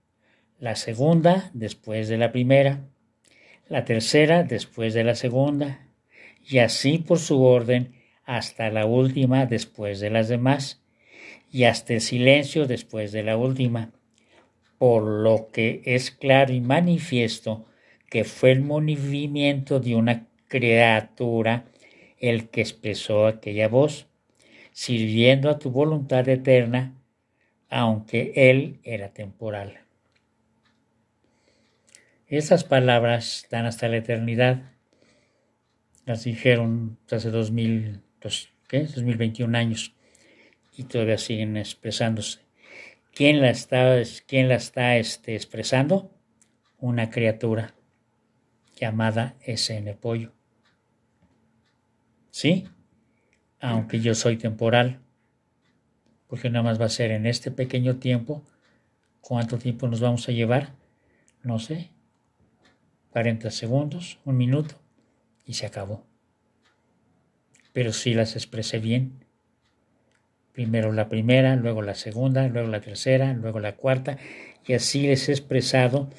La 0.60 0.76
segunda 0.76 1.52
después 1.54 2.10
de 2.10 2.18
la 2.18 2.32
primera. 2.32 2.88
La 3.70 3.86
tercera 3.86 4.44
después 4.44 4.94
de 4.94 5.04
la 5.04 5.16
segunda 5.16 5.88
y 6.50 6.60
así 6.60 6.98
por 6.98 7.20
su 7.20 7.44
orden 7.44 7.94
hasta 8.24 8.70
la 8.70 8.86
última 8.86 9.46
después 9.46 10.00
de 10.00 10.10
las 10.10 10.28
demás, 10.28 10.82
y 11.52 11.64
hasta 11.64 11.94
el 11.94 12.02
silencio 12.02 12.66
después 12.66 13.12
de 13.12 13.24
la 13.24 13.38
última, 13.38 13.92
por 14.78 15.04
lo 15.04 15.48
que 15.52 15.82
es 15.86 16.12
claro 16.12 16.54
y 16.54 16.62
manifiesto 16.62 17.66
que 18.10 18.24
fue 18.24 18.52
el 18.52 18.62
movimiento 18.62 19.80
de 19.80 19.96
una 19.96 20.28
criatura 20.48 21.66
el 22.20 22.50
que 22.50 22.62
expresó 22.62 23.28
aquella 23.28 23.68
voz, 23.68 24.08
sirviendo 24.72 25.50
a 25.50 25.60
tu 25.60 25.72
voluntad 25.72 26.28
eterna, 26.30 26.94
aunque 27.70 28.34
él 28.36 28.80
era 28.84 29.10
temporal. 29.10 29.80
Esas 32.28 32.64
palabras 32.64 33.48
dan 33.50 33.66
hasta 33.66 33.88
la 33.88 33.98
eternidad 33.98 34.62
las 36.06 36.24
dijeron 36.24 36.98
hace 37.12 37.32
2000, 37.32 38.02
¿qué? 38.70 38.84
2021 38.84 39.58
años 39.58 39.94
y 40.76 40.84
todavía 40.84 41.18
siguen 41.18 41.58
expresándose. 41.58 42.40
¿Quién 43.14 43.42
la 43.42 43.50
está, 43.50 44.02
quién 44.26 44.48
la 44.48 44.56
está 44.56 44.96
este, 44.98 45.36
expresando? 45.36 46.12
Una 46.80 47.10
criatura 47.10 47.74
llamada 48.80 49.36
SN 49.46 49.96
Pollo. 49.96 50.32
¿Sí? 52.32 52.68
Aunque 53.60 54.00
yo 54.00 54.14
soy 54.14 54.38
temporal, 54.38 55.00
porque 56.28 56.50
nada 56.50 56.64
más 56.64 56.80
va 56.80 56.86
a 56.86 56.90
ser 56.90 57.12
en 57.12 57.26
este 57.26 57.52
pequeño 57.52 57.98
tiempo. 57.98 58.44
¿Cuánto 59.22 59.58
tiempo 59.58 59.88
nos 59.88 60.00
vamos 60.00 60.28
a 60.30 60.32
llevar? 60.32 60.74
No 61.44 61.60
sé. 61.60 61.90
40 63.12 63.50
segundos, 63.50 64.20
un 64.26 64.38
minuto 64.38 64.76
y 65.46 65.54
se 65.54 65.66
acabó. 65.66 66.06
Pero 67.74 67.94
sí 67.94 68.14
las 68.14 68.36
expresé 68.36 68.80
bien. 68.80 69.26
Primero 70.52 70.92
la 70.92 71.10
primera, 71.10 71.56
luego 71.56 71.82
la 71.82 71.96
segunda, 71.96 72.48
luego 72.48 72.68
la 72.68 72.82
tercera, 72.82 73.34
luego 73.34 73.60
la 73.60 73.76
cuarta, 73.76 74.18
y 74.66 74.74
así 74.74 75.04
les 75.04 75.30
he 75.30 75.32
expresado, 75.32 76.10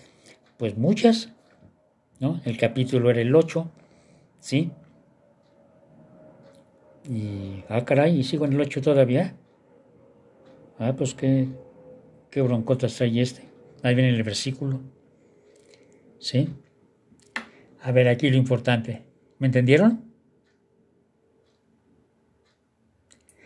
pues 0.57 0.77
muchas, 0.77 1.33
¿no? 2.21 2.41
El 2.45 2.57
capítulo 2.57 3.11
era 3.11 3.21
el 3.21 3.35
8, 3.35 3.71
¿sí? 4.41 4.71
Y, 7.09 7.64
ah, 7.69 7.85
caray, 7.85 8.21
y 8.21 8.25
sigo 8.25 8.45
en 8.45 8.53
el 8.53 8.61
8 8.61 8.83
todavía. 8.83 9.35
Ah, 10.79 10.95
pues 10.97 11.14
qué, 11.14 11.49
qué 12.31 12.43
broncotas 12.43 12.95
trae 12.97 13.21
este. 13.21 13.49
Ahí 13.83 13.95
viene 13.95 14.11
el 14.11 14.23
versículo. 14.23 14.81
¿Sí? 16.19 16.49
A 17.81 17.93
ver, 17.93 18.09
aquí 18.09 18.29
lo 18.29 18.37
importante. 18.37 19.05
¿Me 19.39 19.47
entendieron? 19.47 20.05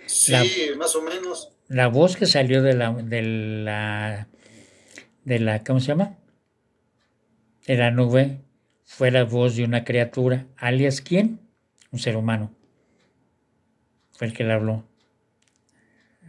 Sí, 0.07 0.35
más 0.77 0.95
o 0.97 1.03
menos. 1.03 1.53
La 1.68 1.89
voz 1.89 2.16
que 2.16 2.27
salió 2.27 2.62
de 2.62 2.75
la, 2.75 2.93
de 2.93 3.23
la, 3.23 4.29
de 5.25 5.39
la, 5.39 5.64
¿cómo 5.64 5.81
se 5.81 5.89
llama? 5.89 6.18
De 7.66 7.77
la 7.77 7.91
nube 7.91 8.41
fue 8.95 9.11
la 9.11 9.24
voz 9.24 9.57
de 9.57 9.64
una 9.64 9.84
criatura, 9.84 10.47
alias 10.59 11.01
quién? 11.01 11.40
Un 11.93 11.99
ser 11.99 12.14
humano. 12.14 12.55
Fue 14.11 14.26
el 14.26 14.34
que 14.34 14.45
le 14.45 14.53
habló. 14.53 14.84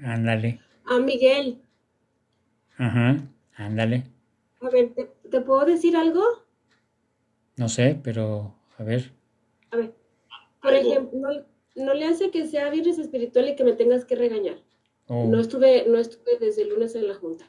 Ándale. 0.01 0.61
A 0.86 0.97
Miguel. 0.99 1.61
Ajá, 2.78 3.18
ándale. 3.55 4.05
A 4.61 4.70
ver, 4.70 4.93
¿te 5.30 5.41
puedo 5.41 5.66
decir 5.66 5.97
algo? 5.97 6.24
No 7.57 7.68
sé, 7.68 7.99
pero 8.01 8.55
a 8.78 8.84
ver. 8.84 9.11
A 9.72 9.76
ver, 9.76 9.93
por 10.61 10.74
ejemplo, 10.74 11.45
no, 11.76 11.93
le 11.93 12.05
hace 12.05 12.32
que 12.32 12.47
sea 12.47 12.70
viernes 12.70 12.97
espiritual 12.97 13.49
y 13.49 13.55
que 13.57 13.66
me 13.66 13.74
tengas 13.74 14.05
que 14.05 14.16
regañar. 14.16 14.55
Oh. 15.07 15.28
No, 15.28 15.41
estuve, 15.41 15.86
no 15.86 15.97
estuve 15.97 16.39
desde 16.39 16.61
el 16.61 16.70
lunes 16.70 16.95
en 16.95 17.09
la 17.09 17.16
junta. 17.16 17.45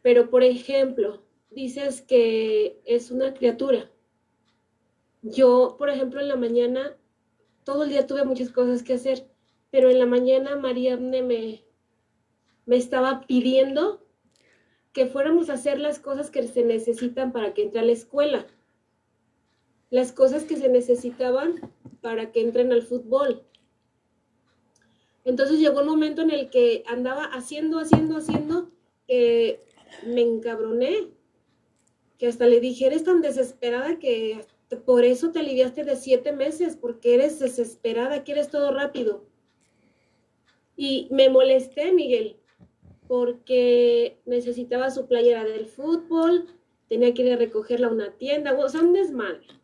Pero, 0.00 0.30
por 0.30 0.42
ejemplo, 0.42 1.22
dices 1.50 2.00
que 2.00 2.80
es 2.86 3.10
una 3.10 3.34
criatura. 3.34 3.90
Yo, 5.22 5.76
por 5.78 5.90
ejemplo, 5.90 6.20
en 6.20 6.28
la 6.28 6.36
mañana, 6.36 6.96
todo 7.64 7.84
el 7.84 7.90
día 7.90 8.06
tuve 8.06 8.24
muchas 8.24 8.50
cosas 8.50 8.82
que 8.82 8.94
hacer, 8.94 9.26
pero 9.70 9.90
en 9.90 9.98
la 9.98 10.06
mañana 10.06 10.56
María 10.56 10.96
me, 10.96 11.64
me 12.66 12.76
estaba 12.76 13.22
pidiendo 13.26 14.04
que 14.92 15.06
fuéramos 15.06 15.50
a 15.50 15.54
hacer 15.54 15.78
las 15.78 15.98
cosas 15.98 16.30
que 16.30 16.46
se 16.46 16.64
necesitan 16.64 17.32
para 17.32 17.54
que 17.54 17.62
entre 17.62 17.80
a 17.80 17.84
la 17.84 17.92
escuela 17.92 18.46
las 19.90 20.12
cosas 20.12 20.44
que 20.44 20.56
se 20.56 20.68
necesitaban 20.68 21.72
para 22.00 22.32
que 22.32 22.40
entren 22.40 22.72
al 22.72 22.82
fútbol. 22.82 23.42
Entonces 25.24 25.58
llegó 25.58 25.80
un 25.80 25.88
momento 25.88 26.22
en 26.22 26.30
el 26.30 26.48
que 26.48 26.82
andaba 26.86 27.24
haciendo, 27.24 27.78
haciendo, 27.78 28.16
haciendo, 28.16 28.70
que 29.06 29.60
me 30.06 30.22
encabroné, 30.22 31.08
que 32.18 32.28
hasta 32.28 32.46
le 32.46 32.60
dije, 32.60 32.86
eres 32.86 33.04
tan 33.04 33.20
desesperada 33.20 33.98
que 33.98 34.46
por 34.76 35.04
eso 35.04 35.32
te 35.32 35.40
aliviaste 35.40 35.84
de 35.84 35.96
siete 35.96 36.32
meses, 36.32 36.76
porque 36.76 37.14
eres 37.14 37.38
desesperada, 37.38 38.24
quieres 38.24 38.50
todo 38.50 38.72
rápido. 38.72 39.26
Y 40.76 41.08
me 41.10 41.28
molesté, 41.28 41.92
Miguel, 41.92 42.36
porque 43.06 44.20
necesitaba 44.24 44.90
su 44.90 45.06
playera 45.06 45.44
del 45.44 45.66
fútbol, 45.66 46.46
tenía 46.88 47.12
que 47.12 47.22
ir 47.22 47.32
a 47.32 47.36
recogerla 47.36 47.88
a 47.88 47.92
una 47.92 48.16
tienda, 48.16 48.56
o 48.58 48.68
sea, 48.68 48.80
un 48.80 48.92
desmadre 48.92 49.60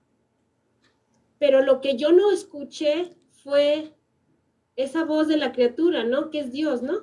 pero 1.39 1.63
lo 1.63 1.81
que 1.81 1.97
yo 1.97 2.13
no 2.13 2.33
escuché 2.33 3.13
fue 3.43 3.93
esa 4.77 5.05
voz 5.05 5.29
de 5.29 5.37
la 5.37 5.53
criatura, 5.53 6.05
¿no? 6.05 6.31
Que 6.31 6.41
es 6.41 6.53
Dios, 6.53 6.83
¿no? 6.83 7.01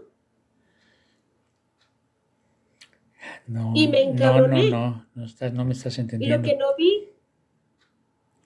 No, 3.48 3.72
y 3.76 3.88
me 3.88 4.02
encabroné. 4.02 4.70
No, 4.70 5.08
no, 5.16 5.26
no, 5.26 5.26
no, 5.26 5.52
no 5.52 5.66
me 5.66 5.74
estás 5.74 5.98
entendiendo. 5.98 6.36
Y 6.36 6.38
lo 6.38 6.44
que 6.44 6.58
no 6.58 6.76
vi. 6.78 7.10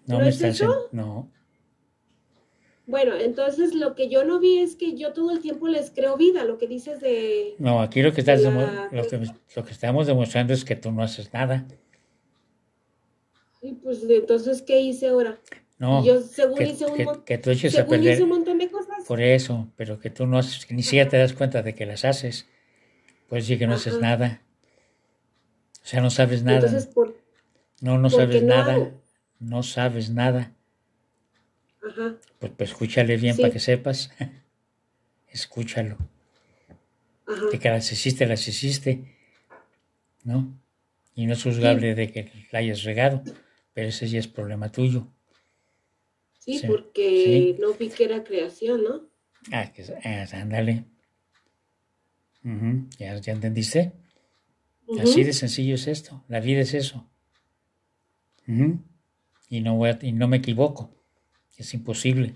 No, 0.08 0.20
me 0.20 0.30
estás 0.30 0.56
eso? 0.56 0.88
No. 0.92 1.30
Bueno, 2.88 3.16
entonces 3.18 3.76
lo 3.76 3.96
que 3.96 4.08
yo 4.08 4.24
no 4.24 4.40
vi 4.40 4.60
es 4.60 4.78
que 4.78 4.96
yo 4.96 5.12
todo 5.12 5.32
el 5.32 5.42
tiempo 5.42 5.68
les 5.68 5.92
creo 5.92 6.16
vida, 6.16 6.46
lo 6.46 6.58
que 6.58 6.68
dices 6.68 7.02
de... 7.02 7.56
No, 7.60 7.82
aquí 7.82 8.02
lo 8.02 8.14
que, 8.14 8.22
estás 8.22 8.42
lo, 8.42 8.52
que, 9.06 9.28
lo 9.56 9.66
que 9.66 9.72
estamos 9.72 10.08
demostrando 10.08 10.54
es 10.54 10.64
que 10.64 10.78
tú 10.78 10.94
no 10.94 11.04
haces 11.04 11.34
nada. 11.34 11.68
Y 13.62 13.74
pues 13.74 14.02
entonces, 14.10 14.62
¿qué 14.62 14.80
hice 14.80 15.10
ahora? 15.10 15.38
No, 15.78 16.04
yo 16.04 16.22
según 16.22 16.62
hice 16.62 16.86
un, 16.86 16.96
tú 17.42 17.50
eches 17.52 17.78
a 17.78 17.86
perder, 17.86 18.24
un 18.24 18.30
montón 18.30 18.58
de 18.58 18.70
cosas. 18.70 19.04
Por 19.06 19.22
eso, 19.22 19.68
pero 19.76 20.00
que 20.00 20.10
tú 20.10 20.26
no 20.26 20.38
haces, 20.38 20.66
que 20.66 20.74
ni 20.74 20.82
siquiera 20.82 21.10
te 21.10 21.18
das 21.18 21.34
cuenta 21.34 21.62
de 21.62 21.76
que 21.76 21.86
las 21.86 22.06
haces. 22.06 22.48
Pues 23.28 23.46
sí 23.46 23.58
que 23.58 23.68
no 23.68 23.74
haces 23.74 24.00
nada. 24.00 24.42
O 25.84 25.86
sea, 25.86 26.00
no 26.00 26.10
sabes 26.10 26.44
nada. 26.44 26.60
Entonces, 26.60 26.88
¿por, 26.88 27.18
no, 27.82 27.98
no 27.98 28.10
sabes 28.10 28.42
nada. 28.42 28.78
No 28.78 29.07
sabes 29.64 30.10
nada. 30.10 30.54
Ajá. 31.88 32.16
Pues, 32.40 32.52
pues 32.58 32.72
escúchale 32.72 33.18
bien 33.18 33.38
para 33.38 33.52
que 33.52 33.60
sepas. 33.60 34.12
Escúchalo. 35.28 35.98
De 37.52 37.60
que 37.60 37.70
las 37.70 37.92
hiciste, 37.92 38.26
las 38.26 38.48
hiciste, 38.48 39.16
¿no? 40.24 40.58
Y 41.14 41.26
no 41.26 41.34
es 41.34 41.44
juzgable 41.44 41.94
de 41.94 42.12
que 42.12 42.32
la 42.52 42.60
hayas 42.60 42.84
regado, 42.84 43.22
pero 43.74 43.90
ese 43.90 44.08
ya 44.08 44.20
es 44.20 44.28
problema 44.28 44.72
tuyo. 44.72 45.08
Sí, 46.40 46.62
porque 46.66 47.58
no 47.60 47.74
vi 47.74 47.90
que 47.90 48.06
era 48.06 48.24
creación, 48.24 48.84
¿no? 48.84 49.10
Ah, 49.52 49.72
que, 49.74 49.84
ándale. 50.34 50.86
¿Ya, 52.98 53.16
entendiste? 53.26 53.92
Así 55.00 55.24
de 55.24 55.34
sencillo 55.34 55.76
es 55.76 55.88
esto. 55.88 56.24
La 56.30 56.40
vida 56.40 56.62
es 56.62 56.74
eso. 56.74 57.10
Y, 59.50 59.62
no 59.62 59.76
voy 59.76 59.96
y 60.02 60.12
no 60.12 60.28
me 60.28 60.38
equivoco. 60.38 60.92
Es 61.58 61.74
imposible. 61.74 62.36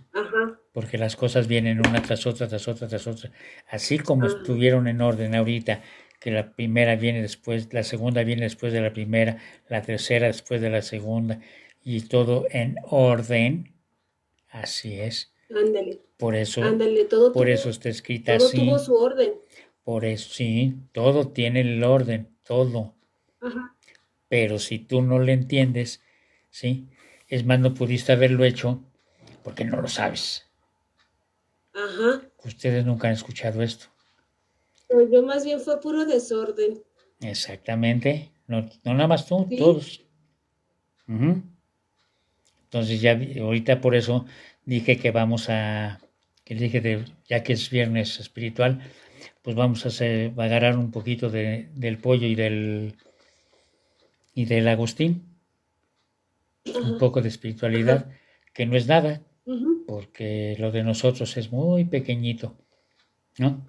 Porque 0.74 0.98
las 0.98 1.16
cosas 1.16 1.48
vienen 1.48 1.80
una 1.80 2.02
tras 2.02 2.26
otra, 2.26 2.48
tras 2.48 2.68
otra, 2.68 2.88
tras 2.88 3.06
otra. 3.06 3.32
Así 3.70 4.00
como 4.00 4.26
estuvieron 4.26 4.88
en 4.88 5.02
orden 5.02 5.36
ahorita, 5.36 5.82
que 6.20 6.32
la 6.32 6.54
primera 6.54 6.96
viene 6.96 7.22
después, 7.22 7.74
la 7.74 7.84
segunda 7.84 8.24
viene 8.24 8.44
después 8.44 8.72
de 8.72 8.82
la 8.82 8.94
primera, 8.94 9.38
la 9.68 9.82
tercera 9.82 10.28
después 10.28 10.62
de 10.62 10.70
la 10.70 10.82
segunda, 10.82 11.40
y 11.84 12.02
todo 12.02 12.48
en 12.52 12.78
orden. 12.84 13.74
Así 14.50 15.00
es. 15.00 15.34
Ándale. 15.50 16.00
Por 16.18 16.36
eso, 16.36 16.62
todo 17.10 17.34
por 17.34 17.50
eso 17.50 17.70
está 17.70 17.90
escrita 17.90 18.38
todo 18.38 18.52
tuvo 18.52 18.80
su 18.80 18.96
orden. 18.96 19.34
Por 19.84 20.06
eso, 20.06 20.30
sí, 20.32 20.76
todo 20.92 21.30
tiene 21.30 21.62
el 21.62 21.84
orden, 21.84 22.30
todo. 22.44 22.94
Ajá. 23.42 23.76
Pero 24.30 24.60
si 24.60 24.80
tú 24.80 25.02
no 25.02 25.20
lo 25.20 25.32
entiendes, 25.32 26.02
¿sí? 26.52 26.88
Es 27.32 27.46
más, 27.46 27.60
no 27.60 27.74
pudiste 27.74 28.12
haberlo 28.12 28.44
hecho 28.44 28.84
porque 29.42 29.64
no 29.64 29.82
lo 29.82 29.88
sabes. 29.88 30.46
Ajá. 31.74 32.22
Ustedes 32.44 32.86
nunca 32.86 33.08
han 33.08 33.14
escuchado 33.14 33.64
esto. 33.64 33.86
yo 35.10 35.24
más 35.24 35.46
bien 35.46 35.62
fue 35.62 35.80
puro 35.80 36.06
desorden. 36.06 36.84
Exactamente. 37.22 38.32
No, 38.48 38.70
no 38.84 38.94
nada 38.94 39.08
más 39.08 39.26
tú, 39.26 39.48
todos. 39.58 40.04
Entonces 41.08 43.00
ya 43.00 43.18
ahorita 43.40 43.80
por 43.80 43.96
eso 43.96 44.26
dije 44.66 44.98
que 44.98 45.12
vamos 45.12 45.50
a, 45.50 46.02
que 46.44 46.56
dije 46.56 46.82
de, 46.82 47.06
ya 47.30 47.44
que 47.44 47.54
es 47.54 47.70
viernes 47.70 48.20
espiritual, 48.20 48.82
pues 49.42 49.56
vamos 49.56 49.86
a, 49.86 49.88
hacer, 49.88 50.34
a 50.36 50.44
agarrar 50.44 50.78
un 50.78 50.92
poquito 50.92 51.30
de, 51.30 51.70
del 51.76 51.98
pollo 51.98 52.28
y 52.28 52.36
del 52.36 52.96
y 54.34 54.46
del 54.46 54.68
Agustín, 54.68 55.31
un 56.66 56.98
poco 56.98 57.22
de 57.22 57.30
espiritualidad, 57.30 58.10
que 58.54 58.66
no 58.66 58.76
es 58.76 58.88
nada, 58.88 59.22
porque 59.88 60.56
lo 60.60 60.72
de 60.72 60.84
nosotros 60.84 61.36
es 61.38 61.52
muy 61.52 61.86
pequeñito, 61.86 62.56
¿no? 63.38 63.68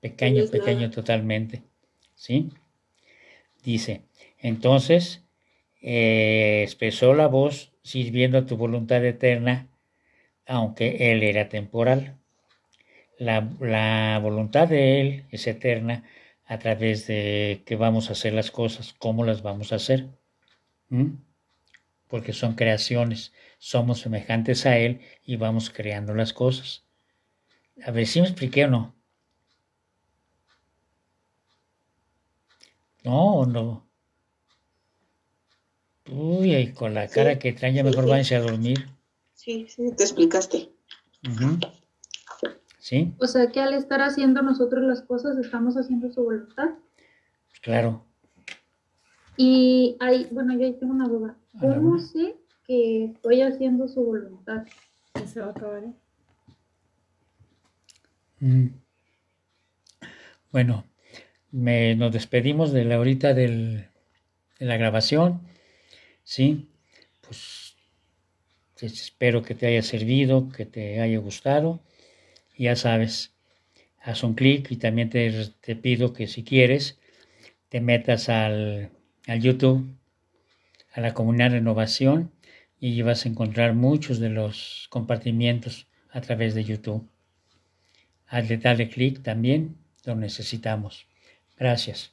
Pequeño, 0.00 0.46
pequeño 0.46 0.90
totalmente, 0.90 1.62
¿sí? 2.14 2.50
Dice, 3.64 4.02
entonces, 4.38 5.22
eh, 5.80 6.62
expresó 6.64 7.14
la 7.14 7.28
voz 7.28 7.72
sirviendo 7.82 8.38
a 8.38 8.46
tu 8.46 8.56
voluntad 8.56 9.04
eterna, 9.04 9.68
aunque 10.46 11.12
Él 11.12 11.22
era 11.22 11.48
temporal. 11.48 12.16
La, 13.18 13.48
la, 13.60 14.18
voluntad 14.20 14.68
de 14.68 15.00
Él 15.00 15.24
es 15.30 15.46
eterna 15.46 16.04
a 16.44 16.58
través 16.58 17.06
de 17.06 17.62
que 17.64 17.76
vamos 17.76 18.08
a 18.08 18.12
hacer 18.12 18.32
las 18.32 18.50
cosas, 18.50 18.94
cómo 18.98 19.24
las 19.24 19.42
vamos 19.42 19.72
a 19.72 19.76
hacer. 19.76 20.08
Porque 22.12 22.34
son 22.34 22.56
creaciones, 22.56 23.32
somos 23.56 24.00
semejantes 24.00 24.66
a 24.66 24.76
Él 24.76 25.00
y 25.24 25.36
vamos 25.36 25.70
creando 25.70 26.14
las 26.14 26.34
cosas. 26.34 26.84
A 27.82 27.90
ver 27.90 28.06
si 28.06 28.20
me 28.20 28.26
expliqué 28.26 28.66
o 28.66 28.68
no. 28.68 28.94
No, 33.02 33.36
o 33.36 33.46
no. 33.46 33.88
Uy, 36.10 36.54
y 36.54 36.72
con 36.74 36.92
la 36.92 37.08
cara 37.08 37.38
que 37.38 37.54
traen 37.54 37.76
ya 37.76 37.82
mejor 37.82 38.06
váyanse 38.06 38.36
a 38.36 38.40
dormir. 38.40 38.86
Sí, 39.32 39.66
sí, 39.70 39.90
te 39.96 40.04
explicaste. 40.04 40.68
¿Sí? 42.78 43.14
O 43.20 43.26
sea 43.26 43.50
que 43.50 43.60
al 43.60 43.72
estar 43.72 44.02
haciendo 44.02 44.42
nosotros 44.42 44.82
las 44.82 45.00
cosas, 45.00 45.38
estamos 45.38 45.78
haciendo 45.78 46.12
su 46.12 46.24
voluntad. 46.24 46.72
Claro. 47.62 48.04
Y 49.36 49.96
hay, 50.00 50.28
bueno, 50.30 50.58
yo 50.58 50.66
ahí 50.66 50.74
tengo 50.74 50.92
una 50.92 51.08
duda. 51.08 51.36
¿Cómo 51.58 51.98
sé 51.98 52.36
que 52.66 53.04
estoy 53.04 53.42
haciendo 53.42 53.88
su 53.88 54.04
voluntad? 54.04 54.66
Se 55.26 55.40
va 55.40 55.46
a 55.46 55.50
acabar. 55.50 55.84
¿eh? 55.84 55.92
Mm. 58.40 58.68
Bueno, 60.50 60.84
me, 61.50 61.94
nos 61.96 62.12
despedimos 62.12 62.72
de 62.72 62.84
la 62.84 63.00
horita 63.00 63.32
del, 63.34 63.88
de 64.58 64.66
la 64.66 64.76
grabación. 64.76 65.40
¿sí? 66.24 66.68
Pues 67.20 67.76
espero 68.80 69.42
que 69.42 69.54
te 69.54 69.66
haya 69.66 69.82
servido, 69.82 70.48
que 70.50 70.66
te 70.66 71.00
haya 71.00 71.18
gustado. 71.18 71.80
Ya 72.58 72.76
sabes, 72.76 73.34
haz 74.00 74.22
un 74.24 74.34
clic 74.34 74.70
y 74.70 74.76
también 74.76 75.10
te, 75.10 75.48
te, 75.60 75.76
pido 75.76 76.12
que 76.12 76.26
si 76.26 76.44
quieres 76.44 76.98
te 77.68 77.80
metas 77.80 78.28
al, 78.28 78.90
al 79.26 79.40
YouTube, 79.40 79.96
a 80.92 81.00
la 81.00 81.14
comunidad 81.14 81.50
Renovación 81.50 82.32
y 82.80 83.00
vas 83.02 83.24
a 83.24 83.28
encontrar 83.28 83.74
muchos 83.74 84.18
de 84.18 84.28
los 84.28 84.86
compartimientos 84.90 85.86
a 86.10 86.20
través 86.20 86.54
de 86.54 86.64
YouTube. 86.64 87.08
Hazle, 88.26 88.58
dale 88.58 88.88
clic 88.88 89.22
también, 89.22 89.76
lo 90.04 90.16
necesitamos. 90.16 91.06
Gracias. 91.56 92.12